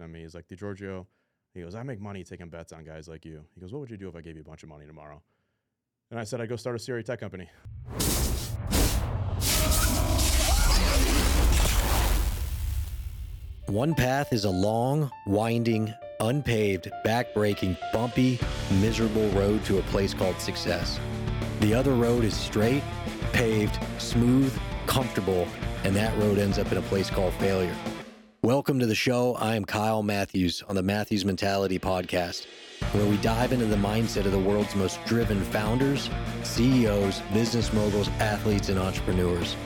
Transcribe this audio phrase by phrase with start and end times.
[0.00, 0.22] on me.
[0.22, 1.06] He's like, DeGiorgio,
[1.54, 3.44] he goes, I make money taking bets on guys like you.
[3.54, 5.22] He goes, What would you do if I gave you a bunch of money tomorrow?
[6.10, 7.48] And I said, I'd go start a CRE tech company.
[13.66, 18.38] One path is a long, winding, unpaved, backbreaking, bumpy,
[18.80, 21.00] miserable road to a place called success.
[21.60, 22.82] The other road is straight,
[23.32, 24.56] paved, smooth,
[24.86, 25.48] comfortable,
[25.82, 27.74] and that road ends up in a place called failure.
[28.44, 29.36] Welcome to the show.
[29.36, 32.44] I am Kyle Matthews on the Matthews Mentality Podcast,
[32.92, 36.10] where we dive into the mindset of the world's most driven founders,
[36.42, 39.56] CEOs, business moguls, athletes, and entrepreneurs.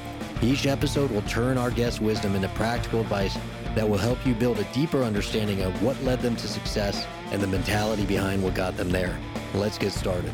[0.43, 3.37] Each episode will turn our guest wisdom into practical advice
[3.75, 7.43] that will help you build a deeper understanding of what led them to success and
[7.43, 9.19] the mentality behind what got them there.
[9.55, 10.33] Let's get started.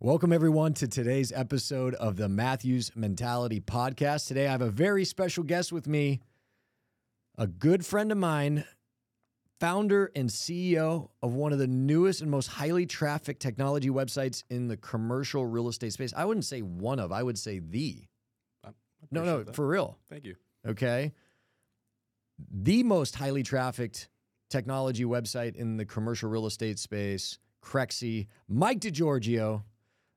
[0.00, 4.28] Welcome, everyone, to today's episode of the Matthews Mentality Podcast.
[4.28, 6.20] Today, I have a very special guest with me,
[7.38, 8.64] a good friend of mine,
[9.60, 14.68] founder and CEO of one of the newest and most highly trafficked technology websites in
[14.68, 16.12] the commercial real estate space.
[16.16, 18.04] I wouldn't say one of, I would say the.
[19.10, 19.54] No, no, that.
[19.54, 19.96] for real.
[20.10, 20.34] Thank you.
[20.66, 21.14] Okay.
[22.50, 24.08] The most highly trafficked
[24.50, 29.62] technology website in the commercial real estate space, Crexi, Mike DeGiorgio.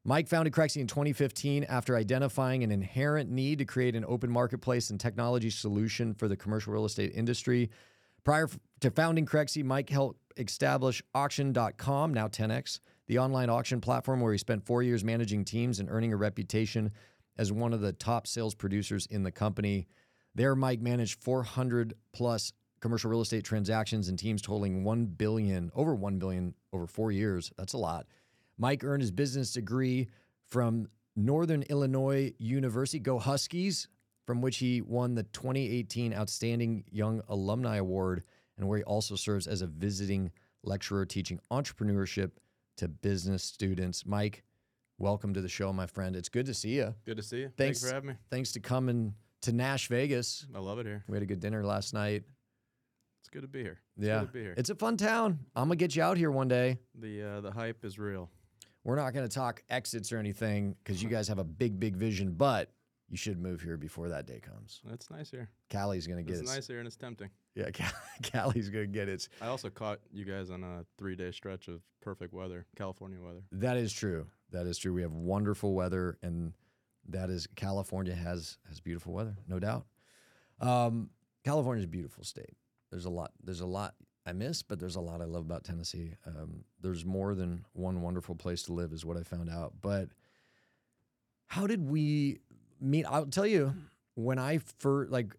[0.03, 4.89] Mike founded Crexi in 2015 after identifying an inherent need to create an open marketplace
[4.89, 7.69] and technology solution for the commercial real estate industry.
[8.23, 8.49] Prior
[8.80, 14.39] to founding Crexi, Mike helped establish auction.com, now Ten-X, the online auction platform where he
[14.39, 16.91] spent four years managing teams and earning a reputation
[17.38, 19.88] as one of the top sales producers in the company.
[20.33, 25.93] There, Mike managed 400 plus commercial real estate transactions and teams totaling 1 billion, over
[25.93, 27.52] 1 billion over four years.
[27.55, 28.08] That's a lot.
[28.57, 30.07] Mike earned his business degree
[30.47, 33.88] from Northern Illinois University, Go Huskies,
[34.25, 38.23] from which he won the 2018 Outstanding Young Alumni Award,
[38.58, 40.31] and where he also serves as a visiting
[40.63, 42.31] lecturer teaching entrepreneurship
[42.77, 44.05] to business students.
[44.05, 44.43] Mike,
[44.97, 46.15] welcome to the show, my friend.
[46.15, 46.93] It's good to see you.
[47.05, 47.52] Good to see you.
[47.58, 47.80] Thanks.
[47.80, 48.15] Thanks for having me.
[48.30, 50.45] Thanks to coming to Nash Vegas.
[50.55, 51.03] I love it here.
[51.08, 52.23] We had a good dinner last night.
[53.21, 53.80] It's good to be here.
[53.97, 54.53] It's yeah, good to be here.
[54.58, 55.39] it's a fun town.
[55.55, 56.80] I'm gonna get you out here one day.
[56.97, 58.30] the uh, the hype is real.
[58.83, 62.31] We're not gonna talk exits or anything because you guys have a big, big vision.
[62.33, 62.71] But
[63.09, 64.81] you should move here before that day comes.
[64.92, 65.49] It's nice here.
[65.69, 66.55] Callie's gonna get It's its.
[66.55, 67.30] nice here and it's tempting.
[67.55, 67.91] Yeah, Cal-
[68.31, 69.27] Callie's gonna get its.
[69.41, 73.41] I also caught you guys on a three day stretch of perfect weather, California weather.
[73.52, 74.27] That is true.
[74.52, 74.93] That is true.
[74.93, 76.53] We have wonderful weather, and
[77.09, 79.86] that is California has has beautiful weather, no doubt.
[80.59, 81.09] Um,
[81.43, 82.53] California is a beautiful state.
[82.91, 83.31] There's a lot.
[83.43, 83.95] There's a lot
[84.26, 86.15] I miss, but there's a lot I love about Tennessee.
[86.27, 89.73] Um, there's more than one wonderful place to live, is what I found out.
[89.82, 90.09] But
[91.48, 92.39] how did we
[92.80, 93.05] meet?
[93.05, 93.73] I'll tell you
[94.15, 95.33] when I first like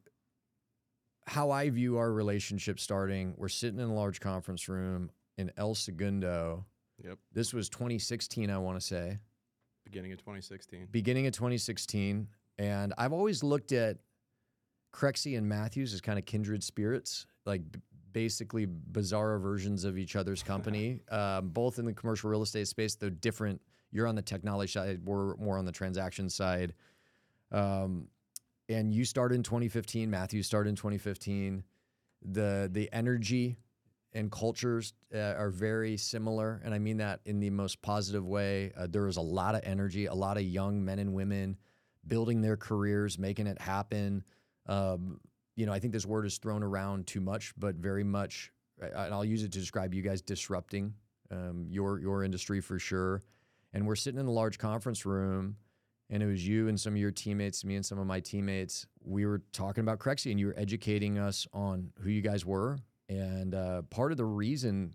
[1.27, 3.35] how I view our relationship starting.
[3.37, 6.65] We're sitting in a large conference room in El Segundo.
[7.03, 7.19] Yep.
[7.33, 9.19] This was 2016, I want to say,
[9.85, 10.89] Beginning of 2016.
[10.91, 12.29] beginning of 2016.
[12.59, 13.99] And I've always looked at
[14.93, 17.63] Crexi and Matthews as kind of kindred spirits, like
[18.13, 22.95] basically bizarre versions of each other's company, um, both in the commercial real estate space,
[22.95, 23.61] though different.
[23.91, 26.73] You're on the technology side, we're more on the transaction side.
[27.51, 28.09] Um,
[28.69, 31.63] and you started in 2015, Matthew started in 2015.
[32.25, 33.59] The the energy
[34.15, 38.73] and cultures uh, are very similar, and I mean that in the most positive way.
[38.77, 41.57] Uh, there is a lot of energy, a lot of young men and women
[42.07, 44.25] building their careers, making it happen.
[44.67, 45.21] Um,
[45.57, 49.15] you know, I think this word is thrown around too much, but very much, and
[49.15, 50.95] I'll use it to describe you guys disrupting
[51.31, 53.23] um, your your industry for sure.
[53.73, 55.57] And we're sitting in a large conference room,
[56.11, 58.87] and it was you and some of your teammates, me and some of my teammates.
[59.03, 62.79] We were talking about Crexi, and you were educating us on who you guys were.
[63.09, 64.95] And uh, part of the reason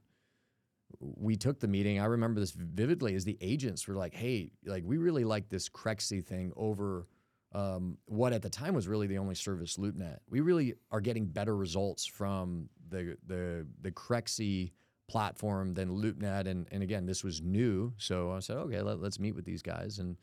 [0.99, 4.83] we took the meeting, I remember this vividly, is the agents were like, "Hey, like
[4.85, 7.07] we really like this Crexi thing over."
[7.53, 10.17] Um, what at the time was really the only service LoopNet.
[10.29, 14.71] We really are getting better results from the the the Crexi
[15.07, 19.19] platform than LoopNet, and and again, this was new, so I said, okay, let, let's
[19.19, 20.17] meet with these guys, and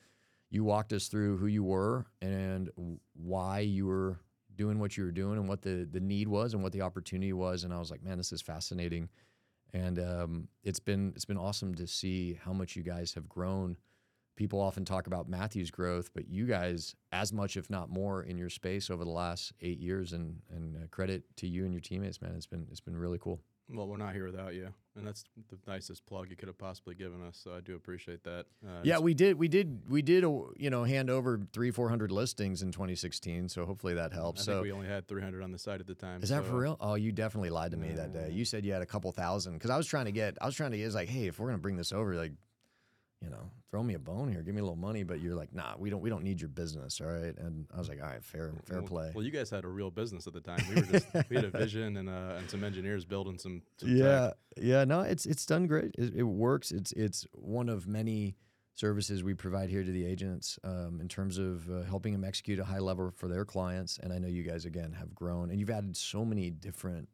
[0.51, 2.71] you walked us through who you were and
[3.15, 4.21] why you were
[4.55, 7.33] doing what you were doing, and what the the need was, and what the opportunity
[7.33, 9.09] was, and I was like, man, this is fascinating,
[9.73, 13.79] and um, it's been it's been awesome to see how much you guys have grown
[14.37, 18.37] people often talk about Matthew's growth, but you guys, as much if not more, in
[18.39, 21.81] your space over the last eight years, and and uh, credit to you and your
[21.81, 22.33] teammates, man.
[22.37, 23.41] It's been it's been really cool.
[23.71, 26.95] Well, we're not here without you, and that's the nicest plug you could have possibly
[26.95, 27.41] given us.
[27.43, 28.45] So I do appreciate that.
[28.63, 29.39] Uh, Yeah, we did.
[29.39, 29.85] We did.
[29.89, 30.23] We did.
[30.23, 30.29] uh,
[30.59, 33.49] You know, hand over three, four hundred listings in 2016.
[33.49, 34.45] So hopefully that I helps.
[34.45, 36.23] think So we only had 300 on the site at the time.
[36.23, 36.77] is that for real?
[36.79, 38.29] Oh, you definitely lied to me that day.
[38.33, 40.37] You said you had a couple thousand because I was trying to get.
[40.43, 40.85] I was trying to get.
[40.85, 42.33] It's like, hey, if we're gonna bring this over, like,
[43.25, 45.03] you know, throw me a bone here, give me a little money.
[45.03, 46.01] But you're like, nah, we don't.
[46.03, 47.35] We don't need your business, all right?
[47.39, 49.13] And I was like, all right, fair, fair Well- play.
[49.15, 50.63] Well, you guys had a real business at the time.
[50.69, 53.63] We were just we had a vision and uh, and some engineers building some.
[53.79, 53.99] some tech.
[53.99, 54.85] yeah, yeah.
[54.85, 55.95] No, it's it's done great.
[55.97, 56.71] It, it works.
[56.71, 58.37] It's it's one of many
[58.77, 62.59] services we provide here to the agents um, in terms of uh, helping them execute
[62.59, 63.99] a high level for their clients.
[64.03, 67.09] And I know you guys again have grown, and you've added so many different.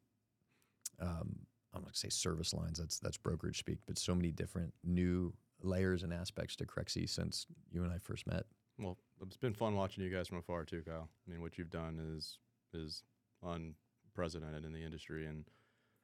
[1.01, 1.41] Um,
[1.73, 2.79] I'm not gonna say service lines.
[2.79, 7.47] That's that's brokerage speak, but so many different new layers and aspects to Crexi since
[7.71, 8.45] you and I first met.
[8.79, 11.09] Well, it's been fun watching you guys from afar too, Kyle.
[11.27, 12.39] I mean, what you've done is
[12.73, 13.03] is
[13.43, 15.45] unprecedented in the industry, and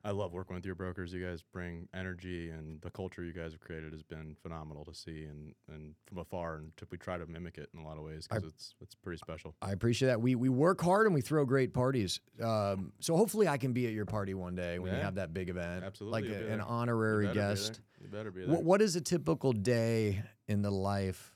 [0.06, 1.12] I love working with your brokers.
[1.12, 4.94] You guys bring energy, and the culture you guys have created has been phenomenal to
[4.94, 7.96] see, and and from afar, and to, we try to mimic it in a lot
[7.98, 9.56] of ways because it's it's pretty special.
[9.60, 10.20] I appreciate that.
[10.20, 12.20] We we work hard and we throw great parties.
[12.40, 15.34] Um, so hopefully I can be at your party one day when you have that
[15.34, 16.60] big event, Absolutely, like a- an.
[16.60, 17.34] You honorary there.
[17.34, 17.80] guest.
[18.00, 18.54] You better be there.
[18.54, 21.34] What, what does a typical day in the life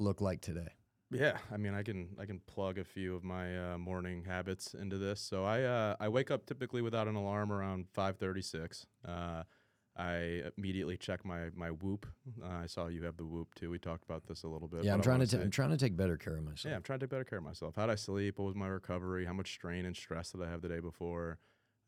[0.00, 0.68] look like today?
[1.12, 4.74] Yeah, I mean, I can I can plug a few of my uh, morning habits
[4.74, 5.20] into this.
[5.20, 8.86] So I uh, I wake up typically without an alarm around five thirty six.
[9.06, 9.42] Uh,
[9.96, 12.06] I immediately check my my Whoop.
[12.42, 13.70] Uh, I saw you have the Whoop too.
[13.70, 14.84] We talked about this a little bit.
[14.84, 16.70] Yeah, I'm trying to wanna ta- say- I'm trying to take better care of myself.
[16.70, 17.74] yeah, I'm trying to take better care of myself.
[17.74, 18.38] How did I sleep?
[18.38, 19.24] What was my recovery?
[19.26, 21.38] How much strain and stress did I have the day before?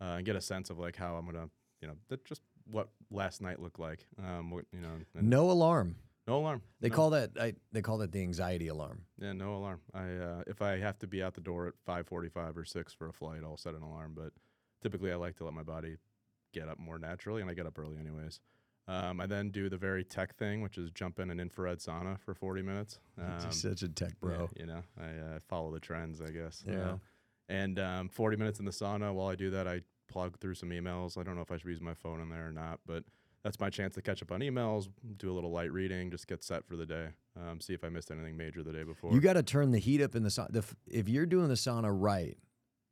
[0.00, 1.48] Uh, and get a sense of like how I'm gonna,
[1.80, 4.04] you know, that just what last night looked like.
[4.18, 5.94] Um, what, you know, No alarm.
[6.26, 6.62] No alarm.
[6.80, 6.94] They No.
[6.94, 9.02] call that I, they call that the anxiety alarm.
[9.18, 9.80] Yeah, no alarm.
[9.94, 12.92] I uh, if I have to be out the door at five forty-five or six
[12.92, 14.12] for a flight, I'll set an alarm.
[14.16, 14.32] But
[14.82, 15.96] typically, I like to let my body
[16.52, 18.40] get up more naturally, and I get up early anyways.
[18.88, 22.18] Um, I then do the very tech thing, which is jump in an infrared sauna
[22.20, 22.98] for forty minutes.
[23.18, 24.50] Um, such a tech bro.
[24.56, 26.64] yeah, you know, I uh, follow the trends, I guess.
[26.66, 26.96] Yeah.
[27.48, 29.12] And um, forty minutes in the sauna.
[29.14, 31.16] While I do that, I plug through some emails.
[31.16, 33.04] I don't know if I should use my phone in there or not, but
[33.42, 36.44] that's my chance to catch up on emails, do a little light reading, just get
[36.44, 37.08] set for the day.
[37.36, 39.12] Um, see if I missed anything major the day before.
[39.12, 40.64] You got to turn the heat up in the sauna.
[40.86, 42.36] If you're doing the sauna right,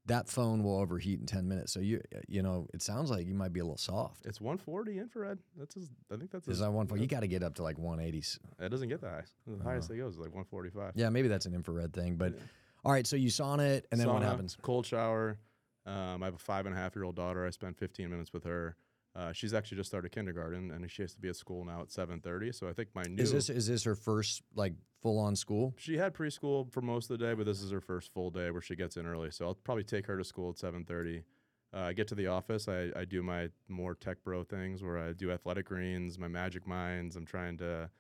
[0.07, 1.73] that phone will overheat in 10 minutes.
[1.73, 4.27] So you you know, it sounds like you might be a little soft.
[4.27, 5.39] It's 140 infrared.
[5.57, 6.89] That's his, I think that's Is that one?
[6.97, 8.39] You got to get up to like 180s.
[8.59, 9.23] It doesn't get that high.
[9.47, 10.93] The highest it goes is like 145.
[10.97, 12.17] Yeah, maybe that's an infrared thing.
[12.17, 12.41] But Yeah.
[12.85, 14.57] all right, so you sauna it, and then what happens?
[14.63, 15.39] Cold shower.
[15.87, 17.47] Um, I have a five and a half year old daughter.
[17.47, 18.77] I spent 15 minutes with her.
[19.17, 21.89] Uh, she's actually just started kindergarten, and she has to be at school now at
[21.89, 22.55] 7:30.
[22.55, 25.75] So I think my new Is this is this her first like full on school?
[25.77, 28.51] she had preschool for most of the day, but this is her first full day
[28.51, 29.31] where she gets in early.
[29.31, 31.25] So I'll probably take her to school at 7:30.
[31.73, 32.69] Uh, I get to the office.
[32.69, 36.67] I, I do my more tech bro things where I do athletic greens, my magic
[36.67, 37.17] minds.
[37.17, 37.91] I'm trying to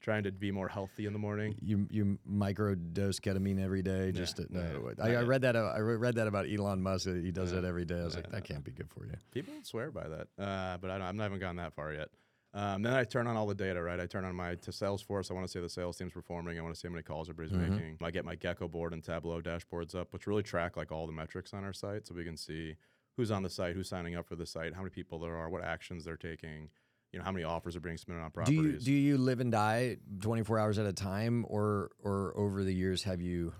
[0.00, 1.54] trying to be more healthy in the morning.
[1.60, 4.12] You you micro dose ketamine every day.
[4.12, 5.56] Just to, no, not I, I read that.
[5.56, 7.04] I read that about Elon Musk.
[7.06, 7.60] that He does Yeah.
[7.60, 8.00] that every day.
[8.00, 9.12] I was Yeah, like, that can't be good for you.
[9.30, 12.08] People swear by that, uh, but I, don't, I haven't even gone that far yet.
[12.52, 14.00] Um, then I turn on all the data, right?
[14.00, 15.30] I turn on my to Salesforce.
[15.30, 16.58] I want to see the sales team's performing.
[16.58, 17.70] I want to see how many calls everybody's Mhm.
[17.70, 17.98] making.
[18.02, 21.54] I get my Geckoboard and Tableau dashboards up, which really track like all the metrics
[21.54, 22.74] on our site, so we can see
[23.16, 25.48] who's on the site, who's signing up for the site, how many people there are,
[25.48, 26.70] what actions they're taking,
[27.12, 28.58] you know, how many offers are being submitted on properties.
[28.58, 32.62] Do you do you live and die 24 hours at a time, or or over
[32.62, 33.52] the years have you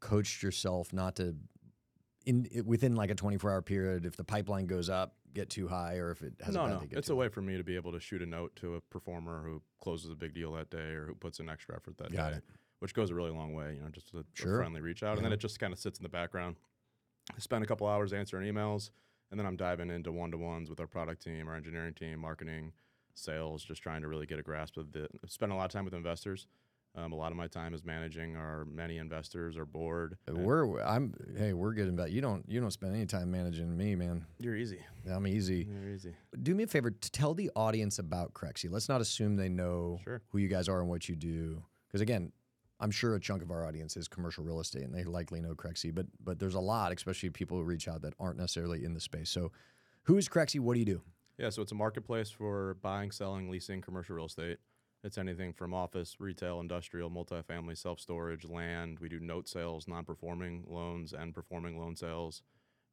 [0.00, 1.34] coached yourself not to
[2.26, 5.96] in within like a 24 hour period if the pipeline goes up get too high
[5.96, 6.82] or if it has no, a no.
[6.90, 9.42] It's a way for me to be able to shoot a note to a performer
[9.44, 12.30] who closes a big deal that day or who puts in extra effort that Got
[12.30, 12.44] day, it.
[12.80, 13.74] which goes a really long way.
[13.74, 15.98] You know, just a, a friendly reach out, and then it just kind of sits
[15.98, 16.56] in the background.
[17.34, 18.90] I spend a couple hours answering emails,
[19.30, 22.18] and then I'm diving into one to ones with our product team, our engineering team,
[22.20, 22.72] marketing,
[23.14, 25.08] sales, just trying to really get a grasp of the.
[25.26, 26.46] Spend a lot of time with investors.
[26.94, 30.16] Um, a lot of my time is managing our many investors, our board.
[30.30, 33.94] We're I'm hey we're good about you don't you don't spend any time managing me
[33.94, 34.78] man you're easy.
[35.10, 35.68] I'm easy.
[35.70, 36.14] You're easy.
[36.42, 38.70] Do me a favor to tell the audience about Crexi.
[38.70, 40.22] Let's not assume they know Sure.
[40.30, 42.32] who you guys are and what you do because again
[42.78, 45.54] I'm sure a chunk of our audience is commercial real estate and they likely know
[45.54, 48.94] Crexi but but there's a lot especially people who reach out that aren't necessarily in
[48.94, 49.30] the space.
[49.30, 49.52] So
[50.04, 50.60] who is Crexi?
[50.60, 51.02] What do you do?
[51.38, 54.58] Yeah, so it's a marketplace for buying, selling, leasing commercial real estate.
[55.04, 58.98] It's anything from office, retail, industrial, multifamily, self storage, land.
[59.00, 62.42] We do note sales, non performing loans, and performing loan sales.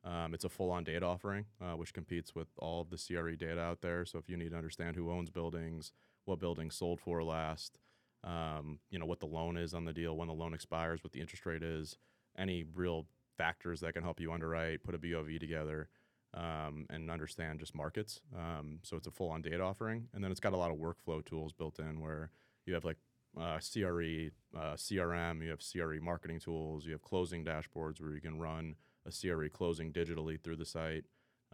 [0.04, 3.36] Um, it's a full on data offering, uh, which competes with all of the CRE
[3.36, 4.06] data out there.
[4.06, 5.94] So if you need to understand who owns buildings,
[6.26, 7.80] what buildings sold for last,
[8.24, 11.12] um, you know, what the loan is on the deal, when the loan expires, what
[11.12, 11.98] the interest rate is,
[12.38, 13.06] any real
[13.38, 15.90] factors that can help you underwrite, put a BOV together.
[16.36, 18.22] um, and understand just markets.
[18.36, 20.08] Um, so it's a full on data offering.
[20.14, 22.32] And then it's got a lot of workflow tools built in where
[22.66, 22.98] you have like
[23.40, 28.22] uh, CRE, uh, CRM, you have CRE marketing tools, you have closing dashboards where you
[28.22, 28.76] can run
[29.08, 31.04] a CRE closing digitally through the site.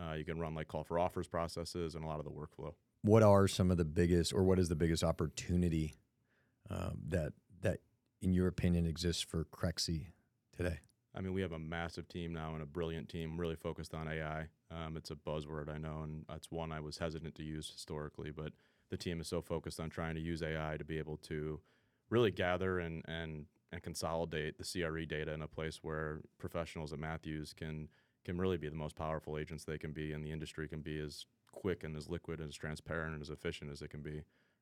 [0.02, 2.74] Uh, you can run like call for offers processes and a lot of the workflow.
[3.02, 5.96] What are some of the biggest, or what is the biggest opportunity
[6.70, 7.80] um, that that,
[8.22, 10.08] in your opinion, exists for Crexi
[10.56, 10.80] today?
[11.16, 14.08] I mean, we have a massive team now and a brilliant team really focused on
[14.08, 14.48] AI.
[14.72, 18.32] Um, it's a buzzword, I know, and that's one I was hesitant to use historically,
[18.32, 18.54] but
[18.90, 21.60] the team is so focused on trying to use AI to be able to
[22.10, 27.00] really gather and, and, and consolidate the CRE data in a place where professionals at
[27.00, 27.90] Matthews can
[28.26, 31.00] can really be the most powerful agents they can be, and the industry can be
[31.00, 34.22] as quick and as liquid and as transparent and as efficient as it can be.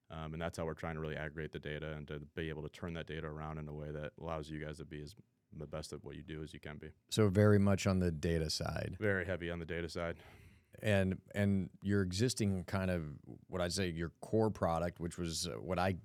[0.10, 2.64] Um, and that's how we're trying to really aggregate the data and to be able
[2.64, 5.16] to turn that data around in a way that allows you guys to be as
[5.58, 6.88] the best at what you do as you can be.
[7.10, 10.16] So very much on the data side, Very heavy on the data side.
[10.82, 13.04] and and your existing kind of
[13.48, 15.96] what I'd say your core product, which was uh, what I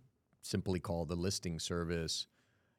[0.42, 2.26] simply call the listing service.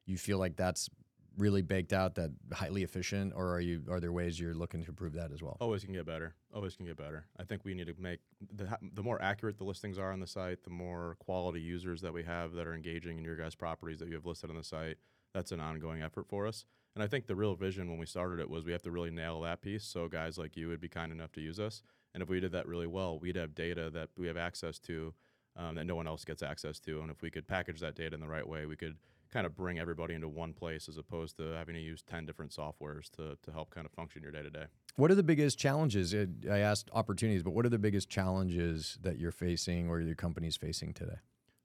[0.06, 0.90] You feel like that's
[1.36, 4.88] really baked out, that highly efficient, or are you are there ways you're looking to
[4.88, 5.56] improve that as well?
[5.60, 6.34] Always can get better.
[6.54, 7.26] Always can get better.
[7.38, 8.20] I think we need to make
[8.54, 12.12] the the more accurate the listings are on the site, the more quality users that
[12.12, 14.64] we have that are engaging in your guys' properties that you have listed on the
[14.64, 14.96] site.
[15.32, 16.64] That's an ongoing effort for us.
[16.94, 19.10] And I think the real vision when we started it was we have to really
[19.10, 19.84] nail that piece.
[19.84, 21.82] So guys like you would be kind enough to use us.
[22.14, 25.12] And if we did that really well, we'd have data that we have access to
[25.56, 27.00] um, that no one else gets access to.
[27.00, 28.96] And if we could package that data in the right way, we could
[29.34, 32.52] kind of bring everybody into one place as opposed to having to use 10 different
[32.52, 34.66] softwares to, to help kind of function your day to day.
[34.94, 36.14] What are the biggest challenges?
[36.14, 40.56] I asked opportunities, but what are the biggest challenges that you're facing or your company's
[40.56, 41.16] facing today?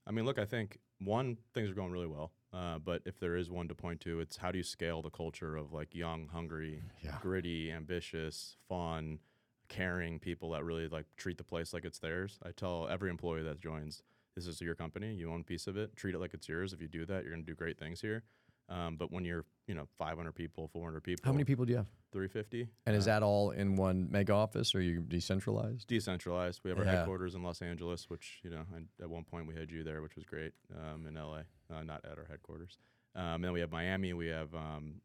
[0.08, 2.32] I mean, look, I think one, things are going really well.
[2.52, 5.12] Uh, but if there is one to point to, it's how do you scale the
[5.12, 7.18] culture of like young, hungry, Yeah.
[7.22, 9.20] gritty, ambitious, fun,
[9.68, 12.40] caring people that really like treat the place like it's theirs.
[12.44, 14.02] I tell every employee that joins,
[14.46, 15.14] this is your company.
[15.14, 15.96] You own a piece of it.
[15.96, 16.74] Treat it like it's yours.
[16.74, 18.24] If you do that, you're going to do great things here.
[18.70, 21.78] Um, but when you're, you know, 500 people, 400 people, How many people do you
[21.78, 21.88] have?
[22.12, 25.88] 350, And is uh, that all in one mega office, or are you decentralized?
[25.88, 26.62] decentralized.
[26.64, 26.98] We have our Yeah.
[26.98, 30.02] headquarters in Los Angeles, which you know, and at one point we had you there,
[30.02, 31.42] which was great um, in LA,
[31.72, 32.78] uh, not at our headquarters.
[33.16, 34.14] Um, and then we have Miami.
[34.14, 35.02] We have um,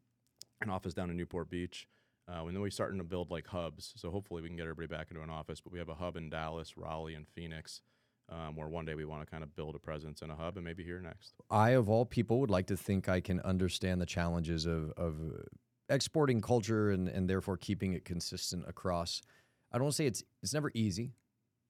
[0.61, 1.87] an office down in Newport Beach.
[2.27, 3.93] Uh, and then we're starting to build like hubs.
[3.97, 5.61] So hopefully we can get everybody back into an office.
[5.61, 7.81] But we have a hub in Dallas, Raleigh, and Phoenix,
[8.29, 10.57] um, where one day we want to kind of build a presence in a hub,
[10.57, 11.33] and maybe here next.
[11.49, 15.15] I, of all people, would like to think I can understand the challenges of, of
[15.89, 19.21] exporting culture and, and therefore keeping it consistent across.
[19.71, 21.13] I don't say it's it's never easy,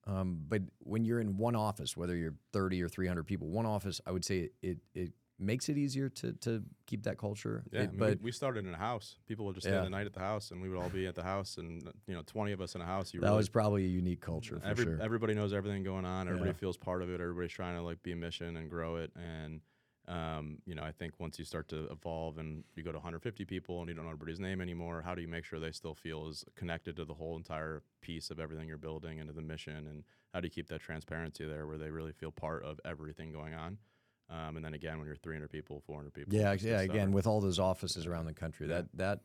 [0.08, 4.00] um, but when you're in one office, whether you're 30 or 300 people, one office,
[4.06, 7.64] I would say it it, it makes it easier to to keep that culture.
[7.72, 9.18] Yeah, I mean, but we, started in a house.
[9.28, 9.74] People would just Yeah.
[9.74, 11.84] spend the night at the house, and we would all be at the house, and
[12.08, 13.14] you know, 20 of us in a house.
[13.14, 15.00] You that really was probably a unique culture for Every, sure.
[15.02, 16.28] Everybody knows everything going on.
[16.28, 16.58] Everybody Yeah.
[16.58, 17.20] feels part of it.
[17.20, 19.12] Everybody's trying to like be a mission and grow it.
[19.16, 19.62] And
[20.08, 23.44] um, you know, I think once you start to evolve and you go to 150
[23.46, 25.96] people and you don't know everybody's name anymore, how do you make sure they still
[25.96, 29.42] feel as connected to the whole entire piece of everything you're building and to the
[29.42, 29.88] mission?
[29.88, 33.32] And how do you keep that transparency there where they really feel part of everything
[33.32, 33.80] going on?
[34.30, 36.80] Um, and then again, when you're 300 people, 400 people, Yeah, yeah.
[36.82, 38.76] Again, with all those offices around the country, Yeah.
[38.76, 39.20] that that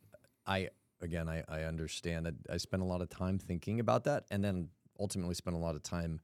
[0.46, 0.68] I
[1.00, 4.44] again I, I understand that I spend a lot of time thinking about that, and
[4.44, 6.20] then ultimately spend a lot of time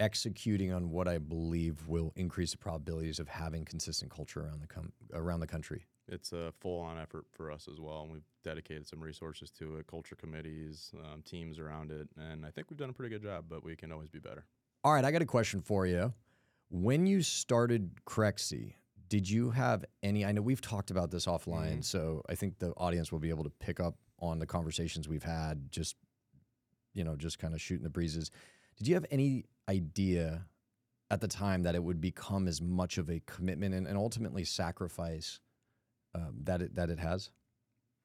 [0.00, 4.66] executing on what I believe will increase the probabilities of having consistent culture around the
[4.66, 5.86] com- around the country.
[6.08, 9.86] it's a full-on effort for us as well, and we've dedicated some resources to it,
[9.86, 13.44] culture committees, um, teams around it, and I think we've done a pretty good job.
[13.48, 14.44] But we can always be better.
[14.82, 16.12] All right, I got a question for you.
[16.70, 18.74] When you started Crexi,
[19.08, 20.24] did you have any?
[20.24, 21.84] I know we've talked about this offline, Mhm.
[21.84, 25.24] so I think the audience will be able to pick up on the conversations we've
[25.24, 25.70] had.
[25.72, 25.96] Just
[26.92, 28.32] you know, just kind of shooting the breezes.
[28.76, 30.48] Did you have any idea
[31.08, 34.44] at the time that it would become as much of a commitment and, and ultimately
[34.44, 35.38] sacrifice
[36.14, 37.30] um, that it that it has?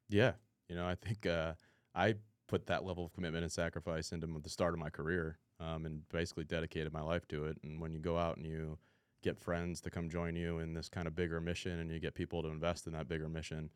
[0.08, 0.34] Yeah,
[0.68, 1.54] you know, I think uh,
[1.94, 2.14] I
[2.46, 6.08] put that level of commitment and sacrifice into the start of my career, um, and
[6.10, 7.58] basically dedicated my life to it.
[7.62, 8.78] And when you go out and you
[9.22, 12.14] get friends to come join you in this kind of bigger mission, and you get
[12.14, 13.70] people to invest in that bigger mission,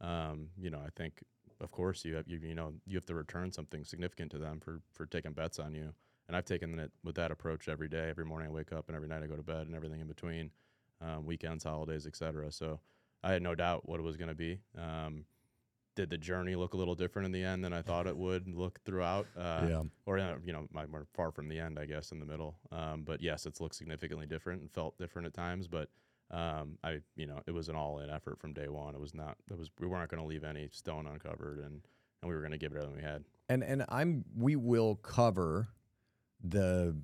[0.00, 1.22] um, you know, I think,
[1.60, 4.60] of course, you have you, you know you have to return something significant to them
[4.60, 5.92] for for taking bets on you.
[6.28, 8.08] And I've taken it with that approach every day.
[8.10, 10.08] Every morning I wake up, and every night I go to bed, and everything in
[10.08, 10.50] between,
[11.00, 12.50] um, weekends, holidays, etc.
[12.50, 12.80] So
[13.22, 14.58] I had no doubt what it was going to be.
[14.76, 15.24] Um,
[15.96, 18.46] did the journey look a little different in the end than I thought it would
[18.46, 19.26] look throughout?
[19.36, 19.66] Uh,
[20.06, 22.56] Or, uh, you know, my, we're far from the end, I guess, in the middle.
[22.70, 25.66] Um, but yes, it's looked significantly different and felt different at times.
[25.66, 25.88] But
[26.30, 28.94] um, I, you know, it was an all in effort from day one.
[28.94, 31.80] It was not, it was, we weren't going to leave any stone uncovered and,
[32.22, 33.24] and we were going to give it everything we had.
[33.48, 35.68] And and I'm we will cover
[36.42, 36.96] the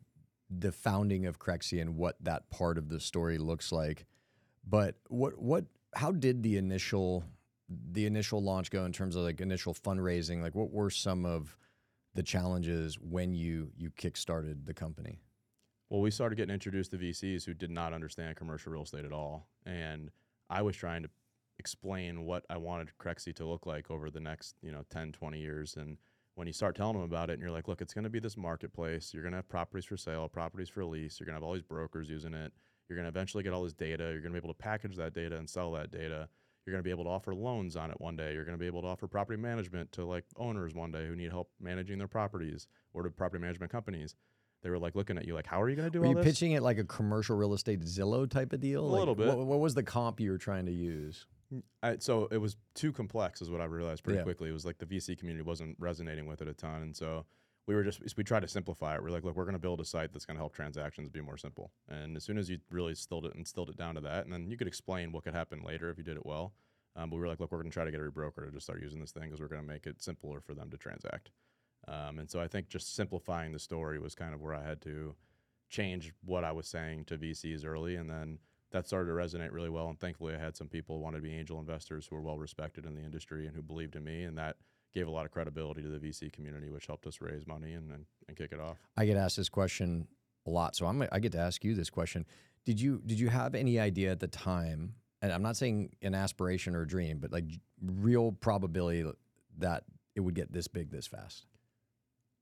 [0.51, 4.07] the founding of Crexi and what that part of the story looks like.
[4.69, 7.25] But what what how did the initial
[7.69, 10.43] the initial launch go in terms of like initial fundraising?
[10.43, 11.57] Like what were some of
[12.15, 15.21] the challenges when you you kickstarted the company?
[15.89, 19.13] Well, we started getting introduced to VCs who did not understand commercial real estate at
[19.13, 19.49] all.
[19.67, 20.11] And
[20.49, 21.11] I was trying to
[21.59, 25.39] explain what I wanted Crexi to look like over the next, you know, 10, 20
[25.39, 25.77] years.
[25.77, 25.99] And
[26.35, 28.21] when you start telling them about it and you're like, look, it's going to be
[28.21, 29.13] this marketplace.
[29.13, 31.21] You're going to have properties for sale, properties for lease.
[31.21, 32.53] You're going to have all these brokers using it.
[32.89, 34.05] You're going to eventually get all this data.
[34.05, 36.29] You're going to be able to package that data and sell that data.
[36.65, 38.35] You're going to be able to offer loans on it one day.
[38.35, 41.17] You're going to be able to offer property management to like owners one day who
[41.17, 44.15] need help managing their properties or to property management companies.
[44.63, 46.13] They were like looking at you like, how are you going to do Were all
[46.13, 46.25] you this?
[46.25, 48.85] pitching it like a commercial real estate Zillow type of deal?
[48.85, 49.27] A Like, little bit.
[49.27, 51.27] What, what was the comp you were trying to use?
[51.53, 54.23] Mm, I, so it was too complex, is what I realized pretty Yeah.
[54.23, 54.49] quickly.
[54.49, 57.27] It was like the VC community wasn't resonating with it a ton, and so
[57.67, 59.03] we were just we tried to simplify it.
[59.03, 61.21] We're like, look, we're going to build a site that's going to help transactions be
[61.21, 61.71] more simple.
[61.89, 64.51] And as soon as you really instilled it instilled it down to that, and then
[64.51, 66.53] you could explain what could happen later if you did it well.
[66.95, 68.51] Um, but we were like, look, we're going to try to get every broker to
[68.51, 70.77] just start using this thing because we're going to make it simpler for them to
[70.77, 71.31] transact.
[71.89, 74.81] Um, and so I think just simplifying the story was kind of where I had
[74.83, 75.15] to
[75.71, 78.39] change what I was saying to VCs early, and then
[78.73, 79.89] that started to resonate really well.
[79.89, 82.39] And thankfully, I had some people who wanted to be angel investors who were well
[82.39, 84.57] respected in the industry and who believed in me, and that
[84.93, 87.91] gave a lot of credibility to the VC community, which helped us raise money and
[87.93, 88.79] and, and kick it off.
[88.97, 90.07] I get asked this question
[90.47, 92.27] a lot, so I'm I get to ask you this question.
[92.65, 94.95] Did you did you have any idea at the time?
[95.21, 97.45] And I'm not saying an aspiration or a dream, but like
[97.81, 99.05] real probability
[99.59, 99.85] that
[100.15, 101.47] it would get this big this fast.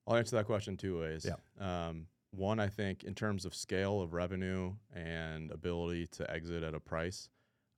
[0.07, 1.27] I'll answer that question two ways.
[1.27, 1.89] Yeah.
[1.89, 6.75] Um, one, I think in terms of scale of revenue and ability to exit at
[6.75, 7.29] a price,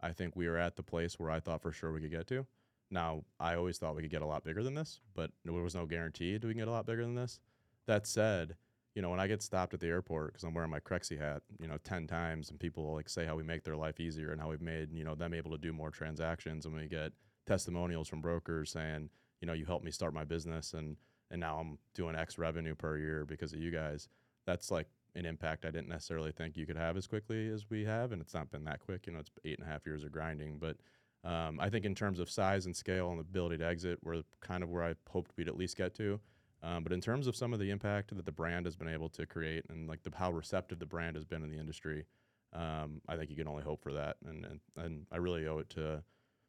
[0.01, 2.27] I think we are at the place where I thought for sure we could get
[2.29, 2.47] to.
[2.93, 5.75] Now, I always thought we could get a lot bigger than this, but there was
[5.75, 7.41] no guarantee we can get a lot bigger than this.
[7.87, 8.57] That said,
[8.95, 11.43] you know, when I get stopped at the airport because I'm wearing my Crexi hat,
[11.59, 14.41] you know, 10 times and people like say how we make their life easier and
[14.41, 17.13] how we've made, you know, them able to do more transactions and we get
[17.47, 19.09] testimonials from brokers saying,
[19.41, 20.97] you know, you helped me start my business and
[21.31, 24.11] and now I'm doing X revenue per year because of you guys.
[24.45, 27.87] That's like an impact I didn't necessarily think you could have as quickly as we
[27.87, 29.07] have, and it's not been that quick.
[29.07, 30.77] You know, it's eight and a half years of grinding, but
[31.25, 34.63] um, I think in terms of size and scale and ability to exit, we're kind
[34.63, 36.21] of where I hoped we'd at least get to.
[36.63, 39.09] Um, but in terms of some of the impact that the brand has been able
[39.11, 42.07] to create and like the how receptive the brand has been in the industry,
[42.53, 44.17] um, I think you can only hope for that.
[44.27, 46.03] And, and and I really owe it to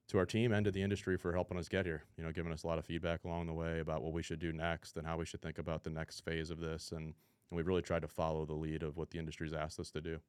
[0.09, 2.03] to our team and to the industry for helping us get here.
[2.17, 4.39] You know, giving us a lot of feedback along the way about what we should
[4.39, 6.91] do next and how we should think about the next phase of this.
[6.91, 9.91] And, and we've really tried to follow the lead of what the industry's asked us
[9.91, 10.19] to do.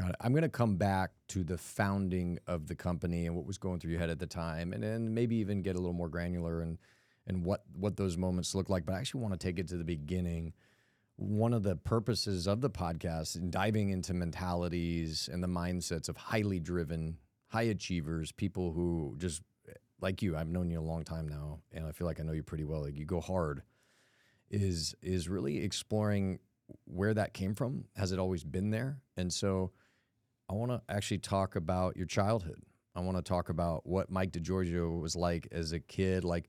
[0.00, 0.16] Got it.
[0.20, 3.78] I'm going to come back to the founding of the company and what was going
[3.78, 6.60] through your head at the time, and then maybe even get a little more granular
[6.60, 6.78] and
[7.26, 8.84] and what what those moments look like.
[8.84, 10.52] But I actually want to take it to the beginning.
[11.16, 16.16] One of the purposes of the podcast in diving into mentalities and the mindsets of
[16.16, 19.42] highly driven, high achievers, people who just
[20.00, 20.36] like you.
[20.36, 22.64] I've known you a long time now, and I feel like I know you pretty
[22.64, 22.82] well.
[22.82, 23.62] Like you go hard.
[24.50, 26.40] Is is really exploring
[26.84, 27.84] where that came from.
[27.96, 28.98] Has it always been there?
[29.16, 29.70] And so
[30.48, 32.62] I want to actually talk about your childhood.
[32.94, 36.24] I want to talk about what Mike DeGiorgio was like as a kid.
[36.24, 36.48] Like,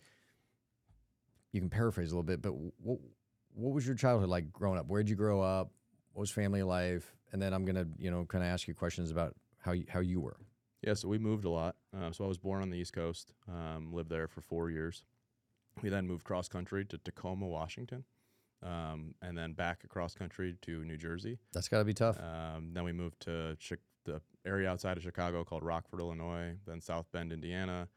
[1.52, 3.00] you can paraphrase a little bit, but what
[3.54, 4.88] what was your childhood like growing up?
[4.88, 5.72] Where'd you grow up?
[6.12, 7.16] What was family life?
[7.32, 10.02] And then I'm gonna, you know, kind of ask you questions about how you, how
[10.02, 10.38] you were.
[10.86, 11.76] Yeah, so we moved a lot.
[11.98, 15.04] Uh, so I was born on the East Coast, um, lived there for four years.
[15.82, 18.04] We then moved cross country to Tacoma, Washington,
[18.66, 21.38] um, and then back across country to New Jersey.
[21.54, 22.18] That's got to be tough.
[22.20, 23.56] Um, then we moved to
[24.06, 27.88] the area outside of Chicago called Rockford, Illinois, then South Bend, Indiana,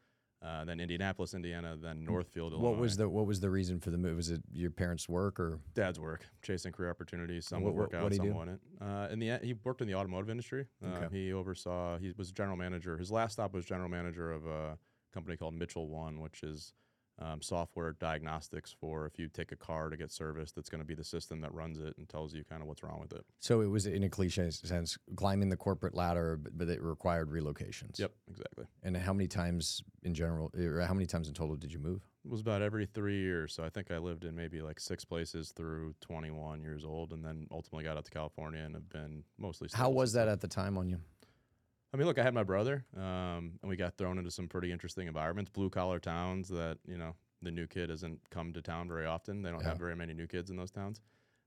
[0.41, 2.69] uh, then Indianapolis, Indiana, then Northfield, Illinois.
[2.71, 4.15] what was the what was the reason for the move?
[4.17, 7.45] Was it your parents' work or dad's work, chasing career opportunities.
[7.45, 8.33] Some What- would work what- out, some do?
[8.33, 8.61] wouldn't.
[8.79, 10.65] Uh, in the end, he worked in the automotive industry.
[10.83, 11.25] Uh, Okay.
[11.25, 11.97] He oversaw.
[11.97, 12.97] He was general manager.
[12.97, 14.77] His last stop was general manager of a
[15.13, 16.73] company called Mitchell 1, which is
[17.21, 20.55] um, software diagnostics for if you take a car to get serviced.
[20.55, 22.83] That's going to be the system that runs it and tells you kind of what's
[22.83, 23.25] wrong with it.
[23.39, 23.61] so?
[23.61, 27.99] It was in a cliche sense climbing the corporate ladder, but, but it required relocations.
[27.99, 28.65] Yep, exactly.
[28.83, 32.01] And how many times in general, or how many times in total did you move?
[32.25, 33.53] It was about every three years.
[33.53, 37.23] So I think I lived in maybe like six places through 21 years old, and
[37.23, 39.69] then ultimately got out to California and have been mostly.
[39.73, 40.99] How was that at the time on you?
[41.93, 44.71] I mean, look, I had my brother, um, and we got thrown into some pretty
[44.71, 48.87] interesting environments, blue collar towns that you know the new kid doesn't come to town
[48.87, 49.41] very often.
[49.41, 49.69] They don't Yeah.
[49.69, 51.01] have very many new kids in those towns.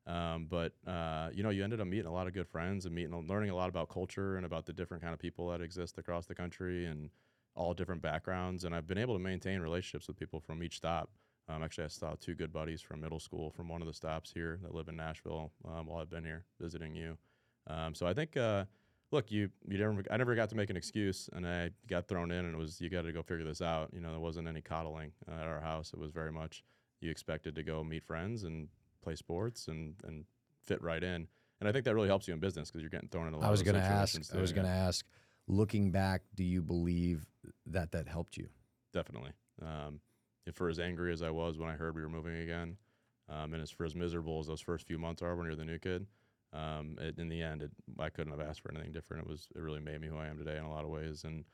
[0.04, 2.94] Um, but uh, you know, you ended up meeting a lot of good friends and
[2.94, 5.96] meeting, learning a lot about culture and about the different kind of people that exist
[5.98, 7.10] across the country and
[7.54, 8.64] all different backgrounds.
[8.64, 11.10] And I've been able to maintain relationships with people from each stop.
[11.48, 14.32] Um, actually, I saw two good buddies from middle school from one of the stops
[14.32, 17.16] here that live in Nashville um, while I've been here visiting you.
[17.68, 18.64] Um, so I think, uh,
[19.12, 22.30] look, you you never I never got to make an excuse, and I got thrown
[22.30, 23.90] in, and it was you got to go figure this out.
[23.92, 25.92] You know, there wasn't any coddling uh, at our house.
[25.92, 26.64] It was very much
[27.00, 28.68] you expected to go meet friends and
[29.02, 30.24] play sports and and
[30.64, 31.28] fit right in.
[31.60, 33.38] And I think that really helps you in business because you're getting thrown in a
[33.38, 33.46] lot.
[33.46, 34.12] I was going to ask.
[34.12, 35.06] situations I was going to ask.
[35.46, 37.26] Looking back, do you believe
[37.66, 38.48] that that helped you?
[38.92, 39.32] definitely.
[39.60, 40.00] Um,
[40.46, 42.76] if for as angry as I was when I heard we were moving again,
[43.28, 45.64] um, and as for as miserable as those first few months are when you're the
[45.64, 46.06] new kid,
[46.52, 49.24] um, it, in the end, it, I couldn't have asked for anything different.
[49.24, 51.24] It was it really made me who I am today in a lot of ways.
[51.24, 51.44] And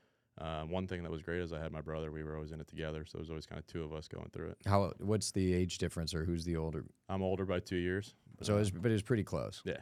[0.41, 2.11] uh, one thing that was great is I had my brother.
[2.11, 4.09] We were always in it together, so it was always kind of two of us
[4.09, 4.59] going through it.
[4.67, 4.93] How?
[4.99, 6.85] What's the age difference, or who's the older?
[7.09, 9.63] I'm older by two years, So, it uh, was, but it was pretty close.
[9.65, 9.79] Yeah,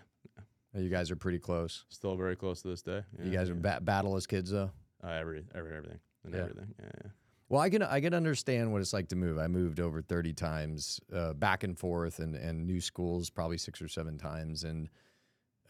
[0.74, 1.85] You guys are pretty close.
[1.88, 3.02] still very close to this day.
[3.22, 3.55] you guys yeah.
[3.55, 4.70] are ba- battle as kids, though.
[5.05, 6.40] uh, every every everything and Yeah.
[6.40, 6.74] everything.
[6.81, 7.11] Yeah, yeah.
[7.48, 9.38] Well, I can I can understand what it's like to move.
[9.38, 13.81] I moved over thirty times, uh, back and forth, and and new schools probably six
[13.81, 14.64] or seven times.
[14.64, 14.88] And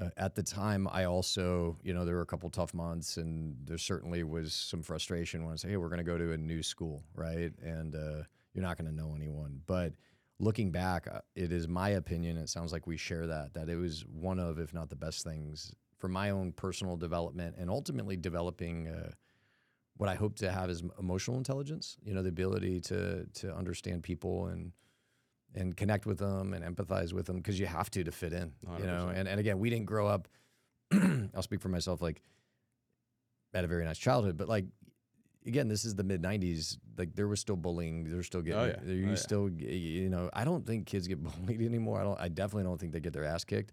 [0.00, 3.56] uh, at the time, I also, you know, there were a couple tough months, and
[3.64, 6.36] there certainly was some frustration when I say, "Hey, we're going to go to a
[6.36, 9.60] new school, right?" And uh, you're not going to know anyone.
[9.66, 9.92] But
[10.38, 12.36] looking back, uh, it is my opinion.
[12.36, 15.24] It sounds like we share that that it was one of, if not the best
[15.24, 18.88] things for my own personal development, and ultimately developing.
[18.88, 19.12] Uh,
[19.98, 21.96] what I hope to have is emotional intelligence.
[22.04, 24.72] You know, the ability to to understand people and
[25.54, 28.52] and connect with them and empathize with them because you have to to fit in.
[28.78, 30.28] You know, and and again, we didn't grow up.
[31.34, 32.00] I'll speak for myself.
[32.02, 32.22] Like,
[33.54, 34.66] had a very nice childhood, but like.
[35.46, 36.76] Again, this is the mid '90s.
[36.98, 38.02] Like there was still bullying.
[38.10, 38.58] They're still getting.
[38.60, 38.76] Oh, yeah.
[38.82, 40.28] there- You Oh, still, g- you know.
[40.32, 42.00] I don't think kids get bullied anymore.
[42.00, 42.20] I don't.
[42.20, 43.70] I definitely don't think they get their ass kicked.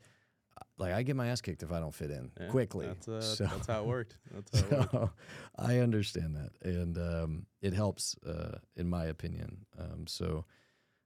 [0.78, 2.86] Like I get my ass kicked if I don't fit in Yeah, quickly.
[2.86, 4.18] That's, uh, So- that's how it worked.
[4.32, 5.20] That's how it worked.
[5.58, 9.66] I understand that, and um, it helps, uh, in my opinion.
[9.80, 10.46] Um, so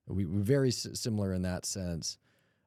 [0.07, 2.17] we, we're very s- similar in that sense.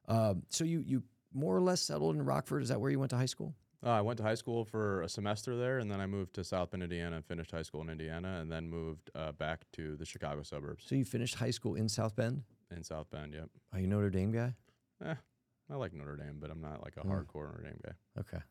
[0.08, 2.62] Um, so you you more or less settled in Rockford.
[2.62, 3.54] Is that where you went to high school?
[3.82, 6.44] Uh, I went to high school for a semester there, and then I moved to
[6.44, 9.96] South Bend, Indiana, and finished high school in Indiana, and then moved uh, back to
[9.96, 12.42] the Chicago suburbs So you finished high school in South Bend.
[12.76, 13.32] in South Bend.
[13.32, 13.48] Yep.
[13.72, 14.54] Are you a Notre Dame guy?
[15.02, 17.10] I like Notre Dame, but I'm not like a Hmm.
[17.12, 17.92] hardcore Notre Dame guy.
[18.20, 18.42] Okay,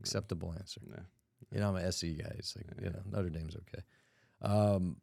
[0.00, 0.80] acceptable answer.
[0.86, 0.96] Nah.
[1.50, 2.34] You know, I'm an SC guy.
[2.38, 2.90] It's like you Yeah.
[2.90, 3.82] know, Notre Dame's okay.
[4.42, 4.98] Um,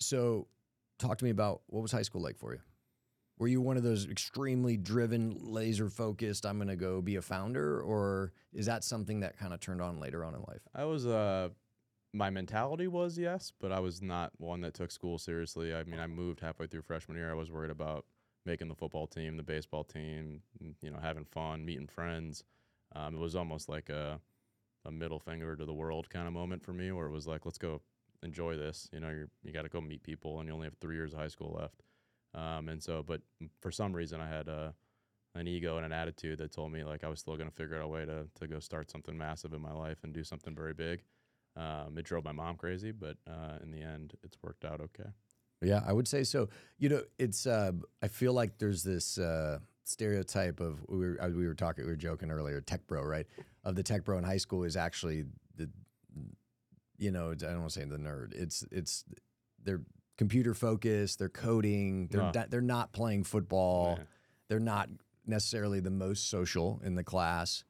[0.00, 0.48] so
[0.98, 2.60] talk to me about what was high school like for you.
[3.38, 6.46] Were you one of those extremely driven, laser focused?
[6.46, 9.82] I'm going to go be a founder, or is that something that kind of turned
[9.82, 10.62] on later on in life?
[10.74, 11.50] I was uh
[12.14, 15.74] my mentality was yes, but I was not one that took school seriously.
[15.74, 17.30] I mean, I moved halfway through freshman year.
[17.30, 18.06] I was worried about
[18.46, 20.40] making the football team, the baseball team,
[20.80, 22.42] you know, having fun, meeting friends.
[22.94, 24.18] Um, it was almost like a
[24.86, 27.44] a middle finger to the world kind of moment for me, where it was like,
[27.44, 27.82] let's go
[28.22, 28.88] enjoy this.
[28.92, 31.12] You know, you're, you got to go meet people, and you only have three years
[31.12, 31.82] of high school left.
[32.34, 33.22] Um, and so, but
[33.60, 34.74] for some reason, I had a
[35.34, 37.76] an ego and an attitude that told me like I was still going to figure
[37.76, 40.54] out a way to to go start something massive in my life and do something
[40.54, 41.02] very big.
[41.56, 45.10] Um, it drove my mom crazy, but uh, in the end, it's worked out okay.
[45.62, 46.48] Yeah, I would say so.
[46.78, 51.28] You know, it's uh, I feel like there's this uh, stereotype of we were uh,
[51.28, 53.26] we were talking we were joking earlier, tech bro, right?
[53.64, 55.24] Of the tech bro in high school is actually
[56.98, 58.34] you know I don't want to say the nerd.
[58.34, 59.04] It's it's
[59.62, 59.82] they're
[60.18, 62.44] computer focused, they're coding, they're No.
[62.48, 64.04] they're not playing football, Yeah.
[64.48, 64.88] they're not
[65.26, 67.64] necessarily the most social in the class.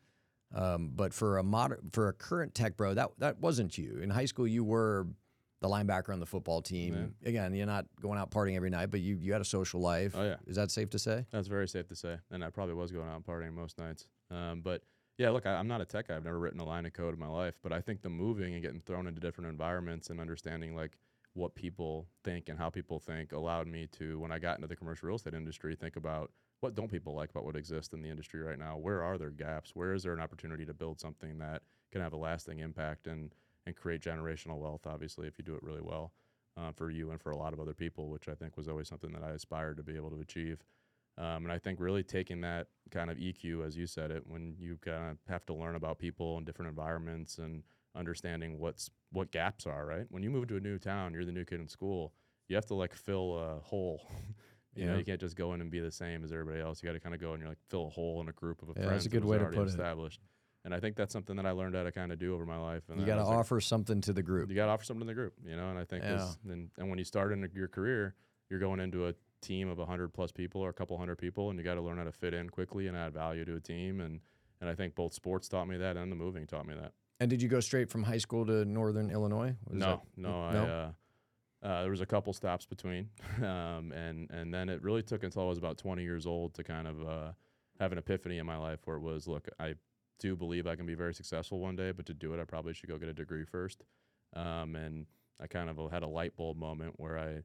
[0.55, 3.99] Um, but for a modern for a current tech bro, that that wasn't you.
[4.01, 5.07] In high school, you were
[5.61, 7.15] the linebacker on the football team.
[7.25, 10.15] Again, you're not going out partying every night, but you you had a social life.
[10.17, 11.27] Oh yeah, Is that safe to say?
[11.33, 12.19] that's very safe to say.
[12.31, 14.07] And I probably was going out partying most nights.
[14.31, 14.83] Um, but
[15.19, 16.17] yeah, look, I, I'm not a tech guy.
[16.17, 17.55] I've never written a line of code in my life.
[17.63, 20.99] But I think the moving and getting thrown into different environments and understanding like
[21.35, 24.77] what people think and how people think allowed me to, when I got into the
[24.77, 28.09] commercial real estate industry, think about what don't people like about what exists in the
[28.09, 28.77] industry right now?
[28.77, 29.73] Where are there gaps?
[29.75, 33.35] Where is there an opportunity to build something that can have a lasting impact and
[33.67, 34.87] and create generational wealth?
[34.87, 36.13] Obviously, if you do it really well
[36.57, 38.89] uh, for you and for a lot of other people, which I think was always
[38.89, 40.65] something that I aspired to be able to achieve.
[41.19, 44.55] Um, and I think really taking that kind of EQ, as you said it, when
[44.59, 47.63] you kind of have to learn about people and different environments and
[47.95, 50.07] understanding what's what gaps are, right?
[50.11, 52.13] When you move to a new town, you're the new kid in school.
[52.49, 54.07] You have to like fill a hole.
[54.75, 56.83] you know, you can't just go in and be the same as everybody else.
[56.83, 58.61] You got to kind of go and you're like fill a hole in a group
[58.63, 59.71] of Yeah, that's a good way to already put it.
[59.71, 60.21] established.
[60.67, 62.59] And I think that's something that I learned how to kind of do over my
[62.59, 62.83] life.
[62.91, 64.51] And You got to was like, offer something to the group.
[64.51, 65.71] you got to offer something to the group, you know.
[65.71, 68.17] And I think this, and, and when you start in your career,
[68.51, 71.59] you're going into a team of 100 plus people or a couple hundred people, and
[71.59, 74.01] you got to learn how to fit in quickly and add value to a team.
[74.01, 74.21] And
[74.61, 76.93] and I think both sports taught me that, and the moving taught me that.
[77.21, 79.55] And did you go straight from high school to Northern Illinois?
[79.71, 80.43] No, no, no?
[80.43, 80.91] I uh,
[81.63, 83.09] Uh, there was a couple stops between,
[83.43, 86.65] um, and and then it really took until I was about 20 years old to
[86.65, 87.33] kind of uh,
[87.81, 89.75] have an epiphany in my life where it was, look, I
[90.19, 92.73] do believe I can be very successful one day, but to do it, I probably
[92.73, 93.85] should go get a degree first.
[94.35, 95.07] Um, and
[95.41, 97.43] I kind of had a light bulb moment where I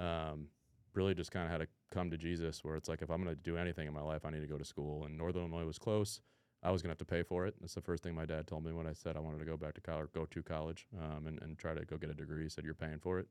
[0.00, 0.48] um,
[0.96, 3.34] really just kind of had to come to Jesus, where it's like if I'm going
[3.34, 5.04] to do anything in my life, I need to go to school.
[5.04, 6.20] And Northern Illinois was close.
[6.62, 7.54] I was going to have to pay for it.
[7.60, 9.56] That's the first thing my dad told me when I said I wanted to go
[9.56, 12.42] back to college, go to college, um, and, and try to go get a degree.
[12.42, 13.28] He said, You're paying for it.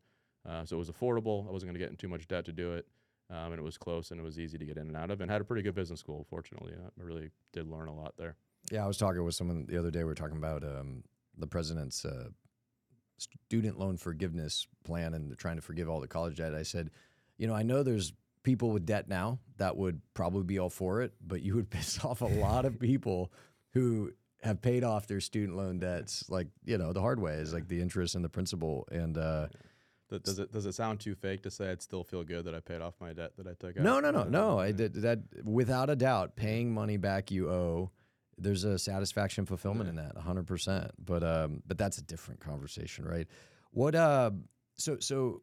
[0.47, 1.47] Uh, so it was affordable.
[1.47, 2.85] I wasn't going to get in too much debt to do it.
[3.31, 5.19] Um, and it was close and it was easy to get in and out of,
[5.19, 6.73] and had a pretty good business school, fortunately.
[6.73, 8.35] I really did learn a lot there.
[8.71, 9.99] Yeah, I was talking with someone the other day.
[9.99, 11.03] We were talking about um,
[11.35, 12.29] the president's uh,
[13.17, 16.53] student loan forgiveness plan and trying to forgive all the college debt.
[16.53, 16.91] I said,
[17.37, 21.01] you know, I know there's people with debt now that would probably be all for
[21.01, 23.31] it, but you would piss off a lot of people
[23.73, 27.53] who have paid off their student loan debts, like you know, the hard way is
[27.53, 28.87] like the interest and the principal.
[28.91, 29.47] And uh,
[30.09, 32.59] Does it does it sound too fake to say I'd still feel good that I
[32.59, 33.83] paid off my debt that I took out?
[33.83, 34.59] no, no, no, no.
[34.67, 36.35] I did that without a doubt.
[36.35, 37.91] Paying money back you owe.
[38.37, 40.45] There's a satisfaction, fulfillment in that, 100.
[40.45, 43.27] percent But um, but that's a different conversation, right?
[43.71, 44.31] What uh,
[44.77, 45.41] so so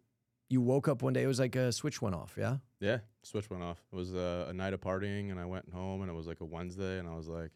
[0.53, 1.23] you woke up one day.
[1.23, 2.35] It was like a switch went off.
[2.39, 2.59] Yeah.
[2.81, 3.83] Yeah, switch went off.
[3.93, 6.41] It was uh, a night of partying, and I went home, and it was like
[6.41, 7.53] a Wednesday, and I was like,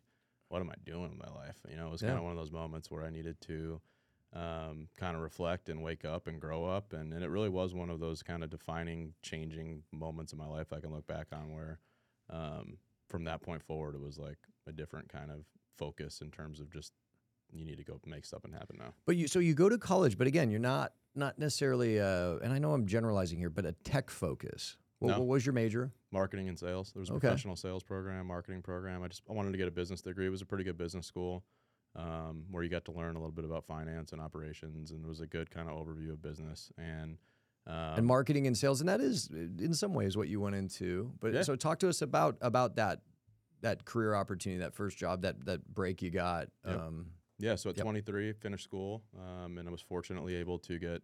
[0.48, 2.08] "What am I doing with my life?" You know, it was Yeah.
[2.08, 3.80] kind of one of those moments where I needed to
[4.32, 7.74] um, kind of reflect and wake up and grow up, and, and it really was
[7.74, 11.28] one of those kind of defining, changing moments in my life I can look back
[11.32, 11.80] on where,
[12.30, 12.78] um,
[13.08, 15.44] from that point forward, it was like a different kind of
[15.76, 16.92] focus in terms of just
[17.52, 18.92] you need to go make something happen now.
[19.06, 22.00] But you so you go to college, but again, you're not not necessarily.
[22.00, 24.76] Uh, and I know I'm generalizing here, but a tech focus.
[24.98, 25.18] What, No.
[25.20, 25.92] what was your major?
[26.12, 26.92] marketing and sales.
[26.92, 27.20] There was a Okay.
[27.28, 29.02] professional sales program, marketing program.
[29.02, 30.26] I just I wanted to get a business degree.
[30.26, 31.44] It was a pretty good business school
[31.94, 35.08] um, where you got to learn a little bit about finance and operations, and it
[35.08, 37.18] was a good kind of overview of business and.
[37.66, 41.12] Um, and marketing and sales, and that is in some ways what you went into.
[41.20, 41.42] But Yeah.
[41.42, 43.02] so talk to us about about that
[43.60, 46.48] that career opportunity, that first job, that that break you got.
[46.64, 46.78] Yep.
[46.80, 47.06] Um,
[47.38, 47.84] yeah, so at Yep.
[47.84, 51.02] 23, finished school, um, and I was fortunately able to get.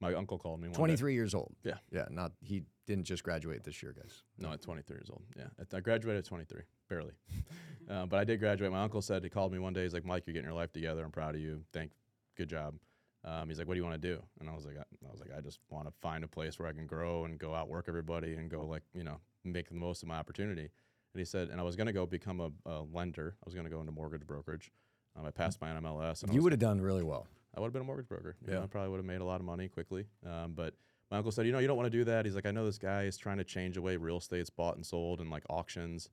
[0.00, 0.68] My uncle called me.
[0.68, 0.78] One day.
[0.78, 1.54] 23 years old.
[1.62, 1.74] Yeah.
[1.90, 2.06] yeah.
[2.10, 4.22] Not he didn't just graduate this year, guys.
[4.38, 5.22] No, at 23 years old.
[5.36, 7.12] Yeah, I graduated at 23, barely,
[7.90, 8.70] uh, but I did graduate.
[8.72, 9.82] My uncle said he called me one day.
[9.82, 11.04] He's like, "Mike, you're getting your life together.
[11.04, 11.62] I'm proud of you.
[11.72, 11.92] Thank,
[12.36, 12.74] good job."
[13.24, 15.10] Um, he's like, "What do you want to do?" And I was like, I, "I
[15.10, 17.54] was like, I just want to find a place where I can grow and go
[17.54, 20.68] outwork everybody and go like, you know, make the most of my opportunity."
[21.14, 23.36] And he said, and I was going to go become a, a lender.
[23.40, 24.72] I was going to go into mortgage brokerage.
[25.16, 27.26] Um, I passed my NMLS, and You would have done really well.
[27.56, 28.36] I would have been a mortgage broker.
[28.42, 28.58] You Yeah.
[28.58, 30.06] know, I probably would have made a lot of money quickly.
[30.26, 30.74] Um, but
[31.10, 32.24] my uncle said, you know, you don't want to do that.
[32.24, 34.74] He's like, I know this guy is trying to change the way real estate's bought
[34.76, 36.08] and sold and like auctions.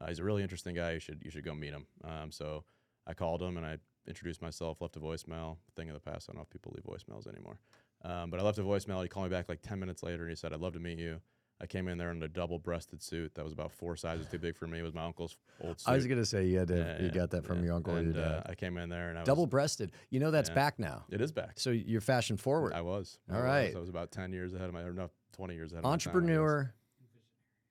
[0.00, 0.92] Uh, he's a really interesting guy.
[0.92, 1.86] You should you should go meet him.
[2.04, 2.64] Um, so
[3.06, 5.56] I called him and I introduced myself, left a voicemail.
[5.74, 6.28] Thing of the past.
[6.28, 7.58] I don't know if people leave voicemails anymore.
[8.02, 9.02] Um, but I left a voicemail.
[9.02, 10.98] He called me back like 10 minutes later and he said, I'd love to meet
[10.98, 11.20] you.
[11.60, 14.38] I came in there in a double breasted suit that was about four sizes too
[14.38, 14.78] big for me.
[14.78, 15.88] It was my uncle's old suit.
[15.90, 17.64] I was gonna say you had to, Yeah, you yeah, got that from yeah.
[17.66, 18.32] your uncle And, your dad.
[18.46, 19.92] uh, I came in there and I was, Double breasted.
[20.10, 21.04] You know that's back now.
[21.10, 21.58] It is back.
[21.58, 22.74] So you're fashion forward.
[22.74, 23.18] I was.
[23.32, 23.76] All I was.
[23.76, 25.88] I was about 10 years ahead of my, or no, 20 years ahead of my
[25.90, 26.06] time, I guess.
[26.08, 26.74] Entrepreneur,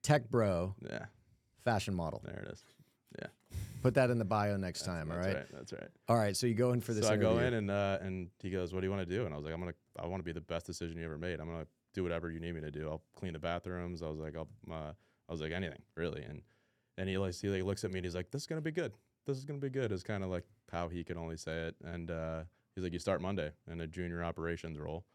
[0.03, 1.05] tech bro, Yeah,
[1.63, 2.21] fashion model.
[2.25, 2.63] there it is.
[3.19, 3.27] Yeah.
[3.81, 5.11] Put that in the bio next time.
[5.11, 5.35] All That's right?
[5.35, 5.45] right.
[5.53, 5.87] That's right.
[6.09, 6.35] All right.
[6.35, 8.73] So you go in for this so I go in and uh, and he goes,
[8.73, 10.25] "What do you want to do?" And I was like, "I'm gonna, I want to
[10.25, 11.39] be the best decision you ever made.
[11.39, 12.87] I'm gonna do whatever you need me to do.
[12.89, 14.91] I'll clean the bathrooms." I was like, "I'll," uh,
[15.27, 16.41] I was like, "Anything, really." And
[16.97, 18.71] and he like he like looks at me and he's like, "This is gonna be
[18.71, 18.93] good.
[19.25, 21.75] This is gonna be good." Is kind of like how he can only say it.
[21.83, 22.43] And uh,
[22.75, 25.05] he's like, "You start Monday in a junior operations role."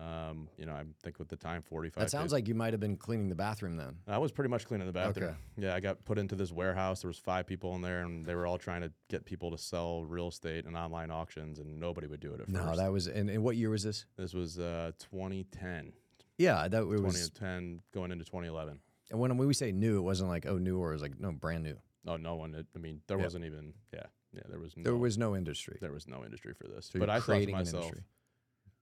[0.00, 2.00] Um, you know, I think with the time 45.
[2.00, 3.96] that sounds like you might have been cleaning the bathroom then.
[4.06, 5.30] I was pretty much cleaning the bathroom.
[5.30, 5.38] Okay.
[5.66, 7.02] Yeah, I got put into this warehouse.
[7.02, 9.58] There was five people in there, and they were all trying to get people to
[9.58, 12.76] sell real estate and online auctions, and nobody would do it at No, first.
[12.78, 13.08] that was.
[13.08, 14.06] And, and what year was this?
[14.16, 15.92] this was uh, 2010,
[16.38, 17.28] Yeah, that it was.
[17.30, 18.80] 2010 going into 2011.
[19.10, 21.32] And when we say new, it wasn't like oh new or it was like no
[21.32, 21.76] brand new.
[22.06, 22.54] Oh, no one.
[22.54, 23.24] It, I mean, there Yep.
[23.26, 23.74] wasn't even.
[23.92, 24.42] Yeah, yeah.
[24.48, 24.82] There was no.
[24.84, 25.78] There was no industry.
[25.80, 26.86] there was no industry for this.
[26.86, 28.04] So but you're I thought to creating an myself, industry.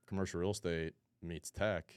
[0.07, 1.93] commercial real estate meets tech.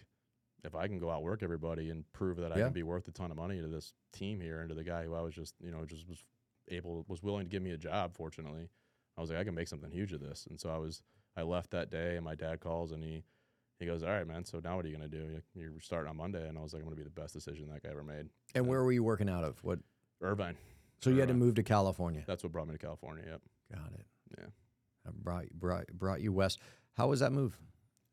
[0.63, 2.63] If I can go outwork everybody and prove that I Yeah.
[2.65, 5.05] can be worth a ton of money to this team here and to the guy
[5.05, 6.23] who I was just, you know, just was
[6.67, 8.69] able, was willing to give me a job, fortunately,
[9.17, 10.45] I was like, I can make something huge of this.
[10.49, 11.01] And so I was,
[11.37, 13.23] I left that day and my dad calls and he,
[13.79, 14.43] he goes, all right, man.
[14.45, 15.23] So now what are you going to do?
[15.55, 16.47] You- You're starting on Monday.
[16.47, 18.27] And I was like, I'm going to be the best decision that guy ever made.
[18.55, 19.63] And where were you working out of?
[19.63, 19.79] What?
[20.21, 20.57] Irvine.
[21.01, 22.23] So you had to move to California.
[22.27, 23.23] That's what brought me to California.
[23.25, 23.41] Yep.
[23.73, 24.05] Got it.
[24.37, 24.45] Yeah.
[25.07, 26.59] I brought brought brought you west.
[26.97, 27.57] How was that move?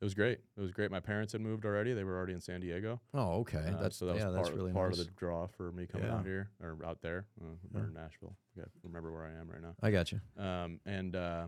[0.00, 0.38] It was great.
[0.56, 0.90] It was great.
[0.92, 1.94] My parents had moved already.
[1.94, 3.00] They were already in San Diego.
[3.12, 3.58] Oh, okay.
[3.74, 5.00] Uh, that's so that was yeah, part, that's really part nice.
[5.00, 6.14] of the draw for me coming Yeah.
[6.16, 7.80] out here or out there uh, Yeah.
[7.80, 8.36] or Nashville.
[8.56, 9.74] I remember where I am right now.
[9.82, 10.20] I got you.
[10.38, 11.46] Um, and uh,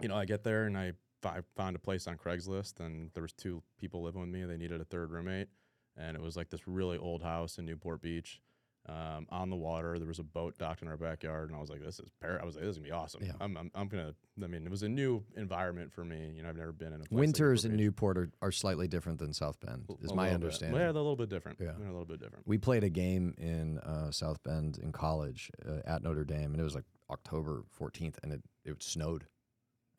[0.00, 0.92] you know, I get there and I
[1.22, 4.44] fi- found a place on Craigslist, and there was two people living with me.
[4.44, 5.48] They needed a third roommate,
[5.96, 8.40] and it was like this really old house in Newport Beach,
[8.88, 9.98] um, on the water.
[9.98, 12.40] There was a boat docked in our backyard, and I was like, "This is par-.
[12.42, 13.22] I was like, this is gonna be awesome.
[13.24, 13.32] Yeah.
[13.40, 14.14] I'm, I'm, I'm gonna.
[14.42, 16.32] I mean, it was a new environment for me.
[16.34, 18.88] You know, I've never been in a place like Winters in Newport are, are slightly
[18.88, 20.44] different than South Bend, is a my little bit.
[20.44, 20.80] understanding.
[20.80, 21.58] Yeah, they're a little bit different.
[21.60, 21.72] Yeah.
[21.78, 22.46] they're a little bit different.
[22.46, 26.60] We played a game in uh, South Bend in college uh, at Notre Dame, and
[26.60, 29.26] it was like October 14th, and it, it snowed.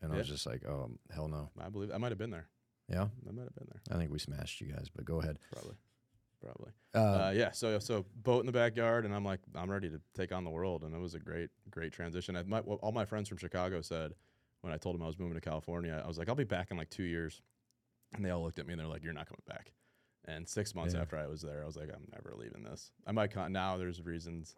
[0.03, 0.33] And I was Yeah.
[0.33, 1.49] just like, oh, hell no.
[1.59, 2.49] I believe I might have been there.
[2.89, 3.81] Yeah, I might have been there.
[3.89, 5.39] I think we smashed you guys, but go ahead.
[5.51, 5.75] Probably,
[6.41, 6.71] probably.
[6.93, 9.99] Uh, uh, yeah, so so boat in the backyard, and I'm like, I'm ready to
[10.13, 12.35] take on the world, and it was a great great transition.
[12.35, 14.13] I, my, well, all my friends from Chicago said
[14.61, 16.71] when I told them I was moving to California, I was like, I'll be back
[16.71, 17.41] in like two years,
[18.13, 19.71] and they all looked at me and they're like, You're not coming back.
[20.25, 21.01] And six months Yeah.
[21.01, 22.91] after I was there, I was like, I'm never leaving this.
[23.07, 23.77] I might con- now.
[23.77, 24.55] There's reasons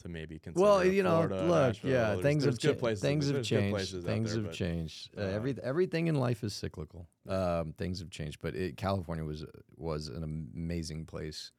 [0.00, 0.62] to maybe consider.
[0.62, 3.02] well, you know, Florida, look, yeah, There's- things there's have cha- places.
[3.02, 3.90] things have changed.
[4.04, 5.10] Things there, have but, changed.
[5.16, 7.08] Uh, every everything in life is cyclical.
[7.28, 9.44] Um, things have changed, but it, California was
[9.76, 11.52] was an amazing place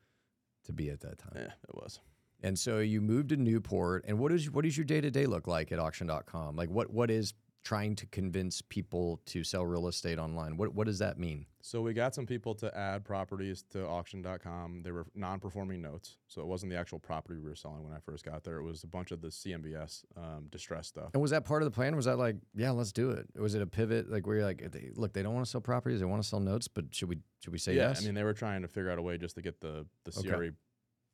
[0.66, 1.34] to be at that time.
[1.36, 2.00] Yeah, it was.
[2.44, 5.26] And so you moved to Newport, and what is what does your day to day
[5.26, 6.56] look like at auction.com?
[6.56, 10.58] Like what what is trying to convince people to sell real estate online?
[10.58, 11.46] What what does that mean?
[11.62, 14.82] So we got some people to add properties to auction.com.
[14.84, 18.00] They were non-performing notes, so it wasn't the actual property we were selling when I
[18.00, 18.58] first got there.
[18.58, 21.12] It was a bunch of the CMBS um, distress stuff.
[21.14, 21.96] And was that part of the plan?
[21.96, 23.28] Was that like, yeah, let's do it?
[23.36, 25.62] Was it a pivot like where you're like, they, look, they don't want to sell
[25.62, 28.02] properties, they want to sell notes, but should we should we say yeah, yes?
[28.02, 30.12] I mean they were trying to figure out a way just to get the the
[30.20, 30.52] Okay.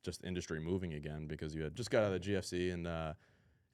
[0.04, 3.12] Just industry moving again because you had just got out of the GFC and uh,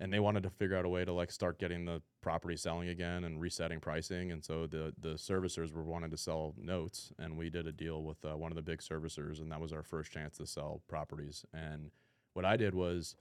[0.00, 2.88] and they wanted to figure out a way to like start getting the property selling
[2.88, 4.32] again and resetting pricing.
[4.32, 8.02] And so the the servicers were wanting to sell notes, and we did a deal
[8.02, 10.82] with uh, one of the big servicers, and that was our first chance to sell
[10.88, 11.44] properties.
[11.52, 11.90] And
[12.32, 13.16] what I did was.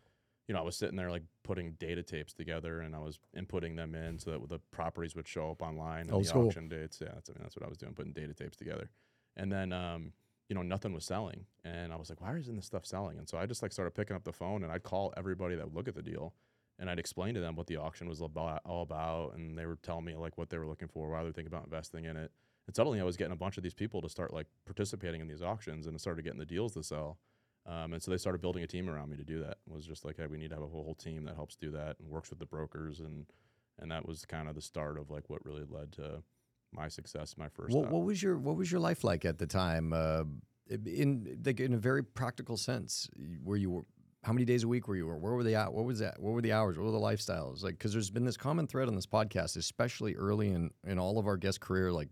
[0.49, 3.77] You know, I was sitting there like putting data tapes together, and I was inputting
[3.77, 6.47] them in so that the properties would show up online and Old the school.
[6.47, 6.99] auction dates.
[7.01, 8.89] Yeah, that's, I mean, that's what I was doing, putting data tapes together.
[9.38, 10.12] And then, um,
[10.49, 11.45] you know, nothing was selling.
[11.63, 13.17] And I was like, why isn't this stuff selling?
[13.19, 15.63] And so I just like started picking up the phone and I'd call everybody that
[15.63, 16.33] would look at the deal
[16.79, 19.36] and I'd explain to them what the auction was about, all about.
[19.36, 21.53] And they were telling me like what they were looking for, why they were thinking
[21.53, 22.31] about investing in it.
[22.67, 25.27] And suddenly I was getting a bunch of these people to start like participating in
[25.27, 27.17] these auctions and started getting the deals to sell.
[27.65, 29.57] Um, and so they started building a team around me to do that.
[29.67, 31.71] It was just like, hey, we need to have a whole team that helps do
[31.71, 32.99] that and works with the brokers.
[32.99, 33.25] And,
[33.79, 36.23] and that was kind of the start of like what really led to
[36.73, 37.73] my success, my first.
[37.73, 39.93] what, what was your what was your life like at the time?
[39.93, 40.23] Uh,
[40.69, 43.09] in like in a very practical sense,
[43.43, 43.83] where you were.
[44.23, 45.07] How many days a week were you?
[45.07, 46.19] Where were they at what was that?
[46.19, 46.77] What were the hours?
[46.77, 47.77] What were the lifestyles like?
[47.77, 51.27] Because there's been this common thread on this podcast, especially early in in all of
[51.27, 51.91] our guest career.
[51.91, 52.09] Like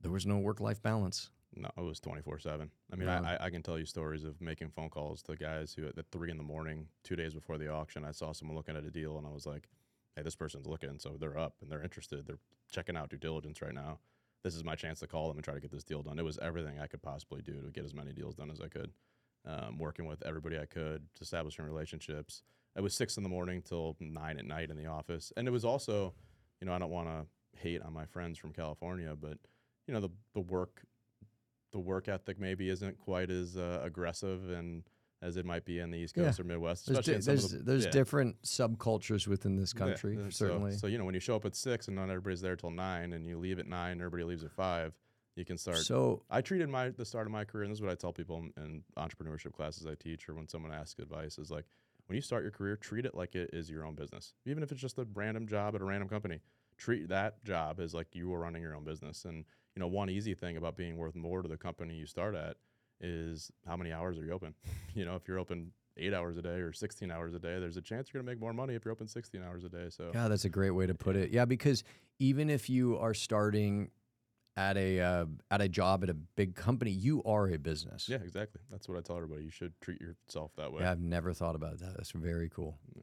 [0.00, 1.30] there was no work life balance.
[1.56, 2.70] No, it was twenty four seven.
[2.92, 3.20] I mean, Yeah.
[3.20, 5.94] I, I I can tell you stories of making phone calls to guys who at
[6.12, 8.90] three in the morning, two days before the auction, I saw someone looking at a
[8.90, 9.68] deal, and I was like,
[10.14, 12.26] "Hey, this person's looking, so they're up and they're interested.
[12.26, 12.38] They're
[12.70, 13.98] checking out due diligence right now.
[14.44, 16.24] This is my chance to call them and try to get this deal done." It
[16.24, 18.92] was everything I could possibly do to get as many deals done as I could.
[19.46, 22.42] Um, working with everybody I could, establishing relationships.
[22.76, 25.52] It was six in the morning till nine at night in the office, and it
[25.52, 26.14] was also,
[26.60, 27.26] you know, I don't want to
[27.60, 29.38] hate on my friends from California, but
[29.86, 30.82] you know, the the work
[31.72, 34.82] the work ethic maybe isn't quite as uh, aggressive and
[35.22, 36.24] as it might be in the East Yeah.
[36.24, 36.86] Coast or Midwest.
[36.86, 37.90] There's, Especially di- in some of there's, the- there's yeah.
[37.90, 40.72] different subcultures within this Yeah, country, so- certainly.
[40.72, 43.12] So, you know, when you show up at six and not everybody's there till nine,
[43.12, 44.92] and you leave at nine, everybody leaves at five.
[45.36, 45.78] You can start.
[45.78, 48.12] So, I treated my the start of my career, and this is what I tell
[48.12, 51.66] people in, in entrepreneurship classes I teach, or when someone asks advice, is like
[52.06, 54.72] when you start your career, treat it like it is your own business, even if
[54.72, 56.40] it's just a random job at a random company.
[56.78, 59.24] Treat that job as like you are running your own business.
[59.24, 59.44] And
[59.74, 62.56] you know, one easy thing about being worth more to the company you start at
[63.00, 64.54] is how many hours are you open.
[64.94, 67.76] you know, if you're open eight hours a day or 16 hours a day, there's
[67.76, 69.86] a chance you're going to make more money if you're open 16 hours a day.
[69.90, 71.30] So yeah, that's a great way to put it.
[71.30, 71.84] Yeah, because
[72.18, 73.90] even if you are starting
[74.56, 78.08] at a uh, at a job at a big company, you are a business.
[78.08, 78.60] yeah, exactly.
[78.70, 79.44] That's what I tell everybody.
[79.44, 80.82] You should treat yourself that way.
[80.82, 81.94] Yeah, I've never thought about that.
[81.96, 82.78] That's very cool.
[82.94, 83.02] Yeah.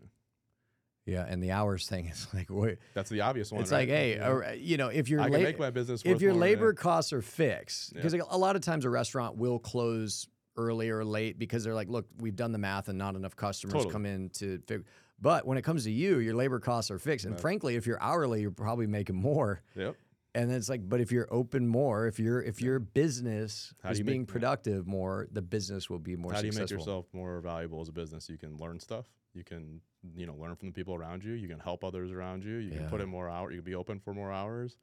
[1.05, 3.61] Yeah, and the hours thing is like, wait, That's the obvious one.
[3.61, 3.79] it's right?
[3.79, 6.21] like, hey, You know, uh, you know, if your I la- make my business if
[6.21, 6.81] your labor yeah.
[6.81, 7.97] costs are fixed, Yeah.
[7.97, 11.73] because like, a lot of times a restaurant will close early or late because they're
[11.75, 13.91] like, look, we've done the math and not enough customers Totally.
[13.91, 14.85] come in to figure.
[15.19, 17.41] But when it comes to you, your labor costs are fixed, and Right.
[17.41, 19.61] frankly, if you're hourly, you're probably making more.
[19.75, 19.95] Yep.
[20.35, 23.91] And then it's like, but if you're open more, if your if your business How
[23.91, 24.33] is you being yeah.
[24.33, 27.89] productive more, the business will be more How do you make yourself more valuable as
[27.89, 28.29] a business?
[28.29, 29.05] You can learn stuff.
[29.35, 29.81] You can,
[30.15, 31.33] you know, learn from the people around you.
[31.33, 32.55] You can help others around you.
[32.57, 33.53] You can put in more hours.
[33.53, 34.77] You can be open for more hours.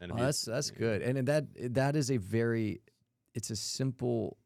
[0.00, 2.80] And Oh, that's that's good, and that that is a very,
[3.34, 4.36] it's a simple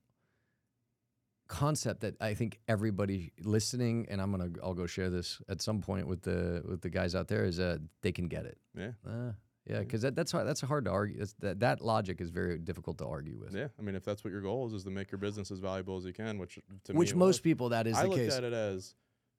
[1.48, 5.80] concept that I think everybody listening, and I'm gonna I'll go share this at some
[5.80, 8.58] point with the with the guys out there is uh they can get it.
[8.76, 8.90] yeah.
[9.06, 9.32] Uh,
[9.68, 11.18] Yeah, because that, that's hard, that's hard to argue.
[11.18, 13.54] That's, that that logic is very difficult to argue with.
[13.54, 15.58] Yeah, I mean, if that's what your goal is, is to make your business as
[15.58, 17.40] valuable as you can, which to Which me most was.
[17.40, 18.34] people that is I the looked case.
[18.34, 18.94] at it as,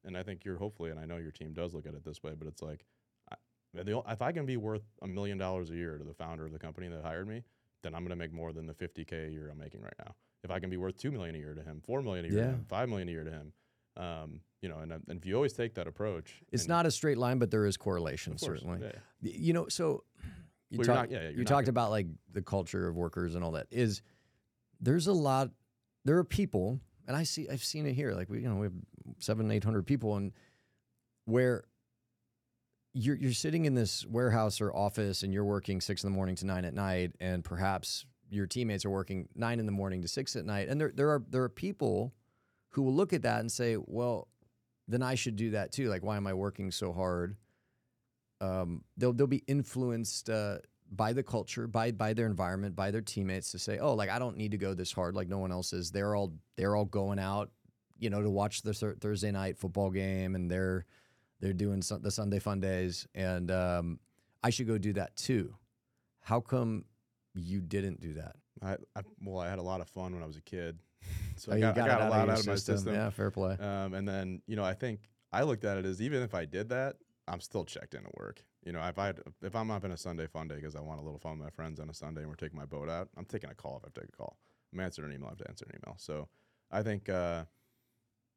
[0.06, 2.22] and I think you're hopefully, and I know your team does look at it this
[2.22, 2.86] way, but it's like,
[3.32, 3.36] I,
[3.84, 6.52] the, if I can be worth a million dollars a year to the founder of
[6.52, 7.44] the company that hired me,
[7.82, 10.14] then I'm going to make more than the 50k a year I'm making right now.
[10.44, 12.38] If I can be worth two million a year to him, four million a year
[12.38, 12.46] Yeah.
[12.46, 13.54] to him, five million a year to him,
[13.98, 17.18] um, you know, and, and if you always take that approach, It's not a straight
[17.18, 18.80] line, but there is correlation course, certainly.
[18.82, 18.92] yeah,
[19.24, 20.04] Y- You know, so
[20.70, 23.36] you, Well, talk- not- yeah, yeah, you talked gonna- about like the culture of workers
[23.36, 23.68] and all that.
[23.72, 24.02] Is
[24.82, 25.52] there's a lot.
[26.06, 28.14] There are people, and I see I've seen it here.
[28.14, 28.74] Like we, you know, we have
[29.20, 30.32] seven, eight hundred people, and
[31.26, 31.64] where
[32.94, 36.36] you're you're sitting in this warehouse or office, and you're working six in the morning
[36.36, 40.08] to nine at night, and perhaps your teammates are working nine in the morning to
[40.08, 42.14] six at night, and there there are there are people
[42.74, 44.28] who will look at that and say, well,
[44.90, 45.88] then I should do that too.
[45.88, 47.38] Like, why am I working so hard?
[48.42, 50.58] Um, they'll they'll be influenced uh,
[50.92, 54.20] by the culture, by by their environment, by their teammates to say, oh, like I
[54.20, 55.92] don't need to go this hard like no one else is.
[55.92, 57.52] They're all they're all going out,
[57.98, 60.86] you know, to watch the thur- Thursday night football game, and they're
[61.40, 64.00] they're doing the Sunday fun days, and um,
[64.44, 65.56] I should go do that too.
[66.22, 66.86] How come
[67.34, 68.36] you didn't do that?
[68.62, 70.80] I, I well, I had a lot of fun when I was a kid,
[71.36, 72.94] so Oh, I you got, I got a lot your out of my system.
[72.94, 73.58] Yeah, fair play.
[73.60, 76.46] Um, and then you know, I think I looked at it as even if I
[76.46, 76.96] did that,
[77.28, 78.44] I'm still checked into work.
[78.66, 81.00] You know, if I if I'm up in a Sunday fun day because I want
[81.00, 83.10] a little fun with my friends on a Sunday and we're taking my boat out,
[83.18, 84.38] I'm taking a call if I have to take a call.
[84.74, 85.96] I'm answering an email, I have to answer an email.
[85.98, 86.28] So
[86.72, 87.46] I think uh,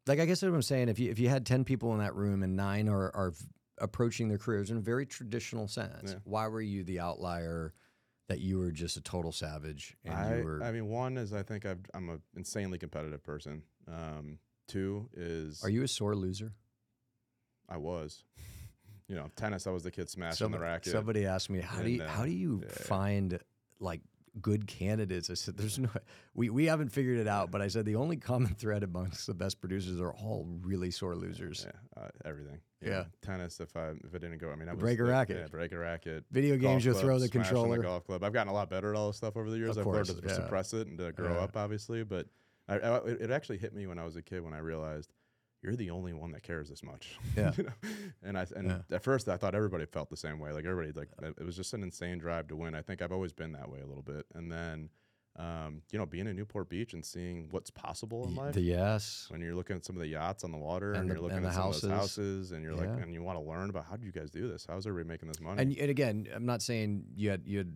[0.06, 2.14] like I guess what I'm saying, if you if you had ten people in that
[2.14, 3.32] room and nine are are
[3.78, 6.18] approaching their careers in a very traditional sense, Yeah.
[6.24, 7.74] why were you the outlier?
[8.28, 10.62] That you were just a total savage, and I, you were.
[10.62, 13.62] I mean, one is I think I've, I'm an insanely competitive person.
[13.88, 16.52] Um, two is are you a sore loser?
[17.68, 18.24] I was.
[19.08, 19.66] You know, tennis.
[19.66, 20.92] I was the kid smashing Some- the racket.
[20.92, 22.70] Somebody asked me, how do you uh, how do you yeah.
[22.70, 23.38] find
[23.80, 24.00] like
[24.41, 25.28] good candidates?
[25.30, 25.89] I said, there's no
[26.35, 29.35] we we haven't figured it out, but I said the only common thread amongst the
[29.35, 31.66] best producers are all really sore losers.
[31.66, 32.59] Yeah, uh, everything.
[32.80, 33.05] You Yeah.
[33.20, 33.61] tennis.
[33.61, 35.37] If I if it didn't go, I mean, I was Break a racket.
[35.39, 36.24] Yeah, break a racket.
[36.30, 37.76] Video games, you throw the controller.
[37.76, 38.24] The golf club.
[38.24, 39.76] I've gotten a lot better at all this stuff over the years.
[39.76, 40.35] Of I've course, learned to yeah.
[40.35, 41.41] suppress it and to grow Yeah.
[41.41, 42.03] up, obviously.
[42.03, 42.26] But
[42.68, 45.12] I, I, it actually hit me when I was a kid when I realized
[45.62, 47.16] you're the only one that cares this much.
[47.36, 47.52] Yeah.
[47.56, 47.72] You know?
[48.22, 48.96] And I and Yeah.
[48.96, 50.52] at first I thought everybody felt the same way.
[50.52, 52.74] Like everybody like it it was just an insane drive to win.
[52.74, 54.26] I think I've always been that way a little bit.
[54.34, 54.90] And then
[55.36, 59.28] um, you know, being in Newport Beach and seeing what's possible in life the yes,
[59.30, 61.22] when you're looking at some of the yachts on the water and, And the- you're
[61.22, 62.18] looking and at the some of those houses.
[62.18, 64.46] houses and you're like and you want to learn about how do you guys do
[64.46, 64.66] this?
[64.68, 65.62] How's everybody making this money?
[65.62, 67.72] and and again, I'm not saying you had you had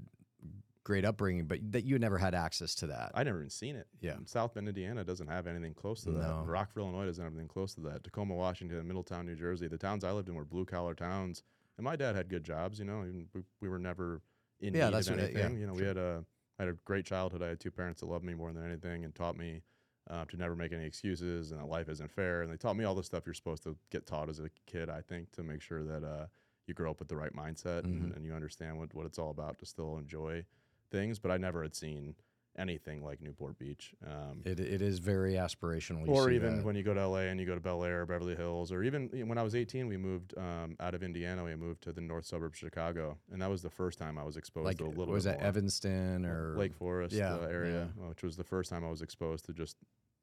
[0.87, 3.11] great upbringing, but that you never had access to that.
[3.13, 3.89] I never even seen it.
[4.01, 4.15] Yeah.
[4.25, 6.19] South Bend, Indiana doesn't have anything close to No.
[6.21, 6.47] that.
[6.47, 8.05] Rockville, Illinois doesn't have anything close to that.
[8.05, 11.43] Tacoma, Washington, Middletown, New Jersey, the towns I lived in were blue collar towns.
[11.77, 14.23] And my dad had good jobs, you know, and we, we were never
[14.61, 15.59] in Yeah, need that's of what I- yeah, anything.
[15.59, 16.25] you know, we had a
[16.59, 17.43] I had a great childhood.
[17.43, 19.63] I had two parents that loved me more than anything and taught me
[20.09, 22.43] uh, to never make any excuses and that life isn't fair.
[22.43, 24.89] And they taught me all the stuff you're supposed to get taught as a kid,
[24.89, 26.27] I think, to make sure that uh,
[26.69, 28.17] you grow up with the right mindset and, Mhm.
[28.17, 30.45] and you understand what, what it's all about to still enjoy
[30.91, 31.19] things.
[31.19, 32.15] But I never had seen
[32.59, 33.95] anything like Newport Beach.
[34.07, 36.07] Um, It, it is very aspirational.
[36.07, 36.65] You or see even that.
[36.65, 39.11] when you go to LA and you go to Bel Air, Beverly Hills, or even
[39.13, 41.45] you know, when I was 18, we moved um, out of Indiana.
[41.45, 44.25] We moved to the north suburbs of Chicago, and that was the first time I
[44.25, 45.41] was exposed like to a little was that.
[45.41, 49.03] Evanston or Lake Forest yeah, uh, area, uh, which was the first time I was
[49.03, 49.77] exposed to just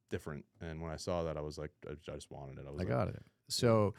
[0.10, 0.46] different.
[0.62, 2.66] And when I saw that, I was like, I, I just wanted it.
[2.68, 3.22] I was I like, got it.
[3.50, 3.94] So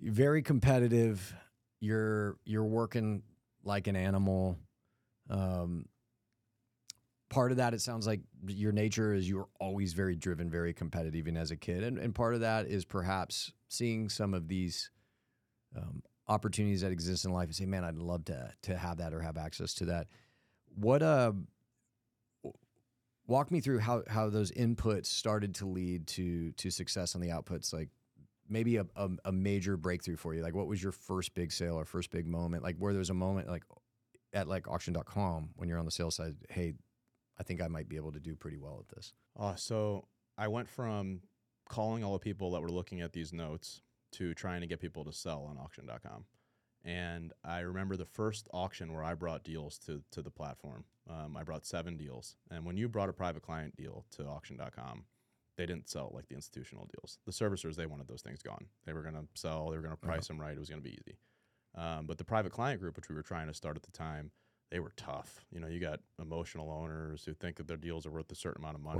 [0.00, 1.34] very competitive.
[1.80, 3.22] You're you're working
[3.64, 4.58] like an animal.
[5.28, 5.86] Um,
[7.28, 11.16] part of that, it sounds like your nature is you're always very driven, very competitive,
[11.16, 14.90] even as a kid, and and part of that is perhaps seeing some of these
[15.76, 19.12] um, opportunities that exist in life and say, "Man, I'd love to to have that
[19.12, 20.08] or have access to that."
[20.74, 21.32] What uh,
[23.26, 27.28] walk me through how how those inputs started to lead to to success on the
[27.28, 27.88] outputs like
[28.48, 30.42] maybe a, a, a major breakthrough for you.
[30.42, 32.62] Like what was your first big sale or first big moment?
[32.62, 33.64] Like where there's a moment like
[34.36, 36.74] at like auction.com when you're on the sales side hey
[37.38, 40.06] i think i might be able to do pretty well at this Oh, so
[40.38, 41.20] I went from
[41.68, 43.82] calling all the people that were looking at these notes
[44.12, 46.24] to trying to get people to sell on auction.com.
[46.84, 50.84] And I remember the first auction where I brought deals to, to the platform.
[51.10, 52.36] Um, I brought seven deals.
[52.50, 55.04] And when you brought a private client deal to auction.com,
[55.56, 57.18] they didn't sell like the institutional deals.
[57.26, 58.66] The servicers, they wanted those things gone.
[58.86, 60.54] They were going to sell, they were going to price them right.
[60.54, 61.18] It was going to be easy.
[61.76, 64.30] Um, but the private client group, which we were trying to start at the time,
[64.70, 65.44] they were tough.
[65.52, 68.62] You know, you got emotional owners who think that their deals are worth a certain
[68.64, 68.98] amount of money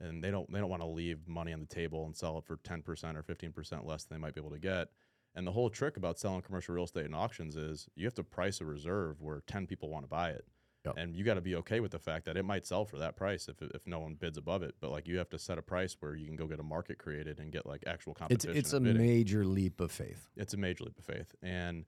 [0.00, 2.44] and they don't they don't want to leave money on the table and sell it
[2.44, 2.82] for 10%
[3.16, 4.88] or 15% less than they might be able to get
[5.36, 8.24] And the whole trick about selling commercial real estate in auctions is you have to
[8.24, 10.44] price a reserve where 10 people want to buy it.
[10.84, 10.94] Yep.
[10.96, 13.14] And you got to be okay with the fact that it might sell for that
[13.14, 14.74] price if, if no one bids above it.
[14.80, 16.98] But like you have to set a price where you can go get a market
[16.98, 18.56] created and get like actual It's competition.
[18.56, 20.28] it's a bidding major leap of faith.
[20.36, 21.34] it's a major leap of faith.
[21.42, 21.84] And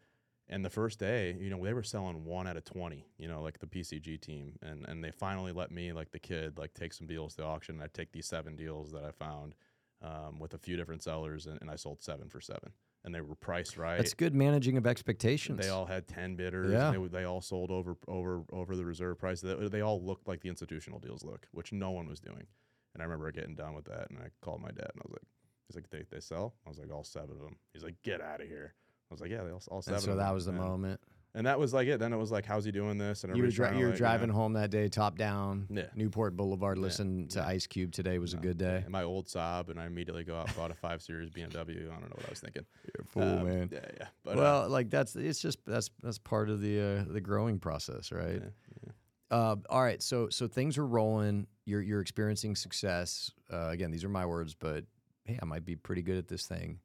[0.51, 3.40] and the first day, you know, they were selling one out of twenty, you know,
[3.40, 6.92] like the PCG team, and and they finally let me, like the kid, like take
[6.92, 7.76] some deals to auction.
[7.76, 9.55] And I take these seven deals that I found
[10.03, 12.72] um, with a few different sellers, and, and I sold seven for seven,
[13.05, 13.96] and they were priced right.
[13.96, 15.61] That's good managing of expectations.
[15.61, 16.72] They all had ten bidders.
[16.72, 16.92] Yeah.
[16.92, 19.40] And they, they all sold over over over the reserve price.
[19.40, 22.46] They, they all looked like the institutional deals look, which no one was doing.
[22.94, 25.12] And I remember getting done with that, and I called my dad, and I was
[25.12, 25.22] like,
[25.68, 28.20] "He's like, they, they sell?" I was like, "All seven of them." He's like, "Get
[28.20, 28.74] out of here."
[29.11, 30.61] I was like, "Yeah, they all, all seven." and so that them." was the and,
[30.61, 31.00] moment.
[31.34, 31.98] and that was like it.
[31.98, 33.98] Then it was like, "How's he doing this?" And You were, dri- you were like,
[33.98, 35.86] driving know, home that day, top down, Yeah.
[35.96, 36.78] Newport Boulevard.
[36.78, 36.82] Yeah.
[36.84, 38.82] Listen to Ice Cube today was a good day.
[38.84, 41.50] and my old Saab, and I immediately go out and bought a five series BMW.
[41.88, 42.64] I don't know what I was thinking.
[42.84, 43.68] You're a fool, Um, man.
[43.72, 44.06] Yeah, yeah.
[44.24, 47.58] But uh, well, like that's it's just that's that's part of the uh, the growing
[47.58, 48.40] process, right?
[48.42, 48.92] yeah,
[49.36, 51.46] Uh, all right, so so things are rolling.
[51.66, 53.30] You're you're experiencing success.
[53.52, 54.84] Uh, again, these are my words, but
[55.24, 56.78] hey, I might be pretty good at this thing.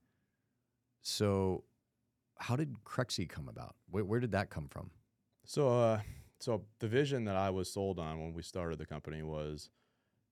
[1.02, 1.64] So,
[2.38, 3.76] how did Crexi come about?
[3.90, 4.92] Where, where did that come from?
[5.46, 6.00] So, uh,
[6.40, 9.70] so the vision that I was sold on when we started the company was,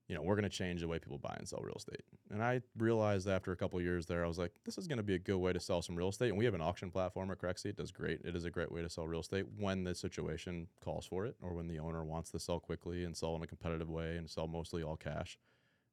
[0.08, 2.02] you know, we're going to change the way people buy and sell real estate.
[2.30, 5.02] And I realized after a couple years there, I was like, this is going to
[5.02, 6.28] be a good way to sell some real estate.
[6.28, 7.66] And we have an auction platform at Crexi.
[7.66, 8.20] It does great.
[8.22, 11.36] It is a great way to sell real estate when the situation calls for it,
[11.40, 14.28] or when the owner wants to sell quickly and sell in a competitive way and
[14.28, 15.38] sell mostly all cash,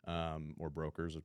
[0.07, 1.18] um, or brokers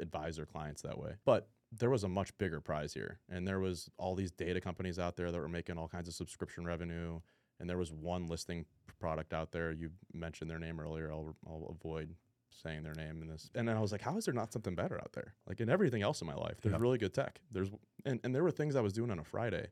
[0.00, 1.12] advise their clients that way.
[1.24, 4.98] But there was a much bigger prize here, and there was all these data companies
[4.98, 7.20] out there that were making all kinds of subscription revenue
[7.60, 8.64] and there was one listing
[8.98, 9.70] product out there.
[9.70, 11.12] You mentioned their name earlier.
[11.12, 12.12] I'll, I'll avoid
[12.50, 13.50] saying their name in this.
[13.54, 15.34] And then I was like, how is there not something better out there?
[15.46, 16.80] Like in everything else in my life, there's Yeah.
[16.80, 17.40] really good tech.
[17.52, 17.70] There's
[18.04, 19.68] and, and there were things I was doing on a Friday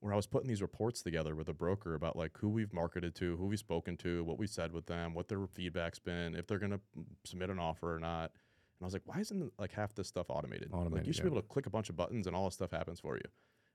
[0.00, 3.14] where I was putting these reports together with a broker about like who we've marketed
[3.16, 6.46] to, who we've spoken to, what we said with them, what their feedback's been, if
[6.46, 6.80] they're gonna
[7.24, 8.32] submit an offer or not.
[8.80, 10.70] And I was like, why isn't like half this stuff automated?
[10.72, 11.30] like you should yeah.
[11.30, 13.22] be able to click a bunch of buttons and all this stuff happens for you.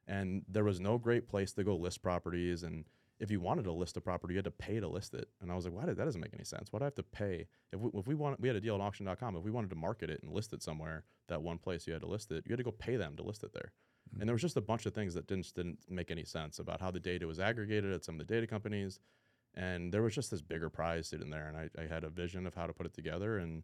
[0.07, 2.85] And there was no great place to go list properties and
[3.19, 5.27] if you wanted to list a property, you had to pay to list it.
[5.41, 6.71] And I was like, why did that doesn't make any sense?
[6.71, 7.47] Why do I have to pay?
[7.73, 9.35] If we, if we want, we had a deal on auction.com.
[9.35, 12.01] If we wanted to market it and list it somewhere, that one place you had
[12.01, 13.73] to list it, you had to go pay them to list it there.
[14.09, 14.21] Mm-hmm.
[14.21, 16.79] And there was just a bunch of things that didn't didn't make any sense about
[16.79, 18.99] how the data was aggregated at some of the data companies.
[19.53, 22.45] And there was just this bigger prize sitting there, and I, I had a vision
[22.45, 23.63] of how to put it together, and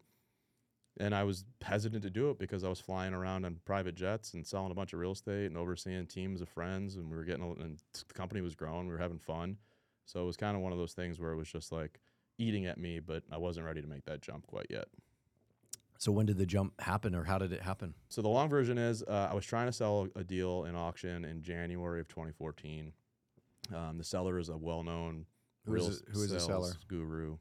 [1.00, 4.34] and I was hesitant to do it because I was flying around on private jets
[4.34, 7.24] and selling a bunch of real estate and overseeing teams of friends, and we were
[7.26, 9.58] getting a- and the company was growing, we were having fun,
[10.06, 12.00] so it was kind of one of those things where it was just like
[12.38, 14.88] eating at me, but I wasn't ready to make that jump quite yet.
[15.98, 17.94] So when did the jump happen, or how did it happen?
[18.10, 21.24] So the long version is, uh, I was trying to sell a deal in auction
[21.24, 22.92] in January of 2014.
[23.74, 25.26] Um, the seller is a well-known
[25.66, 26.74] Who is real it- who is the seller?
[26.90, 27.38] guru.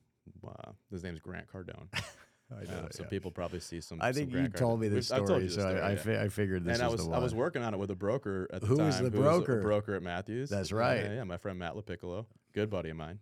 [0.47, 1.89] Uh, his name is Grant Cardone.
[2.51, 3.99] I Uh, so people probably see some.
[4.01, 5.86] I some think you told me this We've- I've told story, the so story, I,
[5.86, 5.97] I, yeah.
[5.97, 7.90] fi- I figured this and I was was the I was working on it with
[7.90, 8.86] a broker at the Who time.
[8.86, 9.59] was the who broker?
[9.59, 10.51] a broker at Matthews.
[10.51, 11.03] That's right.
[11.05, 13.18] Yeah, my friend Matt LaPiccolo, good buddy of mine.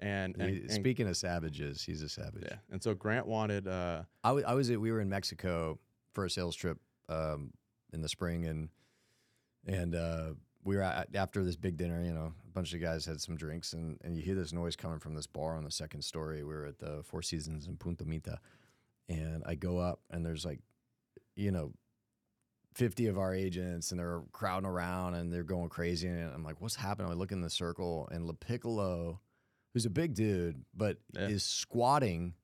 [0.00, 2.44] And, and, He- and- Speaking of savages, he's a savage.
[2.44, 3.66] yeah, and so Grant wanted.
[3.66, 5.78] Uh, I wa- I was at, we were in Mexico
[6.12, 7.52] for a sales trip um,
[7.92, 8.68] in the spring, and
[9.66, 10.34] and uh,
[10.68, 12.02] we were at, after this big dinner.
[12.04, 14.76] You know, a bunch of guys had some drinks, and and you hear this noise
[14.76, 16.44] coming from this bar on the second story.
[16.44, 18.38] We were at the Four Seasons in Punta Mita,
[19.08, 20.60] and I go up, and there's like,
[21.34, 21.72] you know.
[22.74, 26.60] 50 of our agents and they're crowding around and they're going crazy and I'm like
[26.60, 29.18] what's happening I look in the circle and La Piccolo
[29.74, 31.26] who's a big dude but Yeah.
[31.26, 32.34] is squatting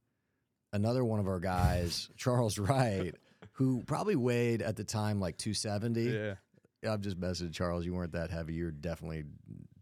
[0.72, 3.14] another one of our guys, Charles Wright,
[3.52, 6.02] who probably weighed at the time like 270.
[6.02, 6.34] yeah,
[6.86, 8.54] I've just messaged Charles, you weren't that heavy.
[8.54, 9.24] You're definitely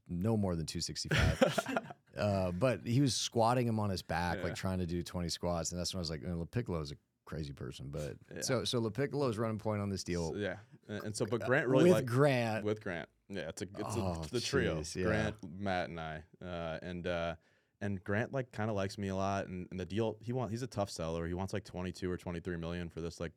[0.09, 1.79] no more than 265.
[2.19, 4.45] uh, but he was squatting him on his back, Yeah.
[4.45, 5.73] like trying to do 20 squats.
[5.73, 7.89] And that's when I was like, La Piccolo's a crazy person.
[7.91, 8.43] But Yeah.
[8.43, 10.57] so so Piccolo's running point on this deal so, yeah,
[10.89, 12.65] and, and so but Grant really with Grant.
[12.65, 13.09] with Grant.
[13.29, 14.81] Yeah, it's a it's Oh, a, the trio.
[14.81, 15.05] jeez, yeah.
[15.05, 16.23] Grant, Matt, and I.
[16.45, 17.35] Uh, and uh,
[17.81, 19.47] and Grant like kind of likes me a lot.
[19.47, 21.27] And, and the deal he want he's a tough seller.
[21.27, 23.33] He wants like twenty two or twenty three million for this like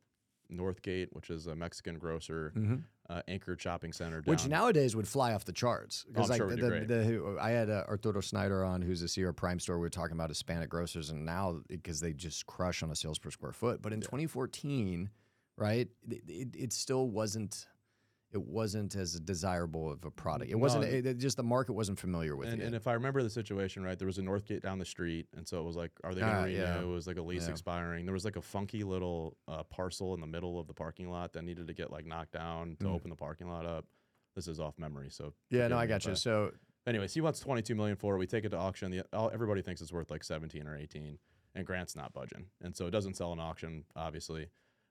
[0.50, 2.82] Northgate, which is a Mexican grocer, Mhm.
[3.08, 4.22] uh, anchored shopping center.
[4.24, 6.88] Which nowadays would fly off the charts because I'm like sure the, great.
[6.88, 9.70] the, I had uh, Arturo Sneider on, who's a CEO of Primestor.
[9.74, 13.18] We were talking about Hispanic grocers, and now because they just crush on a sales
[13.18, 13.82] per square foot.
[13.82, 15.10] But in 2014,
[15.56, 17.66] right, it, it, it still wasn't.
[18.32, 20.50] It wasn't as desirable of a product.
[20.50, 20.84] It wasn't.
[20.84, 22.64] It, it just the market wasn't familiar with and, it.
[22.66, 25.46] and if I remember the situation right, there was a Northgate down the street, and
[25.46, 26.58] so it was like, are they going to renew?
[26.58, 26.80] yeah.
[26.80, 27.52] It was like a lease Yeah.
[27.52, 28.04] expiring.
[28.04, 31.32] There was like a funky little uh, parcel in the middle of the parking lot
[31.34, 32.94] that needed to get like knocked down to Mm.
[32.94, 33.86] open the parking lot up.
[34.34, 36.14] This is off memory, so Yeah, no, I got you.
[36.16, 36.52] So
[36.86, 38.18] Anyways, he wants 22 million for it.
[38.18, 38.92] We take it to auction.
[38.92, 41.18] The, all, everybody thinks it's worth like 17 or 18,
[41.56, 44.46] and Grant's not budging, and so it doesn't sell in auction, obviously.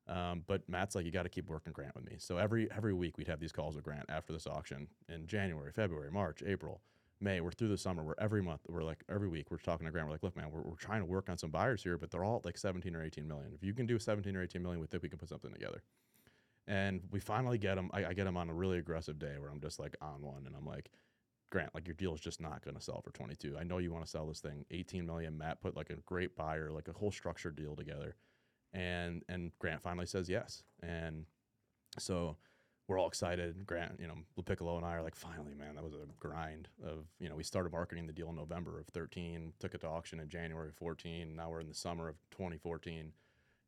[0.08, 2.18] Um, but Matt's like, you got to keep working Grant with me.
[2.20, 5.72] So every every week we'd have these calls with Grant after this auction in January,
[5.72, 6.82] February, March, April,
[7.20, 7.42] May.
[7.42, 8.04] We're through the summer.
[8.04, 8.62] We're every month.
[8.68, 10.08] We're like every week we're talking to Grant.
[10.08, 12.24] We're like, look, man, we're, we're trying to work on some buyers here, but they're
[12.24, 13.52] all like 17 or 18 million.
[13.56, 15.82] If you can do 17 or 18 million, we think we can put something together.
[16.68, 17.90] And we finally get him.
[17.94, 20.46] I, I get him on a really aggressive day where I'm just like on one,
[20.46, 20.92] and I'm like,
[21.52, 23.56] Grant, like your deal is just not going to sell for 22.
[23.60, 25.38] I know you want to sell this thing 18 million.
[25.38, 28.16] Matt put like a great buyer, like a whole structured deal together,
[28.76, 31.26] and and Grant finally says yes, and
[31.98, 32.36] so
[32.88, 33.66] we're all excited.
[33.66, 34.16] Grant, you know,
[34.46, 37.44] Piccolo and I are like, finally, man, that was a grind of you know we
[37.44, 40.76] started marketing the deal in November of 13, took it to auction in January of
[40.76, 41.36] 14.
[41.36, 43.12] Now we're in the summer of 2014,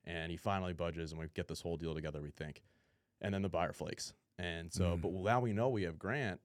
[0.06, 2.22] and he finally budges, and we get this whole deal together.
[2.22, 2.62] We think,
[3.22, 5.02] and then the buyer flakes, and so Mm.
[5.02, 6.42] but now we know we have Grant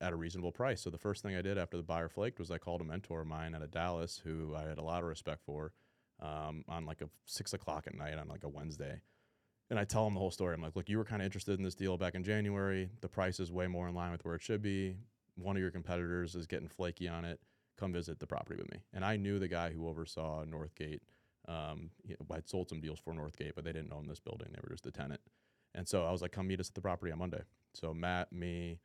[0.00, 0.80] at a reasonable price.
[0.80, 3.20] So the first thing I did after the buyer flaked was I called a mentor
[3.20, 5.72] of mine out of Dallas who I had a lot of respect for
[6.22, 9.02] um, on like a six o'clock at night on like a Wednesday.
[9.70, 10.54] And I tell him the whole story.
[10.54, 12.90] I'm like, look, you were kind of interested in this deal back in January.
[13.00, 14.96] The price is way more in line with where it should be.
[15.36, 17.40] One of your competitors is getting flaky on it.
[17.78, 18.80] Come visit the property with me.
[18.92, 21.00] And I knew the guy who oversaw Northgate.
[21.48, 21.90] Um,
[22.30, 24.48] I'd sold some deals for Northgate, but they didn't own this building.
[24.52, 25.20] They were just the tenant.
[25.74, 27.42] And so I was like, come meet us at the property on Monday.
[27.72, 28.78] So Matt, me,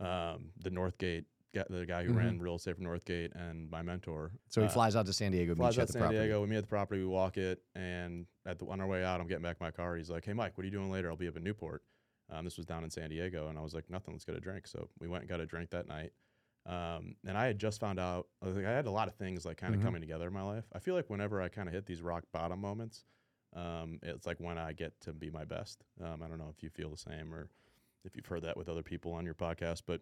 [0.00, 1.24] um, the Northgate, ga-
[1.68, 2.16] the guy who Mhm.
[2.16, 4.32] ran real estate for Northgate, and my mentor.
[4.48, 6.18] so he uh, flies out to San Diego, flies out to San property.
[6.20, 6.40] Diego.
[6.42, 7.00] We meet at the property.
[7.00, 9.70] We walk it, and at the, on our way out, I'm getting back in my
[9.70, 9.96] car.
[9.96, 11.10] He's like, "Hey, Mike, what are you doing later?
[11.10, 11.82] I'll be up in Newport."
[12.28, 14.14] Um, this was down in San Diego, and I was like, "Nothing.
[14.14, 16.12] Let's get a drink." So we went and got a drink that night.
[16.66, 18.26] Um, and I had just found out.
[18.42, 19.84] I, like, I had a lot of things like kind of Mhm.
[19.84, 20.64] coming together in my life.
[20.72, 23.04] I feel like whenever I kind of hit these rock bottom moments,
[23.52, 25.84] um, it's like when I get to be my best.
[26.00, 27.48] Um, I don't know if you feel the same or
[28.04, 30.00] if you've heard that with other people on your podcast, but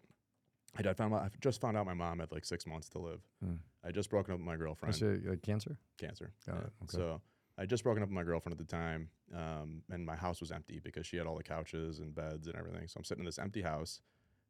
[0.77, 3.21] I found out, I just found out my mom had like six months to live.
[3.43, 3.55] Hmm.
[3.83, 5.77] I just broken up with my girlfriend it, uh, cancer?
[5.97, 6.31] cancer.
[6.45, 6.61] Got yeah.
[6.61, 6.97] it, okay.
[6.97, 7.21] So
[7.57, 10.51] I just broken up with my girlfriend at the time, um, and my house was
[10.51, 12.87] empty because she had all the couches and beds and everything.
[12.87, 14.01] So I'm sitting in this empty house,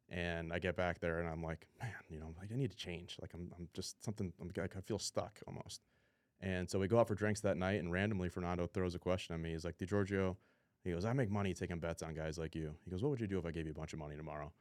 [0.08, 2.76] and I get back there and I'm like, man, you know, like I need to
[2.76, 3.16] change.
[3.20, 4.32] Like I'm, I'm just something.
[4.40, 5.82] I'm like I feel stuck almost.
[6.40, 9.34] And so we go out for drinks that night, and randomly Fernando throws a question
[9.34, 9.52] at me.
[9.52, 10.36] He's like, DeGiorgio,
[10.84, 12.74] he goes, I make money taking bets on guys like you.
[12.84, 14.52] He goes, What would you do if I gave you a bunch of money tomorrow?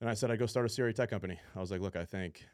[0.00, 1.38] And I said, I'd go start a CRE tech company.
[1.54, 2.44] I was like, Look, I think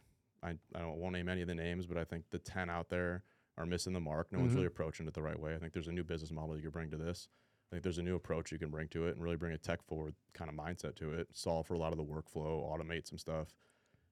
[0.42, 2.88] I, I don't, won't name any of the names, but I think the 10 out
[2.88, 3.24] there
[3.58, 4.32] are missing the mark.
[4.32, 4.56] No one's Mhm.
[4.56, 5.54] really approaching it the right way.
[5.54, 7.28] I think there's a new business model you can bring to this.
[7.70, 9.58] I think there's a new approach you can bring to it and really bring a
[9.58, 13.06] tech forward kind of mindset to it, solve for a lot of the workflow, automate
[13.06, 13.54] some stuff.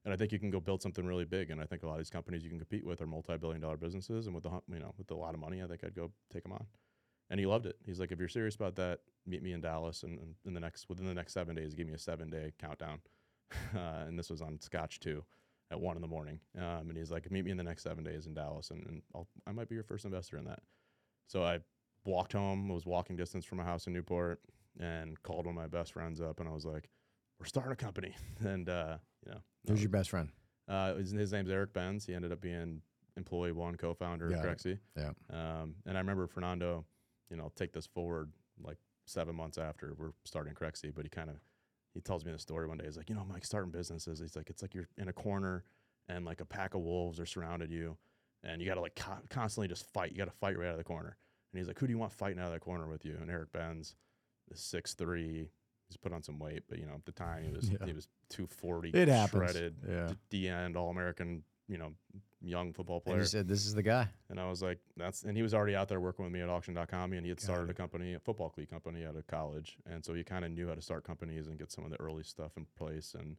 [0.04, 1.50] And I think you can go build something really big.
[1.50, 3.76] And I think a lot of these companies you can compete with are multi-billion dollar
[3.76, 4.26] businesses.
[4.26, 6.42] And with the you know with a lot of money, I think I'd go take
[6.42, 6.66] them on.
[7.28, 7.76] And he loved it.
[7.84, 10.60] He's like, if you're serious about that, meet me in Dallas, and, and in the
[10.60, 13.00] next within the next seven days, give me a seven day countdown.
[13.76, 15.24] uh, and this was on Scotch too,
[15.70, 16.40] at one in the morning.
[16.58, 19.02] Um, and he's like, meet me in the next seven days in Dallas, and, and
[19.14, 20.60] I'll, I might be your first investor in that.
[21.26, 21.60] So I
[22.04, 24.40] walked home, was walking distance from my house in Newport,
[24.78, 26.88] and called one of my best friends up, and I was like,
[27.38, 28.14] we're starting a company.
[28.40, 30.28] and uh, you know, Who's was- your best friend?
[30.68, 32.06] uh, his, his name's Eric Benz.
[32.06, 32.80] He ended up being
[33.16, 34.44] employee one, co-founder of Got.
[34.44, 34.78] Crexi.
[34.96, 35.10] Yeah.
[35.32, 36.84] Um, and I remember Fernando,
[37.28, 38.30] you know, take this forward
[38.62, 41.36] like seven months after we're starting Crexi, but he kind of
[41.94, 42.84] he tells me the story one day.
[42.84, 44.20] He's like, you know, Mike, starting businesses.
[44.20, 45.64] He's like, it's like you're in a corner
[46.08, 47.96] and like a pack of wolves are surrounded you,
[48.44, 50.12] and you got to like co- constantly just fight.
[50.12, 51.16] You got to fight right out of the corner.
[51.52, 53.16] And he's like, who do you want fighting out of that corner with you?
[53.20, 53.94] And Eric Benz
[54.50, 55.50] is six three.
[55.88, 57.84] He's put on some weight, but you know, at the time he was Yeah.
[57.86, 58.90] he was two forty.
[58.90, 59.50] It happens.
[59.50, 60.12] Shredded, Yeah.
[60.30, 61.92] D end, all American, you know,
[62.42, 63.18] young football And player.
[63.20, 64.08] you said this is the guy.
[64.28, 66.48] And I was like, that's, and he was already out there working with me at
[66.48, 67.70] auction.com and he had Got started it.
[67.70, 69.76] a company, a football cleat company out of college.
[69.86, 72.00] And so he kind of knew how to start companies and get some of the
[72.00, 73.14] early stuff in place.
[73.16, 73.36] And,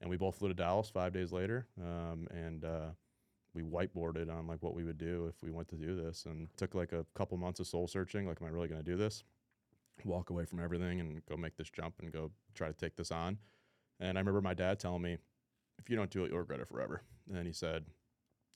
[0.00, 1.66] and we both flew to Dallas five days later.
[1.80, 2.86] Um, and, uh,
[3.52, 6.46] we whiteboarded on like what we would do if we went to do this and
[6.58, 8.26] took like a couple months of soul searching.
[8.26, 9.24] Like, am I really going to do this?
[10.04, 13.10] Walk away from everything and go make this jump and go try to take this
[13.10, 13.38] on.
[13.98, 15.16] And I remember my dad telling me,
[15.78, 17.02] if you don't do it, you'll regret it forever.
[17.32, 17.84] And he said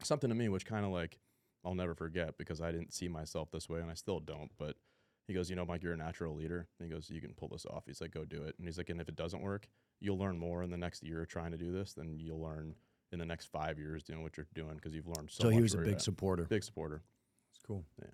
[0.02, 1.18] something to me, which kind of like
[1.64, 4.50] I'll never forget because I didn't see myself this way and I still don't.
[4.58, 4.76] But
[5.26, 6.66] he goes, You know, Mike, you're a natural leader.
[6.78, 7.84] And he goes, You can pull this off.
[7.86, 8.54] He's like, Go do it.
[8.58, 9.68] And he's like, And if it doesn't work,
[10.00, 12.74] you'll learn more in the next year trying to do this than you'll learn
[13.12, 15.52] in the next five years doing what you're doing because you've learned so So, much.
[15.52, 16.44] So he was a big supporter.
[16.44, 17.02] big supporter.
[17.52, 17.84] It's cool.
[18.00, 18.06] Yeah.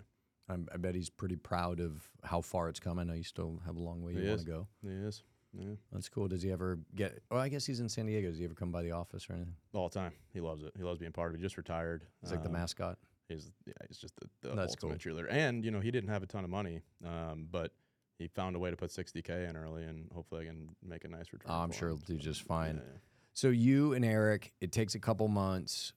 [0.48, 2.98] I'm, I bet he's pretty proud of how far it's come.
[2.98, 4.66] I know you still have a long way He you want to go.
[4.82, 5.22] He is.
[5.58, 5.74] Yeah.
[5.92, 6.28] That's cool.
[6.28, 7.20] Does he ever get?
[7.30, 8.28] Oh, I guess he's in San Diego.
[8.30, 9.54] Does he ever come by the office or anything?
[9.72, 10.12] All the time.
[10.32, 10.72] He loves it.
[10.76, 11.38] He loves being part of it.
[11.38, 12.04] He just retired.
[12.20, 12.98] He's like the Um, mascot.
[13.28, 15.26] He's yeah, he's just the, the That's ultimate cheerleader.
[15.30, 17.72] And you know, he didn't have a ton of money, um, but
[18.18, 21.08] he found a way to put 60k in early, and hopefully I can make a
[21.08, 21.50] nice return.
[21.50, 21.96] Oh, I'm sure him.
[22.06, 22.76] he'll do So, just fine.
[22.76, 22.98] yeah, yeah.
[23.32, 25.92] So you and Eric, it takes a couple months.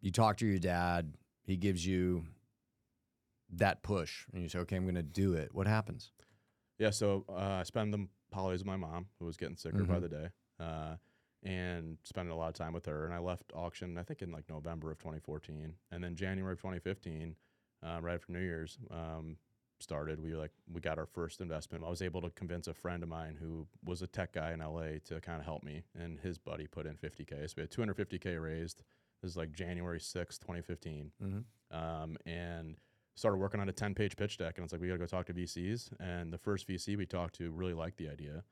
[0.00, 1.14] You talk to your dad.
[1.44, 2.24] He gives you
[3.54, 6.12] that push, and you say, "Okay, I'm going to do it." What happens?
[6.78, 10.00] Yeah, so uh, I spend the with my mom, who was getting sicker by Mhm.
[10.02, 10.96] the day, uh,
[11.42, 13.04] and spending a lot of time with her.
[13.04, 16.60] And I left auction, I think, in like November of 2014, and then January of
[16.60, 17.36] 2015,
[17.82, 19.38] uh, right after New Year's, um,
[19.78, 20.20] started.
[20.20, 21.82] We like we got our first investment.
[21.84, 24.60] I was able to convince a friend of mine who was a tech guy in
[24.60, 27.46] LA to kind of help me, and his buddy put in 50k.
[27.48, 28.82] So we had 250k raised.
[29.22, 31.76] This is like January 6th, 2015 Mm-hmm.
[31.76, 32.78] um, and
[33.14, 35.06] started working on a 10 page pitch deck and it's like we got to go
[35.06, 38.42] talk to vcs and the first vc we talked to really liked the idea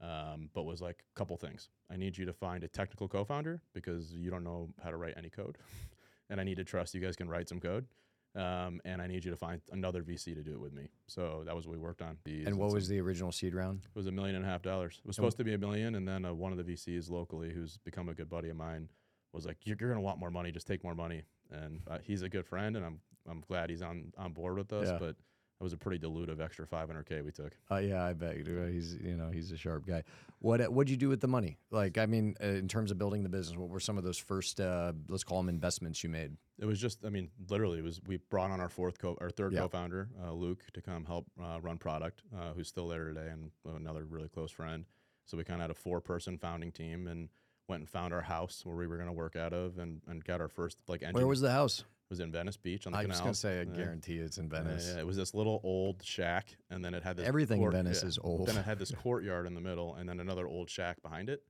[0.00, 3.60] um, but was like a couple things i need you to find a technical co-founder
[3.74, 5.58] because you don't know how to write any code
[6.30, 7.86] and i need to trust you guys can write some code
[8.34, 11.42] um, and i need you to find another vc to do it with me so
[11.46, 13.80] that was what we worked on These And what some- was the original seed round?
[13.84, 15.00] it was a million and a half dollars.
[15.04, 17.52] It was supposed to be a million, and then uh, one of the VCs locally,
[17.52, 18.88] who's become a good buddy of mine,
[19.32, 20.52] was like, "You're, you're gonna want more money.
[20.52, 23.82] Just take more money." And uh, he's a good friend, and I'm I'm glad he's
[23.82, 24.88] on on board with us.
[24.88, 24.98] Yeah.
[24.98, 25.16] But
[25.60, 27.52] it was a pretty dilutive extra 500k we took.
[27.68, 28.36] Uh, yeah, I bet.
[28.36, 30.04] He's you know he's a sharp guy.
[30.38, 31.58] What what'd you do with the money?
[31.70, 34.18] Like I mean, uh, in terms of building the business, what were some of those
[34.18, 36.36] first uh, let's call them investments you made?
[36.60, 39.30] It was just, I mean, literally, it was we brought on our fourth co, our
[39.30, 39.60] third Yeah.
[39.60, 43.50] co-founder, uh, Luke, to come help uh, run product, uh, who's still there today, and
[43.76, 44.84] another really close friend.
[45.24, 47.28] So we kind of had a four-person founding team, and
[47.68, 50.24] went and found our house where we were going to work out of, and, and
[50.24, 51.14] got our first like engine.
[51.14, 51.80] Where was the house?
[51.80, 53.24] It was in Venice Beach on the I was canal.
[53.24, 53.76] gonna say, I Yeah.
[53.76, 54.92] guarantee it's in Venice.
[54.94, 58.02] Yeah, it was this little old shack, and then it had this Everything in Venice
[58.02, 58.08] yeah.
[58.08, 58.48] is old.
[58.48, 61.42] Then it had this courtyard in the middle, and then another old shack behind it.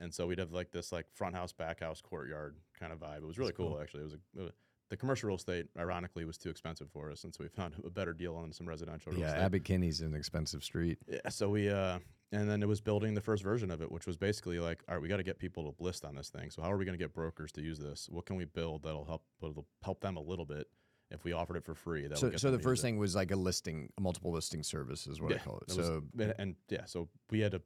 [0.00, 3.18] And so we'd have like this like front house, back house, courtyard kind of vibe.
[3.18, 3.80] It was really cool, cool.
[3.80, 4.00] actually.
[4.00, 4.50] It was a, uh,
[4.88, 7.90] the commercial real estate, ironically, was too expensive for us, and so we found a
[7.90, 9.42] better deal on some residential real yeah, estate.
[9.42, 10.98] Abbot Kinney's an expensive street.
[11.06, 12.00] Yeah, so we uh
[12.32, 14.94] and then it was building the first version of it, which was basically like, all
[14.94, 16.50] right, we got to get people to list on this thing.
[16.50, 18.08] So how are we going to get brokers to use this?
[18.10, 20.68] What can we build that'll help that'll help them a little bit
[21.10, 22.06] if we offered it for free?
[22.14, 22.82] So, get so the first it.
[22.82, 25.72] thing was like a listing, a multiple listing service is what I call it.
[25.72, 27.62] It was- So and, and yeah, so we had to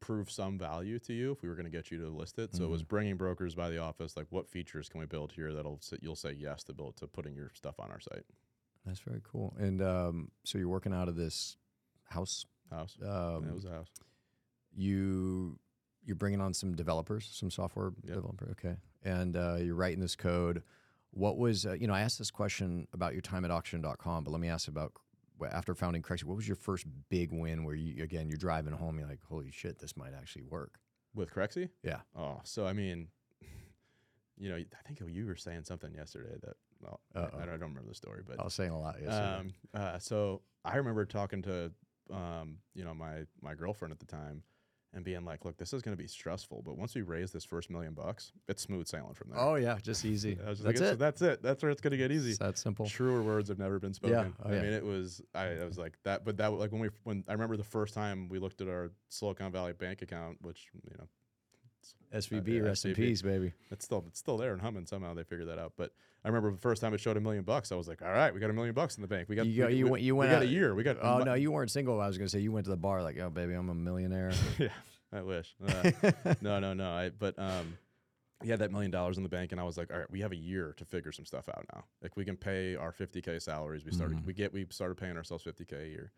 [0.00, 2.54] prove some value to you if we were going to get you to list it.
[2.54, 2.72] So it Mm-hmm.
[2.72, 6.16] was bringing brokers by the office, like what features can we build here that'll you'll
[6.16, 8.24] say yes to build to putting your stuff on our site
[8.86, 9.54] that's very cool.
[9.58, 11.58] And um, so you're working out of this
[12.04, 12.46] house.
[12.70, 12.96] House.
[13.02, 13.88] Um, yeah, it was a house.
[14.74, 15.58] you
[16.04, 18.14] you're bringing on some developers, some software Yep.
[18.14, 18.48] developer.
[18.52, 20.62] Okay, and uh, you're writing this code.
[21.12, 21.94] What was uh, you know?
[21.94, 24.92] I asked this question about your time at auction.com, but let me ask about
[25.50, 26.24] after founding Crexi.
[26.24, 29.50] What was your first big win where you again you're driving home, you're like, holy
[29.50, 30.78] shit, this might actually work.
[31.14, 31.68] With Crexi?
[31.82, 32.00] Yeah.
[32.16, 33.08] Oh, so I mean,
[34.38, 37.82] you know, I think you were saying something yesterday that well, I, I don't remember
[37.86, 39.34] the story, but I was saying a lot yesterday.
[39.38, 41.72] um, uh, so I remember talking to
[42.12, 44.42] um, you know, my my girlfriend at the time,
[44.92, 47.44] and being like, "Look, this is going to be stressful, but once we raise this
[47.44, 50.34] first million bucks, it's smooth sailing from there." oh yeah, just easy.
[50.46, 50.80] Just That's like, it.
[50.82, 51.42] "It's- That's it.
[51.42, 52.30] That's where it's going to get easy.
[52.30, 52.86] It's that simple.
[52.86, 54.34] Truer words have never been spoken.
[54.44, 54.62] Oh, I yeah.
[54.62, 55.22] mean, it was.
[55.34, 57.94] I, I was like that, but that like when we when I remember the first
[57.94, 61.06] time we looked at our Silicon Valley bank account, which you know
[62.14, 63.52] SVB, yeah, rest in peace, baby.
[63.70, 64.86] it's still it's still there and humming.
[64.86, 65.74] Somehow they figured that out.
[65.76, 65.92] But
[66.24, 68.34] I remember the first time it showed a million bucks, I was like, "All right,
[68.34, 69.28] we got a million bucks in the bank.
[69.28, 70.02] We got You, we, you we, went.
[70.02, 70.32] You we went.
[70.32, 70.74] got a year.
[70.74, 72.00] We got Oh mu- no, you weren't single.
[72.00, 74.32] I was gonna say you went to the bar like, oh baby, I'm a millionaire.
[74.58, 74.68] yeah,
[75.12, 75.54] I wish.
[75.66, 75.90] Uh,
[76.40, 76.90] no, no, no.
[76.90, 77.78] I but um,
[78.42, 80.20] he had that million dollars in the bank, and I was like, all right, we
[80.22, 81.84] have a year to figure some stuff out now.
[82.02, 83.84] Like we can pay our 50k salaries.
[83.84, 84.26] We started, Mhm.
[84.26, 86.12] we get, we started paying ourselves 50k a year.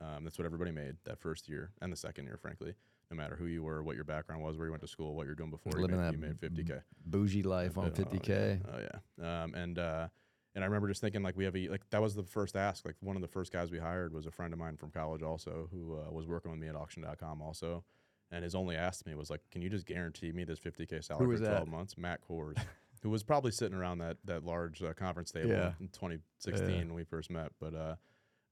[0.00, 2.74] Um, that's what everybody made that first year and the second year, frankly.
[3.10, 5.26] No matter who you were, what your background was, where you went to school, what
[5.26, 6.82] you're doing before, you Living made, you made 50k.
[7.04, 8.60] Bougie life on Oh, 50k.
[8.68, 8.80] Oh
[9.20, 9.42] yeah.
[9.44, 10.08] Um, and uh,
[10.56, 12.84] and I remember just thinking like we have a like that was the first ask.
[12.84, 15.22] Like one of the first guys we hired was a friend of mine from college
[15.22, 17.84] also who uh, was working with me at auction.com also.
[18.32, 21.04] And his only ask to me was like, "Can you just guarantee me this 50k
[21.04, 21.50] salary for that?
[21.50, 22.56] 12 months?" Matt Kors,
[23.04, 25.74] who was probably sitting around that that large uh, conference table Yeah.
[25.78, 26.76] in 2016 Yeah.
[26.78, 27.52] when we first met.
[27.60, 27.94] But uh,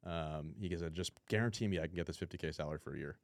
[0.09, 3.17] um, he said, "Just guarantee me I can get this 50k salary for a year."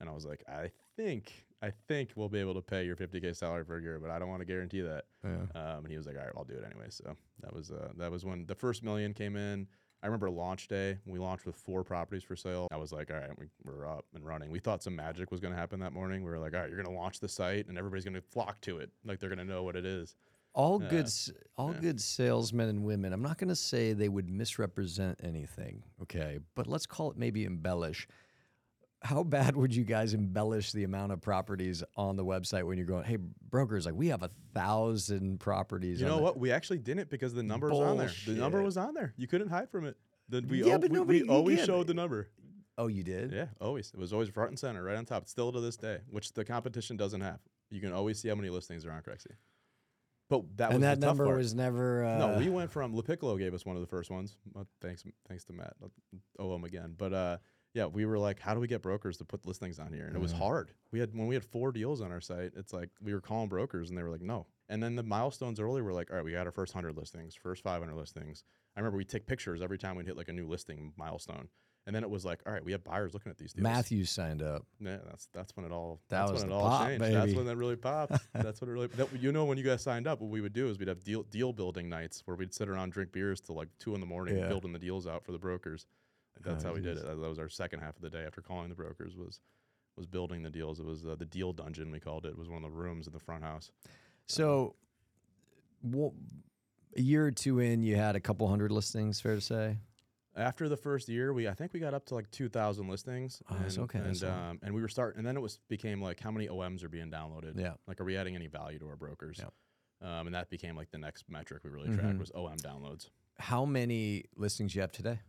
[0.00, 3.34] And I was like, "I think I think we'll be able to pay your 50k
[3.34, 5.30] salary for a year, but I don't want to guarantee that." Yeah.
[5.54, 7.92] Um, and he was like, "All right, I'll do it anyway." So that was uh,
[7.96, 9.66] that was when the first million came in.
[10.02, 10.98] I remember launch day.
[11.06, 12.68] We launched with four properties for sale.
[12.70, 15.40] I was like, "All right, we, we're up and running." We thought some magic was
[15.40, 16.22] going to happen that morning.
[16.22, 18.20] We were like, "All right, you're going to launch the site, and everybody's going to
[18.20, 18.90] flock to it.
[19.04, 20.16] Like they're going to know what it is."
[20.52, 21.08] All good,
[21.56, 21.80] all Yeah.
[21.80, 23.12] good salesmen and women.
[23.12, 27.44] I'm not going to say they would misrepresent anything, okay, but let's call it maybe
[27.44, 28.06] embellish.
[29.04, 32.86] How bad would you guys embellish the amount of properties on the website when you're
[32.86, 33.18] going, hey,
[33.50, 36.00] brokers, like we have a thousand properties.
[36.00, 36.38] You know the-" what?
[36.38, 38.10] We actually didn't because the number was on there.
[38.26, 39.12] The number was on there.
[39.18, 39.96] You couldn't hide from it.
[40.30, 42.28] The, we Yeah, al- but nobody- we you always can't- showed the number.
[42.78, 43.30] Oh, you did?
[43.30, 43.92] Yeah, always.
[43.92, 45.28] It was always front and center, right on top.
[45.28, 47.38] Still to this day, which the competition doesn't have.
[47.70, 49.30] You can always see how many listings are on Crexi.
[50.30, 51.36] But that was and that number part.
[51.36, 52.04] was never.
[52.04, 54.36] Uh, no, we went from LaPiccolo gave us one of the first ones.
[54.58, 55.74] Uh, thanks, thanks to Matt.
[55.82, 55.92] I'll
[56.38, 56.94] owe him again.
[56.96, 57.36] But uh,
[57.74, 60.06] yeah, we were like, how do we get brokers to put listings on here?
[60.06, 60.38] And it was Mhm.
[60.38, 60.70] hard.
[60.92, 62.52] We had when we had four deals on our site.
[62.56, 64.46] It's like we were calling brokers, and they were like, no.
[64.68, 67.34] And then the milestones early were like, all right, we got our first hundred listings,
[67.34, 68.44] first five hundred listings.
[68.76, 71.48] I remember we take pictures every time we'd hit like a new listing milestone.
[71.86, 73.62] And then it was like, all right, we have buyers looking at these deals.
[73.62, 74.64] Matthews signed up.
[74.80, 77.04] Yeah, that's that's when it all That that's was when it all pop, changed.
[77.04, 78.12] That's when that really popped.
[78.32, 78.86] that's what it really.
[78.86, 81.02] That, you know, when you guys signed up, what we would do is we'd have
[81.04, 84.06] deal deal building nights where we'd sit around, drink beers till like two in the
[84.06, 84.48] morning, Yeah.
[84.48, 85.86] building the deals out for the brokers.
[86.42, 87.04] That's how we did it.
[87.06, 89.40] That was our second half of the day after calling the brokers was
[89.96, 90.80] was building the deals.
[90.80, 92.30] It was uh, the deal dungeon we called it.
[92.30, 93.70] It was one of the rooms in the front house.
[94.26, 94.74] So,
[95.82, 96.10] wha-
[96.96, 99.20] a year or two in, you had a couple hundred listings.
[99.20, 99.78] Fair to say.
[100.36, 103.40] After the first year, we I think we got up to like two thousand listings.
[103.50, 106.18] Oh, and, okay, And um, and we were starting, and then it was became like
[106.18, 107.58] how many OMs are being downloaded.
[107.58, 107.74] Yeah.
[107.86, 109.38] Like, are we adding any value to our brokers?
[109.38, 109.52] Yep.
[110.10, 112.00] Um, and that became like the next metric we really Mhm.
[112.00, 113.10] tracked was OM downloads.
[113.38, 115.20] How many listings you have today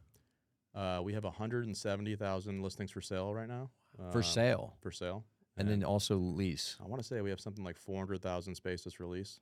[0.76, 3.70] Uh, we have 170,000 listings for sale right now.
[4.12, 5.24] for um, sale, For sale.
[5.58, 6.76] and then also lease?
[6.84, 9.40] I want to say we have something like 400,000 spaces for lease.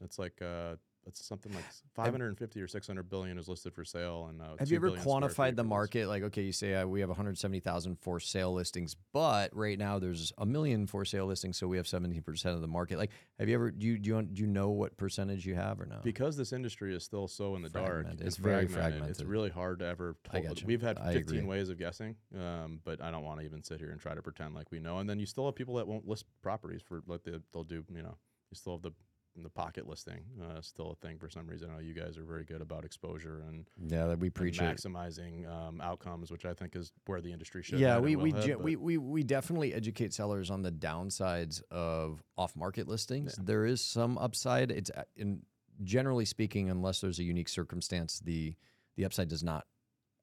[0.00, 0.76] It's like uh,
[1.06, 4.76] it's something like 550 or 600 billion is listed for sale, and uh, Have you
[4.76, 6.08] ever billion square feet quantified the market?
[6.08, 10.32] Like, okay, you say uh, we have 170,000 for sale listings, but right now there's
[10.38, 12.98] a million for sale listings, so we have 17% of the market.
[12.98, 15.80] Like, have you ever do you do you, do you know what percentage you have
[15.80, 15.98] or no?
[16.02, 18.20] Because this industry is still so in the dark, Fragmented.
[18.20, 19.10] and It's very fragmented.
[19.10, 20.16] It's really hard to ever.
[20.32, 20.64] Gotcha.
[20.66, 23.90] We've had 15 ways of guessing, um, but I don't want to even sit here
[23.90, 24.98] and try to pretend like we know.
[24.98, 27.84] And then you still have people that won't list properties for like they, they'll do.
[27.94, 28.16] You know,
[28.50, 28.92] you still have the
[29.36, 31.70] the pocket listing, uh, still a thing for some reason.
[31.70, 35.50] I know you guys are very good about exposure and, yeah, that we preach maximizing
[35.50, 37.78] um, outcomes, which I think is where the industry should.
[37.78, 42.88] Yeah, we we, head, we we we definitely educate sellers on the downsides of off-market
[42.88, 43.34] listings.
[43.36, 44.70] There is some upside.
[44.70, 45.42] It's uh, in
[45.82, 48.54] generally speaking, unless there's a unique circumstance, the
[48.96, 49.66] the upside does not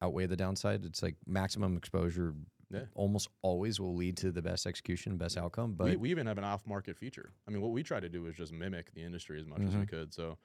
[0.01, 0.86] outweigh the downside.
[0.86, 2.36] It's like maximum exposure
[2.72, 2.82] Yeah.
[2.93, 5.74] almost always will lead to the best execution, best outcome.
[5.74, 7.32] But we, we even have an off-market feature.
[7.47, 9.76] I mean, what we try to do is just mimic the industry as much as
[9.76, 9.89] we Mhm.
[9.89, 10.13] could.
[10.13, 10.38] So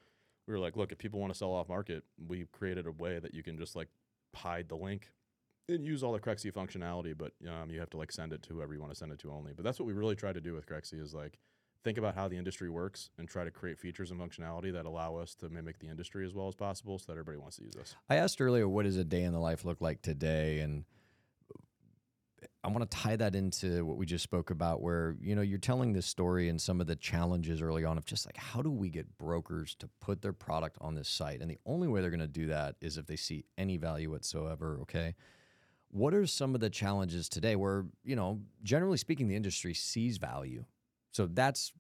[0.46, 3.34] we were like, look, if people want to sell off-market, we created a way that
[3.34, 3.88] you can just like
[4.34, 5.12] hide the link
[5.68, 8.54] and use all the Crexi functionality, but um, you have to like send it to
[8.54, 9.52] whoever you want to send it to only.
[9.52, 11.38] But that's what we really try to do with Crexi is like
[11.82, 15.16] think about how the industry works and try to create features and functionality that allow
[15.16, 17.74] us to mimic the industry as well as possible, so that everybody wants to use
[17.74, 17.94] this.
[18.08, 20.60] I asked earlier, what does a day in the life look like today?
[20.60, 20.84] And
[22.64, 25.58] I want to tie that into what we just spoke about, where you know you're
[25.58, 28.70] telling this story and some of the challenges early on of just like how do
[28.70, 32.10] we get brokers to put their product on this site, and the only way they're
[32.10, 34.78] going to do that is if they see any value whatsoever.
[34.82, 35.14] Okay,
[35.90, 40.16] what are some of the challenges today where you know generally speaking the industry sees
[40.16, 40.64] value,
[41.12, 41.72] so that's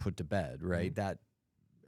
[0.00, 0.92] put to bed, right?
[0.96, 1.18] That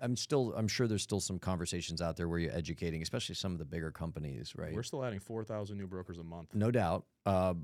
[0.00, 3.52] I'm still I'm sure there's still some conversations out there where you're educating, especially some
[3.52, 4.72] of the bigger companies, right?
[4.72, 6.54] We're still adding 4,000 new brokers a month.
[6.54, 7.06] no doubt.
[7.26, 7.54] Uh,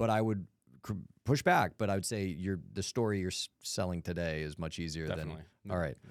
[0.00, 0.46] but I would
[1.26, 1.72] push back.
[1.78, 5.42] But I would say your the story you're s- selling today is much easier Definitely.
[5.62, 5.70] than.
[5.70, 5.96] All right.
[6.02, 6.10] Yeah.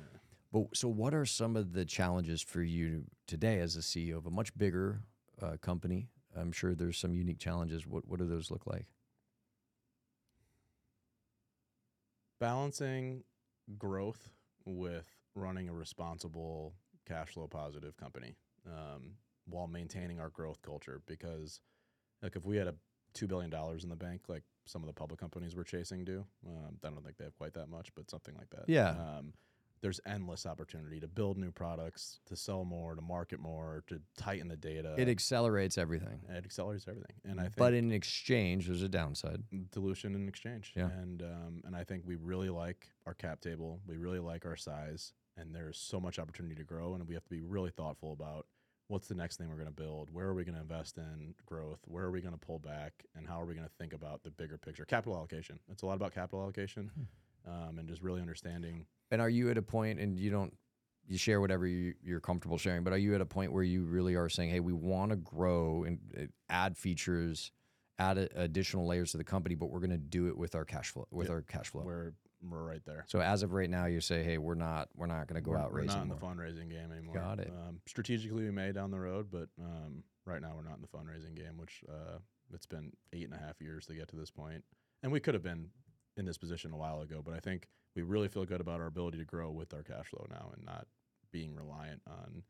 [0.54, 4.28] But so, what are some of the challenges for you today as a CEO of
[4.28, 5.02] a much bigger
[5.42, 6.08] uh, company?
[6.38, 7.86] I'm sure there's some unique challenges.
[7.88, 8.86] What what do those look like?
[12.40, 13.22] balancing
[13.78, 14.30] growth
[14.66, 16.74] with running a responsible
[17.06, 18.34] cash flow positive company
[18.66, 19.12] um,
[19.46, 21.60] while maintaining our growth culture because
[22.24, 22.76] like if we had a
[23.14, 23.52] $2 billion
[23.84, 27.04] in the bank like some of the public companies we're chasing do um, i don't
[27.04, 28.90] think they have quite that much but something like that Yeah.
[28.92, 29.34] um,
[29.82, 34.48] there's endless opportunity to build new products to sell more to market more to tighten
[34.50, 36.20] the data it accelerates everything.
[36.30, 39.42] it accelerates everything and i think But in exchange, there's a downside.
[39.72, 40.74] dilution in exchange.
[40.76, 40.90] Yeah.
[41.02, 43.80] And um, and I think we really like our cap table.
[43.88, 46.94] We really like our size, and there's so much opportunity to grow.
[46.94, 48.46] And we have to be really thoughtful about
[48.90, 50.10] what's the next thing we're going to build.
[50.12, 51.80] Where are we going to invest in growth?
[51.86, 52.92] Where are we going to pull back?
[53.16, 54.84] And how are we going to think about the bigger picture?
[54.84, 55.60] Capital allocation.
[55.72, 56.90] It's a lot about capital allocation,
[57.48, 58.86] um, and just really understanding.
[59.12, 60.56] And are you at a point, and you don't,
[61.08, 63.84] you share whatever you, you're comfortable sharing, but are you at a point where you
[63.84, 67.52] really are saying, hey, we want to grow and uh, add features,
[68.00, 70.66] add a, additional layers to the company, but we're going to do it with our
[70.66, 71.34] cash flow, with Yeah.
[71.36, 71.84] our cash flow.
[71.84, 73.06] We're we're right there.
[73.08, 75.52] so as of right now, you say, hey, we're not, we're not going to go
[75.52, 77.16] we're, out we're raising not in the fundraising game anymore.
[77.16, 77.50] Got it.
[77.50, 80.88] Um, strategically, we may down the road, but um, right now we're not in the
[80.88, 81.58] fundraising game.
[81.58, 82.20] Which uh,
[82.54, 84.64] it's been eight and a half years to get to this point,
[85.04, 85.70] and we could have been
[86.18, 87.22] in this position a while ago.
[87.24, 90.08] But I think we really feel good about our ability to grow with our cash
[90.08, 90.88] flow now, and not
[91.32, 92.44] being reliant on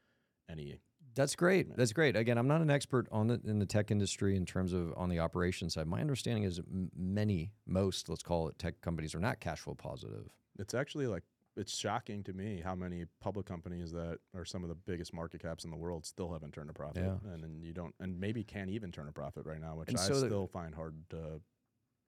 [0.50, 0.80] any.
[1.16, 1.76] That's great.
[1.76, 2.16] That's great.
[2.16, 5.10] Again, I'm not an expert on the in the tech industry in terms of on
[5.10, 5.88] the operations side.
[5.88, 6.62] My understanding is
[6.96, 10.30] many, most, let's call it, tech companies are not cash flow positive.
[10.58, 11.24] It's actually like
[11.58, 15.42] it's shocking to me how many public companies that are some of the biggest market
[15.42, 17.34] caps in the world still haven't turned a profit, Yeah.
[17.34, 19.98] and then you don't, and maybe can't even turn a profit right now, which And
[19.98, 21.42] I so still find hard to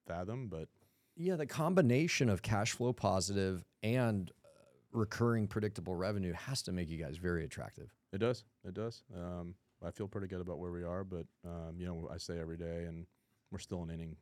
[0.06, 0.48] fathom.
[0.48, 0.68] But
[1.16, 4.48] Yeah, the combination of cash flow positive and uh,
[4.92, 7.92] recurring predictable revenue has to make you guys very attractive.
[8.12, 8.44] It does.
[8.66, 9.02] It does.
[9.16, 9.54] Um,
[9.84, 12.56] I feel pretty good about where we are, but um, you know, I say every
[12.56, 13.06] day, and
[13.50, 14.16] we're still an inning,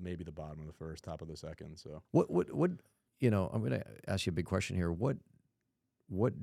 [0.00, 1.76] maybe the bottom of the first, top of the second.
[1.78, 2.70] So What what what
[3.20, 4.92] you know, I'm going to ask you a big question here.
[4.92, 5.16] What
[6.08, 6.34] what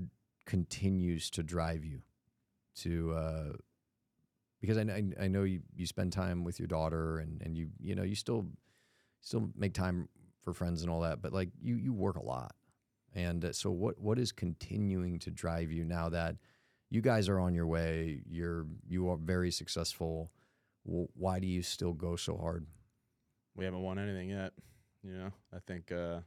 [0.46, 2.02] continues to drive you
[2.74, 3.50] to uh
[4.60, 7.70] because I, kn- I know you, you spend time with your daughter and, and you
[7.80, 8.48] you know you still
[9.22, 10.10] still make time
[10.44, 12.56] for friends and all that but like you you work a lot
[13.14, 16.38] and uh, so what what is continuing to drive you now that
[16.92, 20.32] you guys are on your way you're you are very successful
[20.84, 22.68] why do you still go so hard
[23.56, 24.54] we haven't won anything yet.
[25.04, 26.20] You know, I think uh,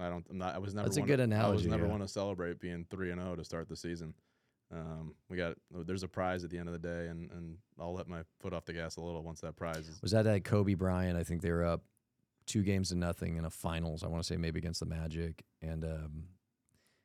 [0.00, 0.26] I don't.
[0.30, 0.54] I'm not.
[0.54, 0.88] I was never.
[0.88, 1.90] That's a good to, I was never yeah.
[1.90, 4.14] one to celebrate being three and zero to start the season.
[4.72, 5.54] Um, we got.
[5.70, 8.52] There's a prize at the end of the day, and and I'll let my foot
[8.52, 10.02] off the gas a little once that prize is.
[10.02, 11.16] Was that at Kobe Bryant?
[11.16, 11.82] I think they were up
[12.46, 14.02] two games to nothing in a finals.
[14.02, 16.24] I want to say maybe against the Magic, and um,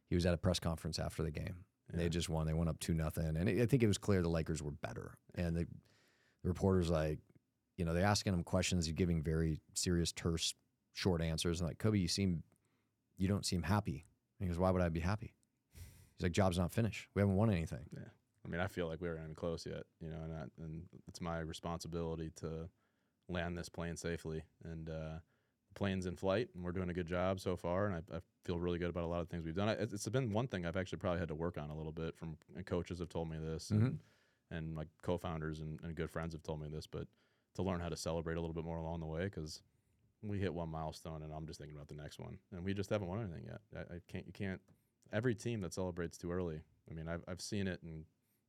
[0.10, 1.56] he was at a press conference after the game.
[1.92, 1.98] Yeah.
[1.98, 2.46] They just won.
[2.46, 5.18] They went up two nothing, and I think it was clear the Lakers were better.
[5.36, 5.68] And the,
[6.44, 7.20] the reporters like,
[7.78, 8.86] you know, they're asking him questions.
[8.86, 10.54] He's giving very serious, terse,
[10.94, 11.62] short answers.
[11.62, 12.44] And like Kobe, you seem,
[13.18, 14.06] you don't seem happy.
[14.40, 15.34] And he goes, Why would I be happy?
[16.18, 17.08] He's like, Job's not finished.
[17.16, 17.86] We haven't won anything.
[17.94, 18.10] Yeah.
[18.46, 19.84] I mean, I feel like we aren't even close yet.
[20.02, 22.70] You know, and I, and it's my responsibility to
[23.30, 24.44] land this plane safely.
[24.64, 25.20] And uh,
[25.68, 27.86] the plane's in flight, and we're doing a good job so far.
[27.86, 29.70] And I, I feel really good about a lot of things we've done.
[29.70, 32.16] I, it's been one thing I've actually probably had to work on a little bit.
[32.18, 34.00] From and coaches have told me this, and
[34.52, 37.08] and my co-founders and, and good friends have told me this, but
[37.56, 39.62] to learn how to celebrate a little bit more along the way because
[40.22, 42.90] we hit one milestone and I'm just thinking about the next one, and we just
[42.90, 43.62] haven't won anything yet.
[43.76, 44.62] I, I can't, you can't.
[45.12, 46.62] Every team that celebrates too early.
[46.90, 48.06] I mean, I've I've seen it in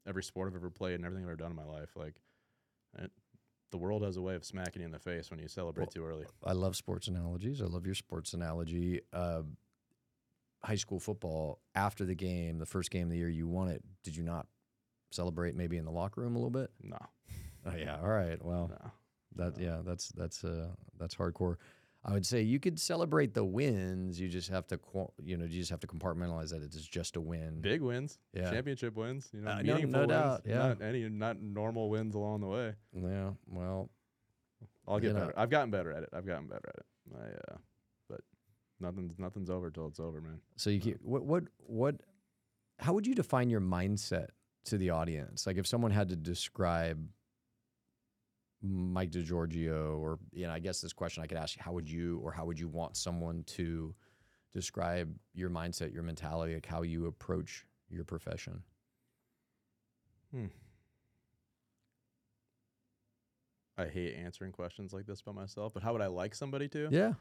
[0.06, 1.90] every sport I've ever played and everything I've ever done in my life.
[1.96, 2.14] Like,
[2.98, 3.10] it,
[3.70, 5.92] the world has a way of smacking you in the face when you celebrate Well,
[5.92, 6.26] too early.
[6.44, 7.62] I love sports analogies.
[7.62, 9.00] I love your sports analogy.
[9.12, 9.42] Uh,
[10.62, 13.82] high school football, after the game, the first game of the year, you won it.
[14.04, 14.46] Did you not
[15.10, 16.70] celebrate maybe in the locker room a little bit?
[16.82, 16.98] No,
[17.66, 17.98] Oh yeah.
[18.00, 18.42] All right.
[18.44, 18.90] Well, no.
[19.36, 19.64] that no.
[19.64, 21.56] yeah, that's that's uh that's hardcore.
[22.02, 24.18] I would say you could celebrate the wins.
[24.18, 24.80] You just have to,
[25.22, 27.60] you know, you just have to compartmentalize that it's just a win.
[27.60, 28.50] Big wins, Yeah.
[28.50, 29.28] championship wins.
[29.34, 30.10] You know, Uh, no- meaningful no wins.
[30.10, 30.58] doubt, yeah.
[30.68, 32.74] Not any, not normal wins along the way.
[32.94, 33.32] Yeah.
[33.46, 33.90] Well,
[34.88, 35.38] I'll get know- better.
[35.38, 36.08] I've gotten better at it.
[36.14, 36.86] I've gotten better at it.
[37.14, 37.56] I, uh,
[38.80, 40.40] nothing's nothing's over till it's over, man.
[40.56, 41.96] So you keep, what what what
[42.78, 44.28] how would you define your mindset
[44.64, 45.46] to the audience?
[45.46, 47.06] Like if someone had to describe
[48.62, 51.88] Mike DeGiorgio or you know, I guess this question I could ask you, how would
[51.88, 53.94] you or how would you want someone to
[54.52, 58.62] describe your mindset, your mentality, like how you approach your profession?
[60.32, 60.46] Hmm.
[63.78, 65.72] I hate answering questions like this by myself.
[65.72, 66.88] But how would I like somebody to?
[66.90, 67.12] Yeah.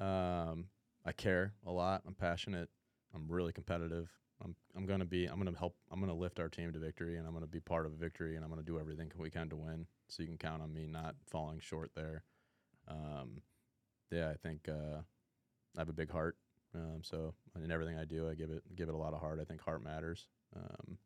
[0.00, 0.66] Um,
[1.08, 2.02] I care a lot.
[2.06, 2.68] I'm passionate.
[3.14, 4.10] I'm really competitive.
[4.44, 5.24] I'm I'm gonna be.
[5.24, 5.74] I'm gonna help.
[5.90, 8.36] I'm gonna lift our team to victory, and I'm gonna be part of a victory,
[8.36, 9.86] and I'm gonna do everything we can to win.
[10.08, 12.24] So you can count on me not falling short there.
[12.88, 13.40] Um,
[14.10, 15.00] yeah, I think uh,
[15.76, 16.36] I have a big heart.
[16.74, 19.38] Um, so in everything I do, I give it give it a lot of heart.
[19.40, 20.28] I think heart matters.
[20.54, 20.98] Um,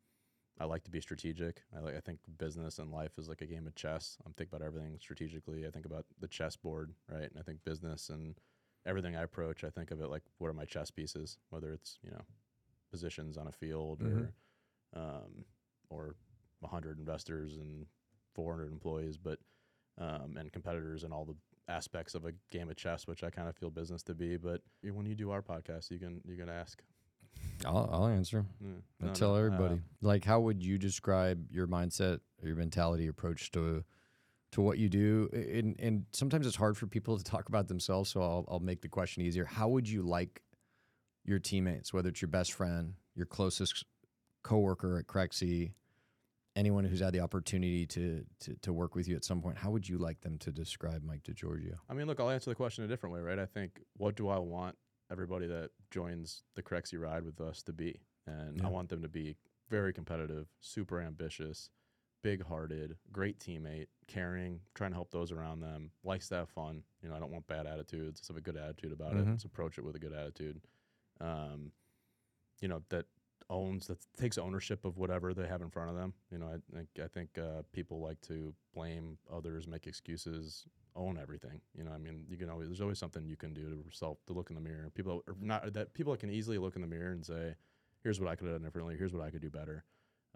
[0.58, 1.62] I like to be strategic.
[1.76, 1.94] I like.
[1.94, 4.18] I think business and life is like a game of chess.
[4.26, 5.64] I'm thinking about everything strategically.
[5.64, 7.30] I think about the chessboard, right?
[7.30, 8.34] And I think business and
[8.86, 11.98] everything I approach, I think of it like what are my chess pieces, whether it's
[12.02, 12.22] you know
[12.90, 14.28] positions on a field Mhm.
[14.94, 15.44] or um,
[15.88, 16.14] or
[16.60, 17.86] 100 investors and
[18.34, 19.38] 400 employees, but
[19.98, 21.36] um, and competitors and all the
[21.68, 24.36] aspects of a game of chess, which I kind of feel business to be.
[24.36, 26.82] But when you do our podcast, you can you can ask.
[27.64, 28.44] I'll, I'll answer.
[28.60, 28.68] Yeah,
[29.02, 29.80] I no, tell no, uh, everybody.
[30.02, 33.84] like, how would you describe your mindset, your mentality, approach to
[34.52, 35.28] to what you do?
[35.32, 38.80] And and sometimes it's hard for people to talk about themselves, so I'll I'll make
[38.82, 39.44] the question easier.
[39.44, 40.42] How would you like
[41.24, 43.84] your teammates, whether it's your best friend, your closest
[44.42, 45.72] coworker at Crexi,
[46.56, 49.70] anyone who's had the opportunity to, to to work with you at some point, how
[49.70, 51.74] would you like them to describe Mike DeGiorgio?
[51.88, 53.38] I mean, look, I'll answer the question a different way, right?
[53.38, 54.76] I think what do I want
[55.10, 58.00] everybody that joins the Crexi ride with us to be?
[58.26, 58.66] And Yeah.
[58.66, 59.36] I want them to be
[59.68, 61.70] very competitive, super ambitious,
[62.22, 66.82] big hearted, great teammate, caring, trying to help those around them, likes to have fun.
[67.02, 68.20] You know, I don't want bad attitudes.
[68.20, 69.24] Let's have a good attitude about it.
[69.24, 69.30] Mhm.
[69.30, 70.60] Let's approach it with a good attitude.
[71.20, 71.72] Um,
[72.60, 73.06] you know, that
[73.50, 76.14] owns that takes ownership of whatever they have in front of them.
[76.30, 80.64] You know, I think I think uh, people like to blame others, make excuses,
[80.94, 81.60] own everything.
[81.74, 84.24] You know, I mean, you can always there's always something you can do to self
[84.26, 84.90] to look in the mirror.
[84.94, 87.56] People are not that people can easily look in the mirror and say,
[88.02, 88.96] "Here's what I could have done differently.
[88.96, 89.84] Here's what I could do better."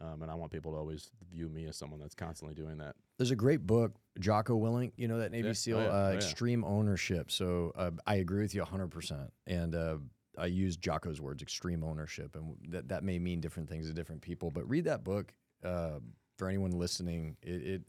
[0.00, 2.96] Um, and I want people to always view me as someone that's constantly doing that.
[3.16, 5.52] There's a great book, Jocko Willink, you know that Navy Yeah.
[5.54, 5.88] SEAL, Oh, yeah.
[5.88, 6.14] uh, Oh.
[6.16, 7.30] Extreme Ownership.
[7.30, 9.30] So uh, I agree with you 100%.
[9.46, 9.96] And uh,
[10.36, 12.36] I use Jocko's words, extreme ownership.
[12.36, 14.50] And that, that may mean different things to different people.
[14.50, 15.32] But read that book
[15.64, 16.00] uh,
[16.36, 17.38] for anyone listening.
[17.42, 17.82] It, it,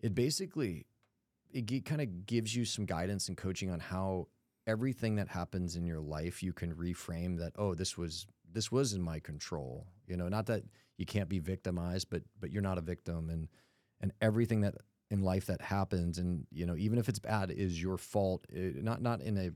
[0.00, 0.86] it basically,
[1.52, 4.28] it g- kind of gives you some guidance and coaching on how
[4.66, 8.94] everything that happens in your life, you can reframe that, oh, this was, this was
[8.94, 9.86] in my control.
[10.06, 10.62] You know, not that
[10.98, 13.30] you can't be victimized, but, but you're not a victim.
[13.30, 13.48] And,
[14.00, 14.74] and everything that
[15.10, 18.82] in life that happens and you know even if it's bad is your fault it,
[18.82, 19.50] not not in a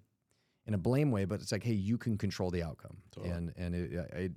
[0.66, 3.32] in a blame way but it's like hey you can control the outcome Totally.
[3.32, 4.32] and and it, it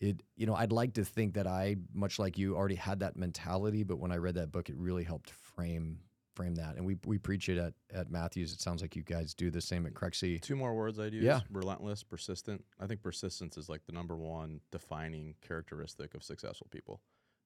[0.00, 3.16] it you know I'd like to think that I much like you already had that
[3.16, 6.00] mentality but when I read that book it really helped frame
[6.38, 9.34] frame that and we we preach it at at Matthews it sounds like you guys
[9.34, 11.40] do the same at Crexi Two more words I'd use: Yeah.
[11.50, 12.64] relentless, persistent.
[12.78, 17.00] I think persistence is like the number one defining characteristic of successful people.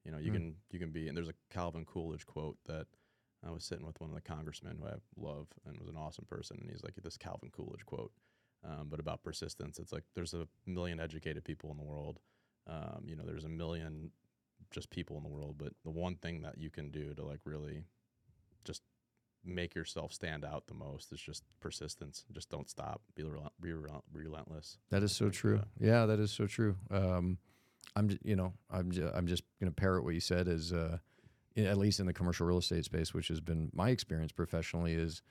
[0.05, 0.34] You know, you Hmm.
[0.36, 2.86] can you can be, and there's a Calvin Coolidge quote that
[3.47, 6.26] I was sitting with one of the congressmen who I love and was an awesome
[6.28, 8.12] person, and he's like this Calvin Coolidge quote,
[8.64, 9.78] um, but about persistence.
[9.78, 12.20] It's like there's a million educated people in the world.
[12.66, 14.11] Um, you know, there's a million
[14.70, 17.40] just people in the world, but the one thing that you can do to like
[17.45, 17.84] really
[18.64, 18.82] just
[19.44, 22.24] make yourself stand out the most is just persistence.
[22.32, 23.02] Just don't stop.
[23.16, 24.78] Be, relent- be relent- relentless.
[24.90, 25.58] That is so Like, true.
[25.58, 26.76] uh, yeah, that is so true.
[26.90, 27.38] Um,
[27.96, 30.46] I'm, j- you know, I'm, j- I'm just going to parrot what you said.
[30.48, 30.98] Is uh,
[31.56, 35.22] at least in the commercial real estate space, which has been my experience professionally, is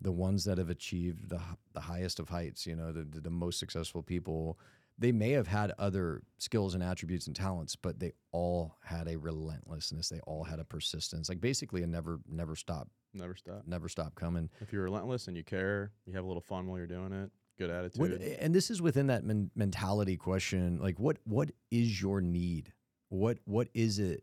[0.00, 1.40] the ones that have achieved the
[1.74, 2.66] the highest of heights.
[2.66, 4.58] You know, the the, the most successful people.
[4.98, 9.16] They may have had other skills and attributes and talents, but they all had a
[9.18, 10.08] relentlessness.
[10.08, 13.62] They all had a persistence, like basically a never never stop, Never stop.
[13.66, 14.50] never stop coming.
[14.60, 17.30] If you're relentless and you care, you have a little fun while you're doing it.
[17.58, 18.00] Good attitude.
[18.00, 20.78] What, and this is within that men- mentality question.
[20.80, 22.72] Like, what what is your need?
[23.08, 24.22] What what is it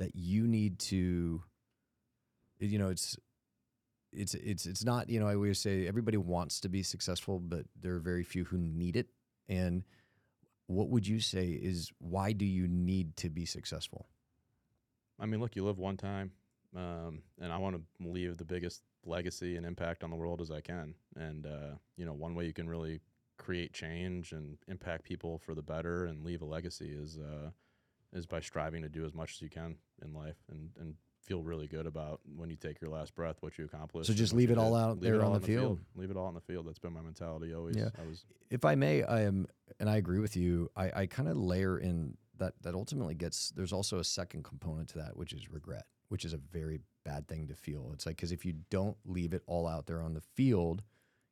[0.00, 1.42] that you need to?
[2.58, 3.16] You know, it's
[4.12, 5.08] it's it's it's not.
[5.08, 8.44] You know, I always say everybody wants to be successful, but there are very few
[8.44, 9.06] who need it.
[9.48, 9.82] And
[10.70, 14.06] what would you say is why do you need to be successful?
[15.18, 16.30] I mean, look, you live one time,
[16.76, 20.52] um, and I want to leave the biggest legacy and impact on the world as
[20.52, 20.94] I can.
[21.16, 23.00] And uh, you know, one way you can really
[23.36, 27.50] create change and impact people for the better and leave a legacy is uh,
[28.12, 31.42] is by striving to do as much as you can in life and and feel
[31.42, 34.08] really good about when you take your last breath what you accomplished.
[34.08, 34.80] So just leave it all did.
[34.80, 35.80] out Leave there it on all the in field.
[35.94, 36.66] Leave it all on the field.
[36.66, 37.76] That's been my mentality always.
[37.76, 37.90] Yeah.
[37.98, 39.46] I was if I may, I am,
[39.78, 40.70] and I agree with you.
[40.76, 43.50] I, I kind of layer in that that ultimately gets.
[43.50, 47.28] There's also a second component to that, which is regret, which is a very bad
[47.28, 47.90] thing to feel.
[47.92, 50.82] It's like because if you don't leave it all out there on the field,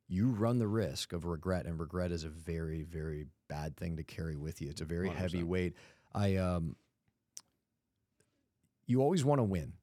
[0.07, 4.03] you run the risk of regret, and regret is a very very bad thing to
[4.03, 4.69] carry with you.
[4.69, 5.43] It's a very heavy 100%.
[5.43, 5.73] weight.
[6.13, 6.75] I um,
[8.89, 9.73] you always want to win.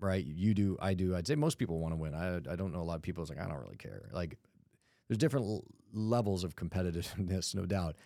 [0.00, 0.76] Right, you do.
[0.80, 1.14] I do.
[1.14, 2.14] I'd say most people want to win.
[2.14, 3.22] I, I don't know a lot of people.
[3.22, 4.08] It's like I don't really care.
[4.12, 4.38] Like
[5.08, 5.62] there's different
[5.92, 7.96] levels of competitiveness, no doubt.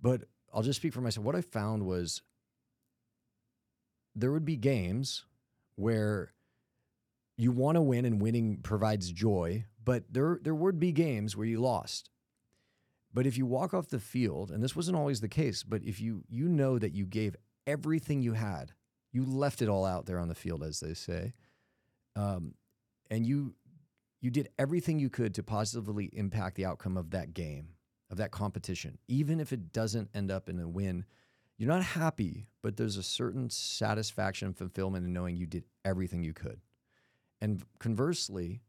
[0.00, 0.22] But
[0.54, 1.26] I'll just speak for myself.
[1.26, 2.22] What I found was
[4.14, 5.26] there would be games
[5.74, 6.32] where
[7.36, 11.46] you want to win and winning provides joy, but there there would be games where
[11.46, 12.10] you lost.
[13.12, 16.00] But if you walk off the field, and this wasn't always the case, but if
[16.00, 17.36] you you know that you gave
[17.66, 18.72] everything you had,
[19.12, 21.32] you left it all out there on the field, as they say,
[22.16, 22.54] um,
[23.10, 23.54] and you
[24.20, 27.68] you did everything you could to positively impact the outcome of that game,
[28.10, 31.04] of that competition, even if it doesn't end up in a win.
[31.56, 36.22] You're not happy, but there's a certain satisfaction and fulfillment in knowing you did everything
[36.22, 36.60] you could.
[37.40, 38.60] And conversely,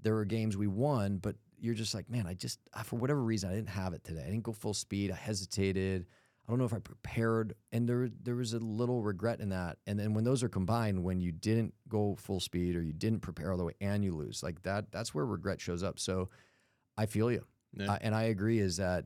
[0.00, 3.50] there were games we won, but you're just like, man, I just, for whatever reason,
[3.50, 4.22] I didn't have it today.
[4.22, 5.10] I didn't go full speed.
[5.10, 6.06] I hesitated.
[6.48, 7.54] I don't know if I prepared.
[7.72, 9.76] And there, there was a little regret in that.
[9.86, 13.20] And then when those are combined, when you didn't go full speed or you didn't
[13.20, 15.98] prepare all the way and you lose, like that, that's where regret shows up.
[15.98, 16.30] So
[16.96, 17.44] I feel you.
[17.74, 17.92] Yeah.
[17.92, 19.04] Uh, and I agree is that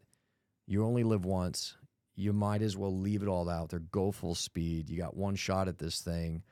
[0.68, 1.76] you only live once.
[2.14, 4.88] You might as well leave it all out there, go full speed.
[4.88, 6.44] You got one shot at this thing.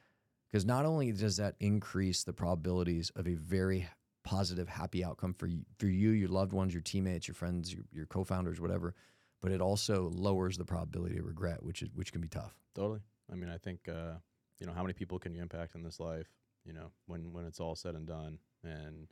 [0.51, 3.87] Because not only does that increase the probabilities of a very
[4.25, 7.85] positive, happy outcome for you, for you, your loved ones, your teammates, your friends, your,
[7.93, 8.97] your co-founders, whatever,
[9.41, 12.55] but it also lowers the probability of regret, which is which can be tough.
[12.75, 13.01] Totally.
[13.31, 14.15] I mean, I think uh,
[14.59, 16.29] you know how many people can you impact in this life?
[16.65, 19.09] You know, when when it's all said and done, and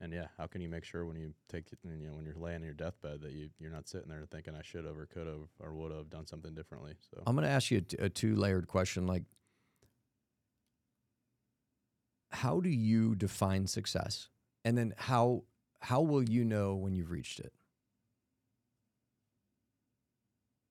[0.00, 2.34] and yeah, how can you make sure when you take it, you know when you're
[2.34, 5.06] laying on your deathbed that you you're not sitting there thinking I should have or
[5.06, 6.94] could have or would have done something differently.
[7.10, 9.06] So I'm going to ask you a, t- a two layered question.
[9.06, 9.24] Like,
[12.30, 14.28] how do you define success?
[14.64, 15.44] And then how
[15.80, 17.52] how will you know when you've reached it?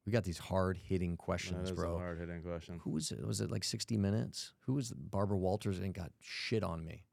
[0.07, 1.97] We got these hard hitting questions, bro.
[1.97, 2.79] hard hitting question.
[2.85, 3.27] Who was it?
[3.27, 4.53] Was it like 60 Minutes?
[4.61, 7.03] Who was Barbara Walters and got shit on me?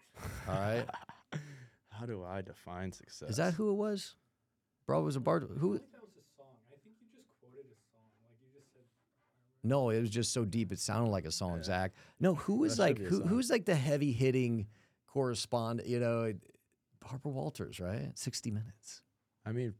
[0.48, 0.86] All right.
[1.88, 3.30] how do I define success?
[3.30, 4.14] Is that who it was?
[4.86, 5.40] Bro, it was a bar.
[5.40, 5.48] Who?
[5.48, 6.54] that was a song.
[6.70, 8.06] I think you just quoted a song.
[8.22, 8.82] Like you just said.
[9.64, 10.70] No, it was just so deep.
[10.70, 11.94] It sounded like a song, Zach.
[12.20, 14.68] No, who was like should be a who, who's like the heavy hitting
[15.08, 15.88] correspondent?
[15.88, 16.32] You know,
[17.00, 18.12] Barbara Walters, right?
[18.14, 19.02] 60 Minutes.
[19.44, 19.74] I mean,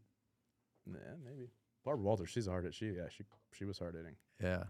[0.84, 1.50] yeah, maybe
[1.84, 2.30] Barbara Walters.
[2.30, 2.74] She's hard hit.
[2.74, 4.16] She yeah she she was hard hitting.
[4.42, 4.64] Yeah.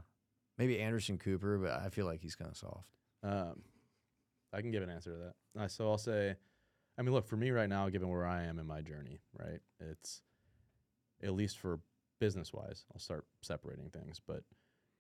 [0.59, 2.91] Maybe Anderson Cooper, but I feel like he's kind of soft.
[3.25, 3.63] Um,
[4.53, 5.63] I can give an answer to that.
[5.63, 6.37] Uh, so I'll say,
[6.97, 9.59] I mean, look for me right now, given where I am in my journey, right?
[9.81, 10.23] It's
[11.25, 11.81] at least for
[12.21, 14.21] business wise, I'll start separating things.
[14.25, 14.43] But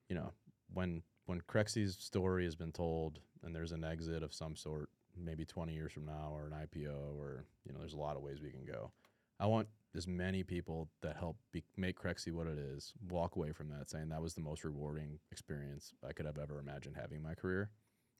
[0.08, 0.32] you know,
[0.72, 5.44] when when Crexi's story has been told and there's an exit of some sort, maybe
[5.44, 8.40] 20 years from now, or an IPO, or you know, there's a lot of ways
[8.42, 8.90] we can go.
[9.38, 13.52] I want as many people that help be, make Crexi what it is walk away
[13.52, 17.18] from that saying that was the most rewarding experience I could have ever imagined having
[17.18, 17.70] in my career.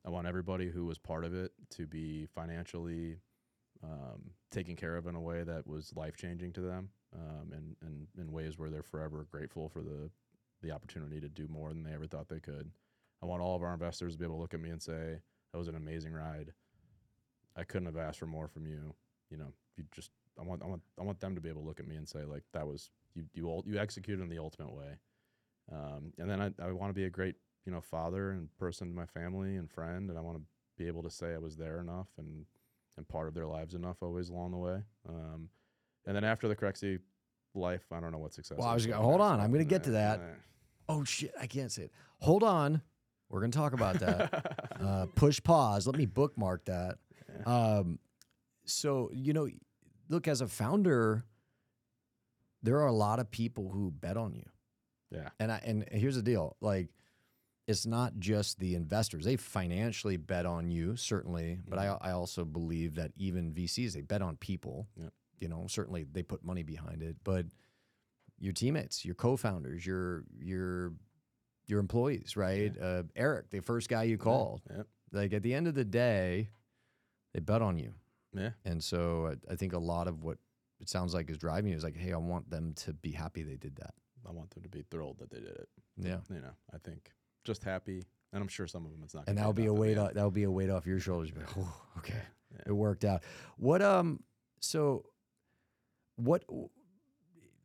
[0.06, 3.16] I want everybody who was part of it to be financially
[3.82, 7.76] um, taken care of in a way that was life changing to them, um, and,
[7.82, 10.10] and in ways where they're forever grateful for the
[10.62, 12.70] the opportunity to do more than they ever thought they could.
[13.22, 15.18] I want all of our investors to be able to look at me and say
[15.52, 16.52] that was an amazing ride.
[17.54, 18.94] I couldn't have asked for more from you.
[19.30, 21.66] You know, you just I want I want I want them to be able to
[21.66, 24.72] look at me and say like that was you you you executed in the ultimate
[24.72, 24.98] way.
[25.72, 28.88] Um, and then I, I want to be a great you know father and person
[28.88, 30.42] to my family and friend, and I want to
[30.76, 32.44] be able to say I was there enough and
[32.96, 34.82] and part of their lives enough always along the way.
[35.08, 35.48] Um,
[36.06, 36.98] and then after the Crexi
[37.54, 38.58] life, I don't know what success.
[38.58, 40.20] Well, I was gonna- hold on, I'm gonna get to that.
[40.88, 41.32] Oh, shit.
[41.40, 41.92] I can't say it.
[42.20, 42.82] Hold on.
[43.30, 44.70] We're going to talk about that.
[44.80, 45.86] uh, push pause.
[45.86, 46.98] Let me bookmark that.
[47.46, 47.98] Um,
[48.66, 49.48] so, you know,
[50.08, 51.24] look, as a founder,
[52.62, 54.48] there are a lot of people who bet on you.
[55.10, 56.88] yeah, And I, and here's the deal like
[57.66, 59.24] it's not just the investors.
[59.24, 64.02] They financially bet on you, certainly, but I I also believe that even VCs they
[64.02, 64.86] bet on people.
[65.00, 65.12] Yep.
[65.40, 67.46] You know, certainly they put money behind it, but
[68.38, 70.92] your teammates, your co-founders, your your
[71.66, 72.72] your employees, right?
[72.80, 74.82] Uh, Eric, the first guy you called, yeah,
[75.12, 76.50] like at the end of the day,
[77.32, 77.94] they bet on you.
[78.34, 78.50] Yeah.
[78.64, 80.38] And so I, I think a lot of what
[80.80, 83.42] it sounds like is driving you is like, hey, I want them to be happy
[83.42, 83.94] they did that.
[84.26, 85.68] I want them to be thrilled that they did it.
[85.96, 86.18] Yeah.
[86.30, 87.10] You know, I think
[87.44, 89.24] just happy, and I'm sure some of them it's not.
[89.28, 90.98] and that'll be a off in the weight off, that'll be a weight off your
[90.98, 91.30] shoulders.
[91.36, 92.14] Like, "Oh, okay,
[92.52, 92.62] Yeah.
[92.66, 93.22] it worked out.
[93.58, 94.22] What um,
[94.60, 95.04] so
[96.16, 96.44] what?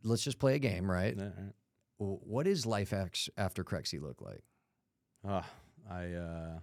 [0.04, 1.16] Let's just play a game, right?
[1.18, 1.54] Yeah, right.
[1.98, 4.44] What is life after Crexi look like?
[5.28, 5.46] Ah,
[5.90, 6.60] I uh,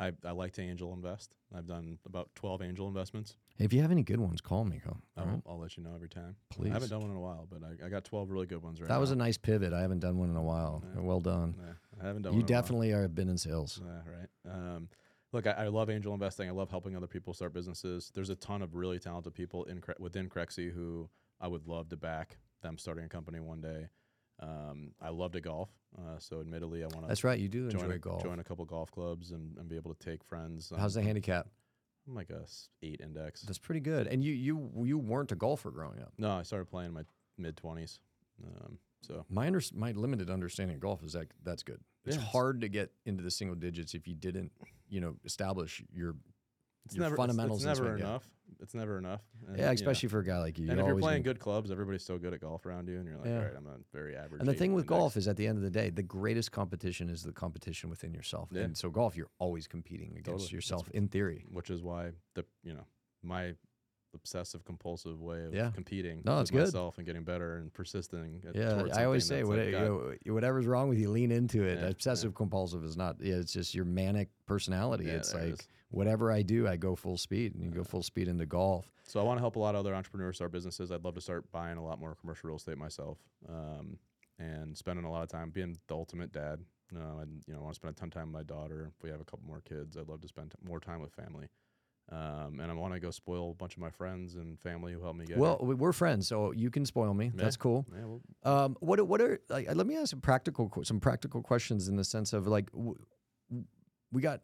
[0.00, 1.34] I I like to angel invest.
[1.54, 3.36] I've done about 12 angel investments.
[3.58, 4.80] If you have any good ones, call me.
[5.16, 5.42] I'll, right?
[5.46, 6.36] I'll let you know every time.
[6.48, 6.70] Please.
[6.70, 8.80] I haven't done one in a while, but I, I got 12 really good ones
[8.80, 8.94] right now.
[8.94, 9.00] That now.
[9.00, 9.74] was a nice pivot.
[9.74, 10.82] I haven't done one in a while.
[10.94, 11.02] Yeah.
[11.02, 11.54] Well done.
[11.58, 11.72] Yeah,
[12.02, 12.62] I haven't done You one in a while.
[12.62, 13.80] definitely are been in sales.
[13.84, 14.54] Yeah, right.
[14.54, 14.88] Um,
[15.32, 16.48] look, I, I love angel investing.
[16.48, 18.10] I love helping other people start businesses.
[18.14, 21.10] There's a ton of really talented people in within Crexi who
[21.40, 23.88] I would love to back them starting a company one day.
[24.40, 25.68] Um, I love to golf,
[25.98, 27.38] uh, so admittedly, I want to That's right.
[27.38, 28.22] You do join enjoy a, golf.
[28.22, 30.72] join a couple golf clubs and, and be able to take friends.
[30.76, 31.46] How's the um, handicap?
[32.08, 32.44] I'm like a
[32.82, 33.42] eight index.
[33.42, 34.06] That's pretty good.
[34.06, 36.12] And you you you weren't a golfer growing up.
[36.16, 37.02] No, I started playing in my
[37.36, 37.98] mid 20s.
[38.42, 41.80] Um, so My under, my limited understanding of golf is that that's good.
[42.06, 44.52] It's Yeah, it's- hard to get into the single digits if you didn't,
[44.88, 46.16] you know, establish your
[46.86, 48.24] it's Your never fundamentals in It's, never enough.
[48.60, 49.22] It's never enough.
[49.46, 50.70] And, yeah, you know, especially for a guy like you.
[50.70, 53.16] and if you're playing good clubs, everybody's so good at golf around you, and you're
[53.16, 53.36] like, Yeah.
[53.38, 54.40] all right, I'm a very average.
[54.40, 56.52] And the thing with index." golf is, at the end of the day, the greatest
[56.52, 58.50] competition is the competition within yourself.
[58.52, 58.62] Yeah.
[58.62, 60.42] And so, golf, you're always competing against Totally.
[60.44, 61.46] That's yourself in theory.
[61.50, 62.84] which is why the you know
[63.22, 63.54] my
[64.14, 65.70] obsessive compulsive way of Yeah.
[65.70, 66.60] competing No, with good.
[66.60, 68.42] myself and getting better and persisting.
[68.46, 71.62] at- Yeah, I always say, what, like you know, whatever's wrong with you, lean into
[71.64, 71.76] it.
[71.76, 71.90] Yeah, yeah.
[71.90, 73.20] Obsessive compulsive is not.
[73.20, 75.04] Yeah, it's just your manic personality.
[75.06, 77.84] Yeah, it's there it like whatever I do, I go full speed, and you go
[77.84, 78.90] full speed into golf.
[79.04, 80.92] So I want to help a lot of other entrepreneurs start businesses.
[80.92, 83.18] I'd love to start buying a lot more commercial real estate myself,
[83.48, 83.98] um,
[84.38, 86.60] and spending a lot of time being the ultimate dad.
[86.94, 88.90] Uh, and you know, I want to spend a ton of time with my daughter.
[88.96, 91.12] If we have a couple more kids, I'd love to spend t- more time with
[91.12, 91.48] family.
[92.12, 95.00] Um, and I want to go spoil a bunch of my friends and family who
[95.00, 97.30] helped me get Well, we- we're friends, so you can spoil me.
[97.34, 97.86] That's cool.
[97.94, 99.72] Yeah, well, Um, what what are like?
[99.72, 102.96] Let me ask some practical some practical questions in the sense of like w-
[104.10, 104.42] we got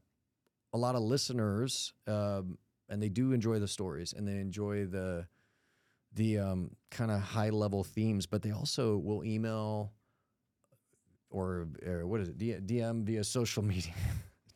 [0.73, 2.57] a lot of listeners um,
[2.89, 5.27] and they do enjoy the stories and they enjoy the
[6.13, 9.93] the um, kind of high level themes, but they also will email
[11.31, 12.39] or, or what is it?
[12.39, 13.93] D- DM via social media.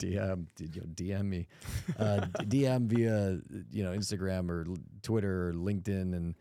[0.01, 1.47] DM, you know, DM me,
[1.99, 3.39] uh, DM via
[3.71, 4.67] you know Instagram or
[5.03, 6.35] Twitter or LinkedIn, and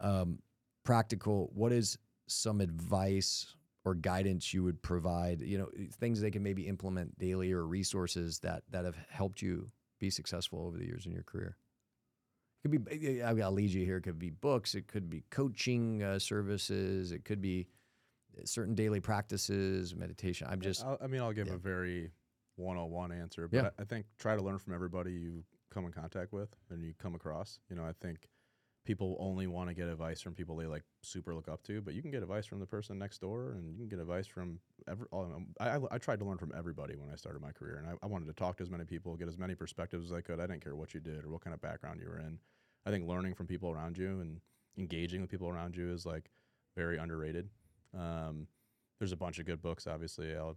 [0.00, 0.38] um,
[0.84, 1.50] practical.
[1.54, 3.54] What is some advice
[3.84, 5.40] or guidance you would provide?
[5.40, 5.68] You know,
[5.98, 10.64] things they can maybe implement daily or resources that that have helped you be successful
[10.66, 11.56] over the years in your career.
[12.64, 13.98] It could be I'll lead you here.
[13.98, 14.74] It could be books.
[14.74, 17.12] It could be coaching uh, services.
[17.12, 17.68] It could be
[18.36, 20.48] uh, certain daily practices, meditation.
[20.50, 21.54] I'm just I'll, I mean, I'll give yeah.
[21.54, 22.10] a very
[22.58, 23.70] 101 answer, but Yeah.
[23.78, 26.94] I, I think try to learn from everybody you come in contact with and you
[26.98, 27.60] come across.
[27.70, 28.28] You know, I think
[28.84, 31.92] people only want to get advice from people they like super look up to, but
[31.94, 34.58] you can get advice from the person next door, and you can get advice from
[34.88, 35.06] every.
[35.10, 35.30] all.
[35.60, 37.92] I, I, I tried to learn from everybody when I started my career, and I,
[38.02, 40.40] I wanted to talk to as many people, get as many perspectives as I could.
[40.40, 42.38] I didn't care what you did or what kind of background you were in.
[42.86, 44.40] I think learning from people around you and
[44.78, 46.30] engaging with people around you is like
[46.74, 47.50] very underrated.
[47.94, 48.46] Um,
[48.98, 49.86] there's a bunch of good books.
[49.86, 50.56] Obviously, I'll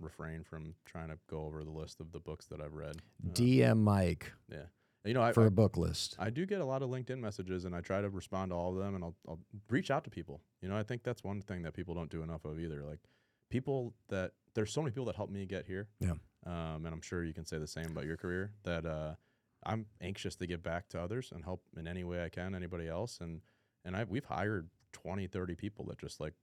[0.00, 2.96] refrain from trying to go over the list of the books that I've read.
[3.24, 4.66] Uh, DM Mike yeah,
[5.04, 6.16] you know, I, for I a book list.
[6.18, 8.72] I do get a lot of LinkedIn messages, and I try to respond to all
[8.72, 10.40] of them, and I'll, I'll reach out to people.
[10.62, 12.82] You know, I think that's one thing that people don't do enough of either.
[12.82, 13.00] Like
[13.50, 15.88] people that there's so many people that helped me get here.
[16.00, 16.12] Yeah.
[16.46, 18.52] Um, and I'm sure you can say the same about your career.
[18.64, 19.14] That uh,
[19.64, 22.88] I'm anxious to give back to others and help in any way I can anybody
[22.88, 23.18] else.
[23.20, 23.42] And
[23.84, 26.34] and I we've hired 20, 30 people that just like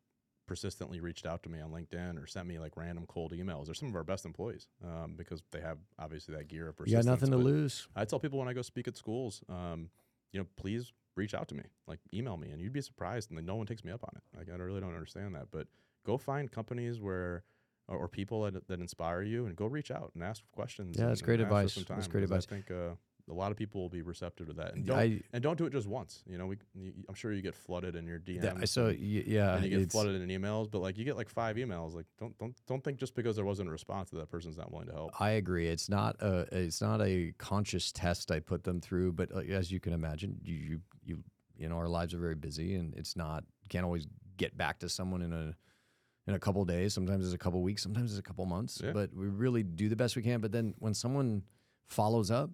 [0.52, 3.66] persistently reached out to me on LinkedIn or sent me like random cold emails.
[3.68, 6.94] They're some of our best employees um, because they have obviously that gear of You
[6.98, 7.88] got nothing to but- lose.
[7.96, 9.90] I tell people when I go speak at schools, um,
[10.34, 13.38] you know, please reach out to me, like email me, and you'd be surprised, and
[13.38, 14.38] like, no one takes me up on it.
[14.38, 15.68] Like I really don't understand that, but
[16.06, 17.44] go find companies where
[17.88, 20.98] or, or people that, that inspire you, and go reach out and ask questions.
[20.98, 21.76] Yeah, and- that's great and advice.
[21.76, 22.96] That's great 'cause I think uh,
[23.30, 25.66] a lot of people will be receptive to that, and don't I, and don't do
[25.66, 26.24] it just once.
[26.28, 28.44] You know, we you, I'm sure you get flooded in your DMs.
[28.44, 31.30] yeah, so y- yeah, and you get flooded in emails, but like you get like
[31.30, 31.94] five emails.
[31.94, 34.72] Like don't don't don't think just because there wasn't a response that that person's not
[34.72, 35.22] willing to help.
[35.22, 35.68] I agree.
[35.68, 39.80] It's not a it's not a conscious test I put them through, but as you
[39.80, 41.24] can imagine, you you you
[41.58, 44.08] you know our lives are very busy, and it's not can't always
[44.38, 45.56] get back to someone in a
[46.28, 46.94] in a couple days.
[46.94, 48.82] Sometimes it's a couple weeks, sometimes it's a couple months.
[48.84, 48.92] Yeah.
[48.92, 50.40] But we really do the best we can.
[50.40, 51.44] But then when someone
[51.88, 52.52] follows up,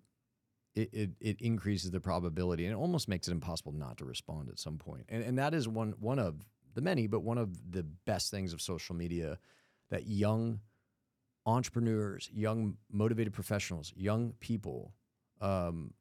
[0.77, 4.49] it, it, it increases the probability, and it almost makes it impossible not to respond
[4.49, 5.05] at some point.
[5.09, 6.35] And and that is one one of
[6.75, 9.39] the many, but one of the best things of social media
[9.89, 10.59] that young
[11.45, 14.93] entrepreneurs, young motivated professionals, young people,
[15.41, 15.93] um,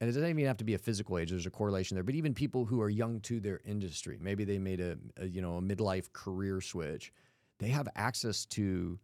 [0.00, 1.30] and it doesn't even have to be a physical age.
[1.30, 4.58] There's a correlation there, but even people who are young to their industry, maybe they
[4.58, 7.12] made a, a you know a midlife career switch,
[7.58, 8.98] they have access to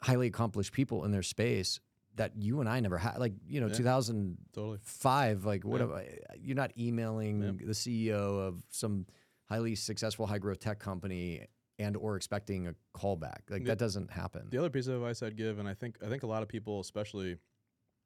[0.00, 1.80] highly accomplished people in their space
[2.18, 3.18] that you and I never had.
[3.18, 3.74] Like you know, Yeah.
[3.74, 5.46] 2005, Totally.
[5.56, 5.80] like what?
[5.80, 6.18] Yeah.
[6.38, 7.54] You're not emailing Yep.
[7.66, 9.06] the CEO of some
[9.46, 11.46] highly successful high growth tech company
[11.78, 13.48] and or expecting a callback.
[13.50, 13.68] Like Yeah.
[13.68, 14.48] that doesn't happen.
[14.50, 16.48] The other piece of advice I'd give, and I think I think a lot of
[16.48, 17.38] people, especially,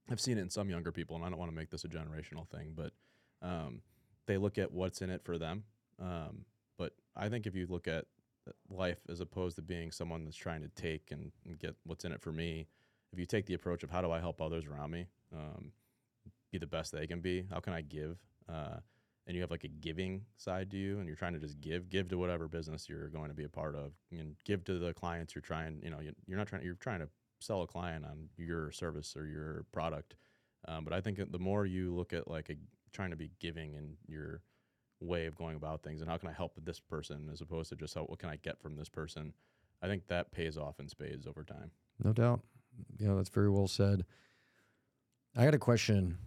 [0.08, 1.88] I've seen it in some younger people, and I don't want to make this a
[1.88, 2.92] generational thing, but
[3.40, 3.82] um,
[4.26, 5.64] they look at what's in it for them.
[5.98, 6.44] Um,
[6.78, 8.06] but I think if you look at
[8.68, 12.10] life as opposed to being someone that's trying to take and, and get what's in
[12.12, 12.66] it for me,
[13.12, 15.06] if you take the approach of how do I help others around me
[15.36, 15.72] um,
[16.50, 18.18] be the best they can be, how can I give,
[18.48, 18.76] uh,
[19.26, 21.88] and you have like a giving side to you, and you're trying to just give,
[21.88, 24.92] give to whatever business you're going to be a part of, and give to the
[24.92, 25.80] clients you're trying.
[25.82, 26.64] You know, you- you're not trying.
[26.64, 27.08] You're trying to
[27.40, 30.16] sell a client on your service or your product.
[30.68, 32.56] Um, but I think the more you look at like a,
[32.92, 34.42] trying to be giving in your
[35.00, 37.76] way of going about things, and how can I help this person, as opposed to
[37.76, 39.32] just how, what can I get from this person,
[39.82, 41.70] I think that pays off in spades over time.
[42.02, 42.40] No doubt.
[42.98, 44.04] You know, that's very well said.
[45.36, 46.18] I got a question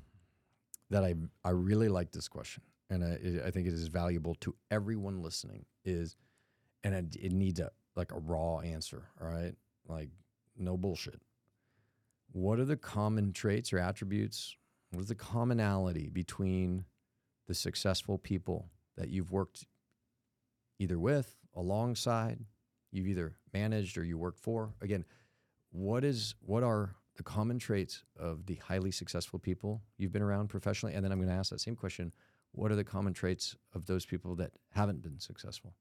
[0.89, 4.55] that I I really like this question, and I, I think it is valuable to
[4.72, 5.65] everyone listening.
[5.84, 6.15] Is
[6.84, 9.03] and it, it needs a like a raw answer.
[9.22, 9.55] All right,
[9.88, 10.09] like
[10.57, 11.22] no bullshit.
[12.31, 14.57] What are the common traits or attributes?
[14.91, 16.85] What is the commonality between
[17.47, 19.65] the successful people that you've worked
[20.80, 22.39] either with, alongside,
[22.91, 24.73] you've either managed or you worked for?
[24.81, 25.05] Again,
[25.76, 30.47] what is what are the common traits of the highly successful people you've been around
[30.47, 30.95] professionally?
[30.95, 32.11] And then I'm going to ask that same question:
[32.52, 35.73] What are the common traits of those people that haven't been successful?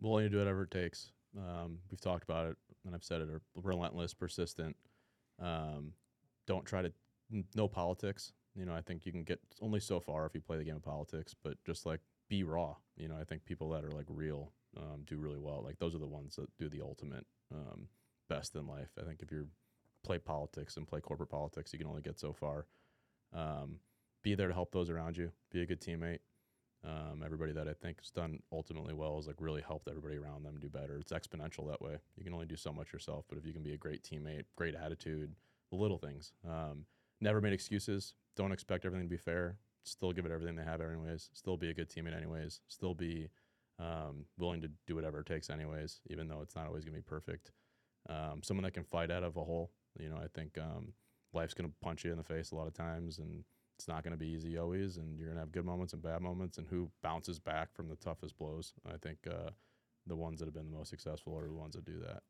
[0.00, 1.10] willing to do whatever it takes.
[1.36, 4.76] Um, we've talked about it, and I've said it: are relentless, persistent.
[5.40, 5.92] Um,
[6.46, 6.92] don't try to
[7.54, 8.32] no politics.
[8.54, 10.76] You know, I think you can get only so far if you play the game
[10.76, 11.34] of politics.
[11.42, 12.74] But just like be raw.
[12.96, 15.62] You know, I think people that are like real um, do really well.
[15.64, 17.88] Like those are the ones that do the ultimate um,
[18.28, 18.90] best in life.
[19.00, 19.46] I think if you
[20.04, 22.66] play politics and play corporate politics, you can only get so far.
[23.34, 23.80] Um,
[24.22, 25.32] be there to help those around you.
[25.50, 26.20] Be a good teammate.
[26.84, 30.44] Um, everybody that I think has done ultimately well has like really helped everybody around
[30.44, 30.96] them do better.
[30.98, 31.96] It's exponential that way.
[32.16, 34.44] You can only do so much yourself, but if you can be a great teammate,
[34.56, 35.34] great attitude,
[35.70, 36.32] the little things.
[36.48, 36.84] Um,
[37.20, 38.14] never made excuses.
[38.36, 39.56] Don't expect everything to be fair.
[39.82, 41.30] Still give it everything they have, anyways.
[41.32, 42.60] Still be a good teammate, anyways.
[42.68, 43.28] Still be
[43.80, 47.02] um, willing to do whatever it takes, anyways, even though it's not always gonna be
[47.02, 47.50] perfect.
[48.08, 49.70] Um, someone that can fight out of a hole.
[49.98, 50.92] You know, I think um,
[51.32, 53.44] life's gonna punch you in the face a lot of times, and
[53.78, 56.02] it's not going to be easy always, and you're going to have good moments and
[56.02, 58.72] bad moments, and who bounces back from the toughest blows.
[58.84, 59.50] I think uh,
[60.04, 62.22] the ones that have been the most successful are the ones that do that.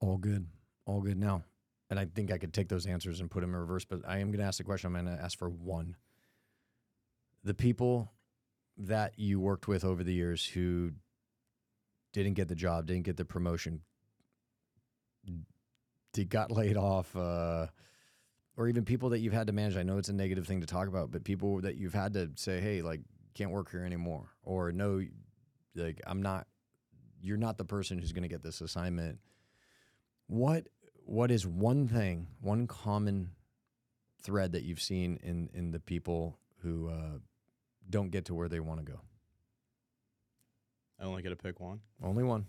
[0.00, 0.48] All good.
[0.86, 1.44] All good now.
[1.88, 4.18] And I think I could take those answers and put them in reverse, but I
[4.18, 4.88] am going to ask the question.
[4.88, 5.94] I'm going to ask for one.
[7.44, 8.10] The people
[8.76, 10.90] that you worked with over the years who
[12.12, 13.82] didn't get the job, didn't get the promotion,
[16.12, 17.66] did, got laid off, uh,
[18.56, 19.76] or even people that you've had to manage.
[19.76, 22.30] I know it's a negative thing to talk about, but people that you've had to
[22.36, 23.00] say, hey, like,
[23.34, 25.02] can't work here anymore, or no,
[25.74, 26.46] like, I'm not,
[27.20, 29.18] you're not the person who's going to get this assignment.
[30.26, 30.68] What
[31.04, 33.30] what is one thing, one common
[34.22, 37.18] thread that you've seen in in the people who uh,
[37.90, 39.00] don't get to where they want to go?
[41.00, 41.80] I only get to pick one.
[42.02, 42.46] Only one.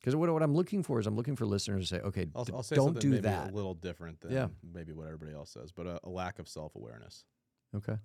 [0.00, 2.46] Because what, what I'm looking for is I'm looking for listeners to say, okay, I'll,
[2.54, 3.50] I'll say don't something do that.
[3.50, 4.48] a little different than Yeah.
[4.74, 7.24] maybe what everybody else says, but a, a lack of self awareness.
[7.74, 7.96] Okay.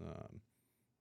[0.00, 0.40] Um,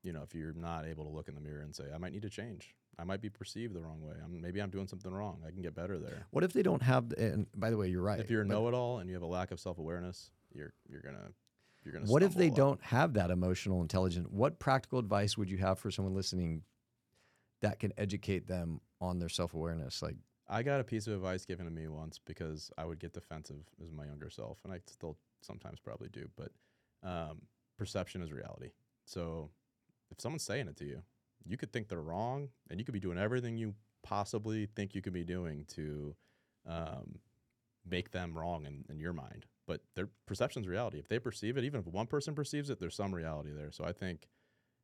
[0.03, 2.13] you know, if you're not able to look in the mirror and say, I might
[2.13, 2.73] need to change.
[2.99, 4.15] I might be perceived the wrong way.
[4.23, 5.41] I'm, maybe I'm doing something wrong.
[5.45, 6.25] I can get better there.
[6.31, 7.11] What if they don't have?
[7.17, 8.19] And by the way, you're right.
[8.19, 11.29] if you're a know-it-all and you have a lack of self-awareness, you're you're gonna
[11.83, 12.05] you're gonna.
[12.05, 14.27] what if they don't have that emotional intelligence?
[14.31, 16.63] What practical advice would you have for someone listening
[17.61, 20.01] that can educate them on their self awareness?
[20.01, 20.15] Like,
[20.49, 23.65] I got a piece of advice given to me once because I would get defensive
[23.83, 26.29] as my younger self, and I still sometimes probably do.
[26.37, 26.51] But
[27.03, 27.41] um,
[27.77, 28.71] perception is reality.
[29.05, 29.49] So
[30.09, 31.01] if someone's saying it to you,
[31.45, 35.01] you could think they're wrong, and you could be doing everything you possibly think you
[35.01, 36.15] could be doing to
[36.65, 37.19] um,
[37.89, 39.45] make them wrong in, in your mind.
[39.65, 40.97] But their perception's reality.
[40.97, 43.71] If they perceive it, even if one person perceives it, there's some reality there.
[43.71, 44.29] So I think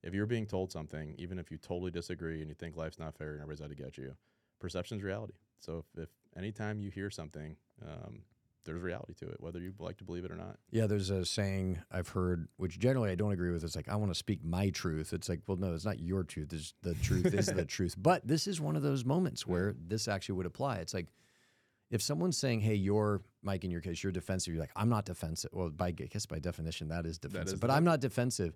[0.03, 3.15] if you're being told something, even if you totally disagree and you think life's not
[3.15, 4.15] fair and everybody's out to get you,
[4.59, 5.35] perception's reality.
[5.63, 8.23] So if, if anytime you hear something, um,
[8.65, 10.57] there's reality to it, whether you like to believe it or not.
[10.71, 13.63] Yeah, there's a saying I've heard, which generally I don't agree with.
[13.63, 15.13] It's like I want to speak my truth.
[15.13, 16.53] It's like, well, no, it's not your truth.
[16.53, 17.95] It's the truth is the truth.
[17.97, 20.77] But this is one of those moments where this actually would apply.
[20.77, 21.07] It's like
[21.91, 25.05] if someone's saying, "Hey, you're Mike, in your case, you're defensive," you're like, "I'm not
[25.05, 27.55] defensive." Well, by I guess by definition, that is defensive.
[27.55, 28.55] is but the- I'm not defensive.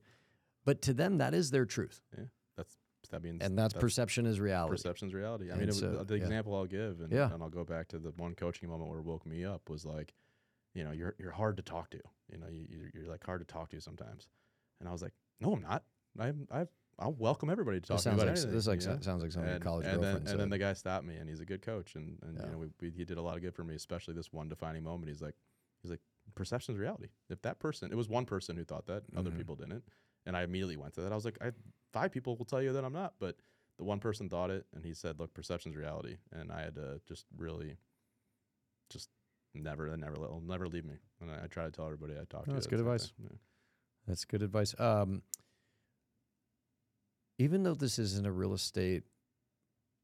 [0.66, 2.30] But to them, that is their truth, That's
[3.10, 4.72] that means and that's, perception is reality.
[4.72, 5.46] perception's reality.
[5.50, 6.22] I And mean, it was, the yeah.
[6.24, 7.32] example I'll give, and, Yeah.
[7.34, 9.86] and I'll go back to the one coaching moment where it woke me up was
[9.86, 10.14] like,
[10.74, 12.00] you know, you're you're hard to talk to.
[12.32, 14.28] You know, you, you're, you're like hard to talk to sometimes.
[14.80, 15.84] And I was like, no, I'm not.
[16.20, 16.66] I'm I
[17.00, 18.52] I'll welcome everybody to talk This to me about like anything.
[18.54, 20.74] this like sounds like something a and, college and then, girlfriend and then the guy
[20.74, 22.46] stopped me, and he's a good coach, and, and Yeah.
[22.46, 24.50] you know, we, we, he did a lot of good for me, especially this one
[24.50, 25.08] defining moment.
[25.10, 25.36] He's like,
[25.84, 26.00] he's like,
[26.36, 27.10] perception's reality.
[27.30, 29.38] If that person, it was one person who thought that, other Mhm.
[29.38, 29.84] people didn't,
[30.28, 31.12] and I immediately went to that.
[31.12, 31.52] I was like, I
[31.92, 33.38] five people will tell you that I'm not, but
[33.80, 37.02] the one person thought it, and he said, look, perception's reality, and I had to
[37.08, 37.78] just really,
[38.92, 39.10] just
[39.56, 42.46] never, never, it'll never leave me, and I, I try to tell everybody I talk
[42.46, 42.54] to.
[42.54, 43.14] That's good advice.
[43.20, 43.38] Yeah.
[44.08, 44.76] That's good advice.
[44.80, 45.22] Um,
[47.40, 49.04] even though this isn't a real estate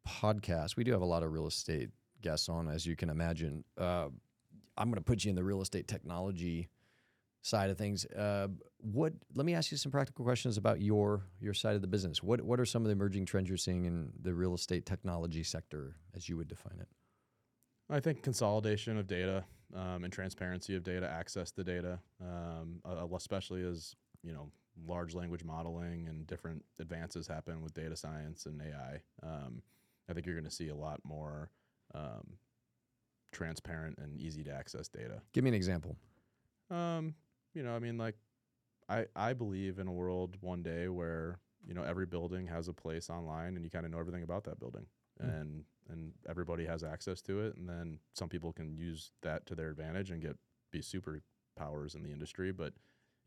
[0.07, 1.89] podcast, we do have a lot of real estate
[2.21, 3.63] guests on, as you can imagine.
[3.77, 4.07] Uh,
[4.77, 6.69] I'm going to put you in the real estate technology
[7.43, 8.05] side of things.
[8.05, 8.47] Uh,
[8.79, 9.13] what?
[9.35, 12.23] Let me ask you some practical questions about your your side of the business.
[12.23, 15.43] What What are some of the emerging trends you're seeing in the real estate technology
[15.43, 16.87] sector, as you would define it?
[17.89, 19.43] I think consolidation of data
[19.75, 22.81] um, and transparency of data, access to data, um,
[23.13, 24.49] especially as you know
[24.87, 29.01] large language modeling and different advances happen with data science and AI.
[29.21, 29.61] Um,
[30.09, 31.49] I think you're going to see a lot more
[31.93, 32.37] um,
[33.31, 35.21] transparent and easy to access data.
[35.33, 35.95] Give me an example.
[36.71, 37.13] Um,
[37.53, 38.15] you know, I mean, like,
[38.89, 42.73] I I believe in a world one day where you know every building has a
[42.73, 44.85] place online, and you kind of know everything about that building,
[45.21, 45.29] Mm.
[45.41, 49.55] and and everybody has access to it, and then some people can use that to
[49.55, 50.37] their advantage and get
[50.71, 52.51] be superpowers in the industry.
[52.51, 52.73] But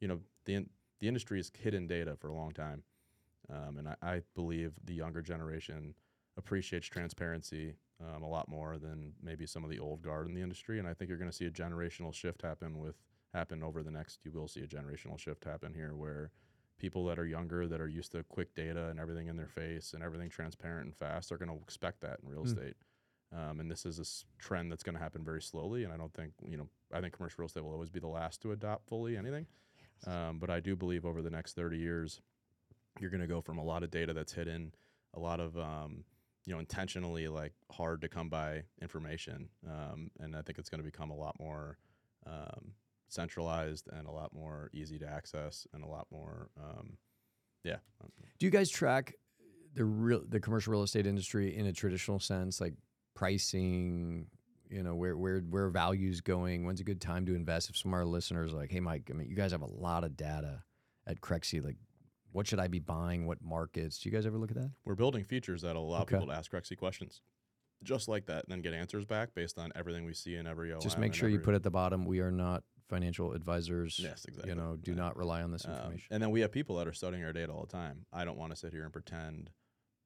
[0.01, 0.71] you know, the in,
[1.01, 2.83] the industry has hidden data for a long time,
[3.51, 5.95] um, and I, I believe the younger generation
[6.37, 10.43] appreciates transparency um, a lot more than maybe some of the old guard in the
[10.43, 10.79] industry.
[10.79, 12.97] And I think you're going to see a generational shift happen with
[13.37, 14.21] happen over the next.
[14.25, 16.31] You will see a generational shift happen here where
[16.79, 19.93] people that are younger that are used to quick data and everything in their face
[19.95, 22.47] and everything transparent and fast are going to expect that in real Hmm.
[22.49, 22.75] estate.
[23.33, 24.07] Um, and this is a
[24.43, 25.85] trend that's going to happen very slowly.
[25.85, 28.07] And I don't think, you know, I think commercial real estate will always be the
[28.09, 29.47] last to adopt fully anything.
[30.07, 32.21] Um, but I do believe over the next 30 years,
[33.01, 34.73] you're going to go from a lot of data that's hidden,
[35.15, 36.05] a lot of, um,
[36.45, 39.49] you know, intentionally like hard to come by information.
[39.67, 41.79] Um, and I think it's going to become a lot more
[42.27, 42.75] um,
[43.09, 46.97] centralized and a lot more easy to access and a lot more, um,
[47.65, 47.77] yeah.
[48.39, 49.15] Do you guys track
[49.75, 52.75] the real the commercial real estate industry in a traditional sense, like
[53.15, 54.27] pricing?
[54.69, 56.65] You know where where where values going?
[56.65, 57.71] When's a good time to invest?
[57.71, 59.67] If some of our listeners are like, hey, Mike, I mean, you guys have a
[59.67, 60.63] lot of data
[61.07, 61.63] at Crexi.
[61.65, 61.77] Like,
[62.33, 63.27] what should I be buying?
[63.27, 63.99] What markets?
[63.99, 64.73] Do you guys ever look at that?
[64.85, 66.17] We're building features that allow Okay.
[66.17, 67.23] people to ask Crexi questions
[67.83, 70.73] just like that and then get answers back based on everything we see in every
[70.73, 70.81] OM.
[70.81, 73.99] Just make sure you put at the bottom, we are not financial advisors.
[73.99, 74.51] Yes, exactly.
[74.51, 74.97] You know, do Yeah.
[74.97, 76.07] not rely on this Um, information.
[76.15, 78.07] and then we have people that are studying our data all the time.
[78.13, 79.51] I don't want to sit here and pretend.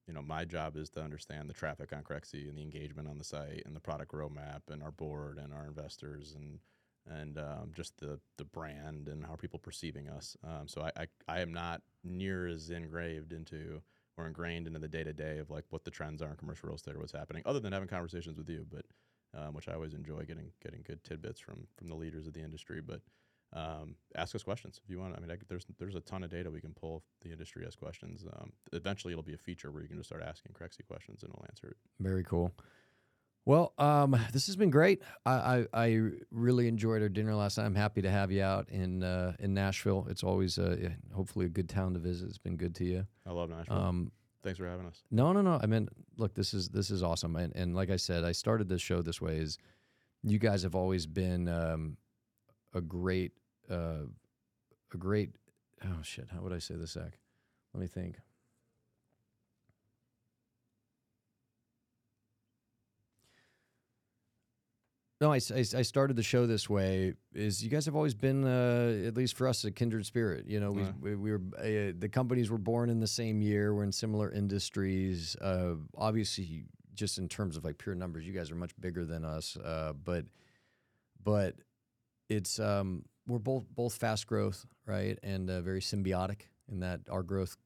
[0.07, 3.19] You know, my job is to understand the traffic on Crexi and the engagement on
[3.19, 6.61] the site and the product roadmap and our board and our investors and
[7.07, 10.37] and um, just the the brand and how are people perceiving us.
[10.43, 13.83] Um, so I, I I am not near as engraved into
[14.17, 16.69] or ingrained into the day to day of like what the trends are in commercial
[16.69, 18.67] real estate or what's happening, other than having conversations with you.
[18.71, 18.85] But
[19.37, 22.43] um, which I always enjoy getting getting good tidbits from from the leaders of the
[22.43, 22.81] industry.
[22.81, 23.01] But
[23.53, 25.17] um, ask us questions if you want.
[25.17, 27.03] I mean, I, there's there's a ton of data we can pull.
[27.19, 28.25] If the industry has questions.
[28.25, 31.33] Um, eventually, it'll be a feature where you can just start asking Crexi questions and
[31.33, 31.77] it'll answer it.
[32.01, 32.53] Very cool.
[33.47, 35.03] Well, um, this has been great.
[35.25, 37.65] I, I, I really enjoyed our dinner last night.
[37.65, 40.07] I'm happy to have you out in uh, in Nashville.
[40.11, 42.29] It's always uh, hopefully a good town to visit.
[42.29, 43.07] It's been good to you.
[43.27, 43.77] I love Nashville.
[43.77, 44.13] Um,
[44.43, 45.03] Thanks for having us.
[45.11, 45.61] no, no, no.
[45.63, 47.37] I mean, look, this is this is awesome.
[47.37, 49.37] And and like I said, I started this show this way.
[49.37, 49.59] Is
[50.23, 51.97] you guys have always been um,
[52.75, 53.33] a great
[53.71, 54.07] uh,
[54.93, 55.31] a great.
[55.85, 56.29] Oh shit!
[56.33, 57.19] How would I say this, Zach?
[57.75, 58.17] Let me think.
[65.21, 67.13] No, I I started the show this way.
[67.35, 70.47] Is you guys have always been, uh, at least for us, a kindred spirit.
[70.47, 70.93] You know, we Yeah.
[70.99, 73.75] we, we were uh, the companies were born in the same year.
[73.75, 75.37] We're in similar industries.
[75.37, 76.65] Uh, obviously,
[76.95, 79.59] just in terms of like pure numbers, you guys are much bigger than us.
[79.59, 80.25] Uh, but
[81.23, 81.57] but
[82.31, 86.43] it's um, we're both both fast growth, right, and uh, very symbiotic
[86.73, 87.59] in that our growth,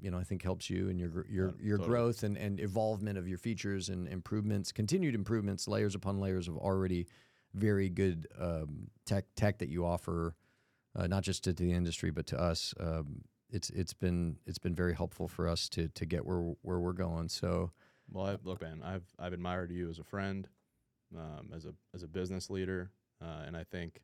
[0.00, 1.88] you know, I think helps you and your your your totally.
[1.88, 6.56] growth and and evolvement of your features and improvements, continued improvements, layers upon layers of
[6.56, 7.06] already
[7.54, 10.36] very good um, tech tech that you offer,
[10.94, 12.74] uh, not just to the industry but to us.
[12.78, 16.78] Um, it's it's been it's been very helpful for us to to get where where
[16.78, 17.28] we're going.
[17.28, 17.70] So
[18.10, 20.48] Well, I, look, man, I've I've admired you as a friend,
[21.16, 22.90] um, as a as a business leader,
[23.22, 24.02] uh, and I think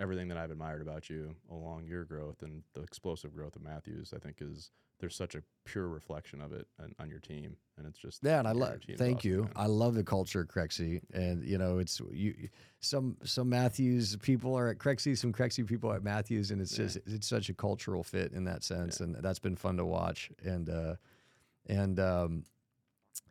[0.00, 4.12] everything that I've admired about you along your growth and the explosive growth of Matthews,
[4.14, 4.70] I think is
[5.04, 8.38] there's such a pure reflection of it on, on your team, and it's just Yeah,
[8.38, 8.78] and I love.
[8.96, 9.42] Thank awesome, you.
[9.42, 9.52] man.
[9.54, 12.48] I love the culture at Crexi, and you know, it's you.
[12.80, 16.72] Some some Matthews people are at Crexi, some Crexi people are at Matthews, and it's
[16.78, 16.84] Yeah.
[16.86, 20.30] just it's such a cultural fit in that sense, and that's been fun to watch.
[20.42, 20.94] And uh,
[21.66, 22.44] and um,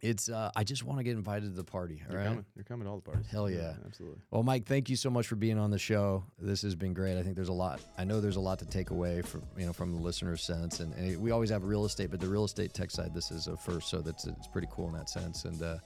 [0.03, 2.03] it's uh, I just want to get invited to the party.
[2.05, 2.27] All You're right.
[2.27, 2.45] coming.
[2.55, 3.25] You're coming to all the parties.
[3.31, 3.73] Hell yeah.
[3.85, 4.19] absolutely.
[4.31, 6.25] Well, Mike, thank you so much for being on the show.
[6.38, 7.17] This has been great.
[7.17, 7.80] I think there's a lot.
[7.97, 10.81] I know there's a lot to take away from you know from the listener's sense,
[10.81, 13.47] and, and we always have real estate, but the real estate tech side, this is
[13.47, 15.45] a first, so that's it's pretty cool in that sense.
[15.45, 15.77] And uh,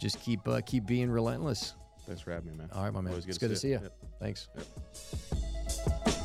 [0.00, 1.74] just keep uh, keep being relentless.
[2.06, 2.70] Thanks for having me, man.
[2.72, 3.12] All right, my man.
[3.12, 3.80] Always it's good to see you.
[3.82, 3.92] Yep.
[4.18, 4.48] Thanks.
[4.56, 6.18] Yep.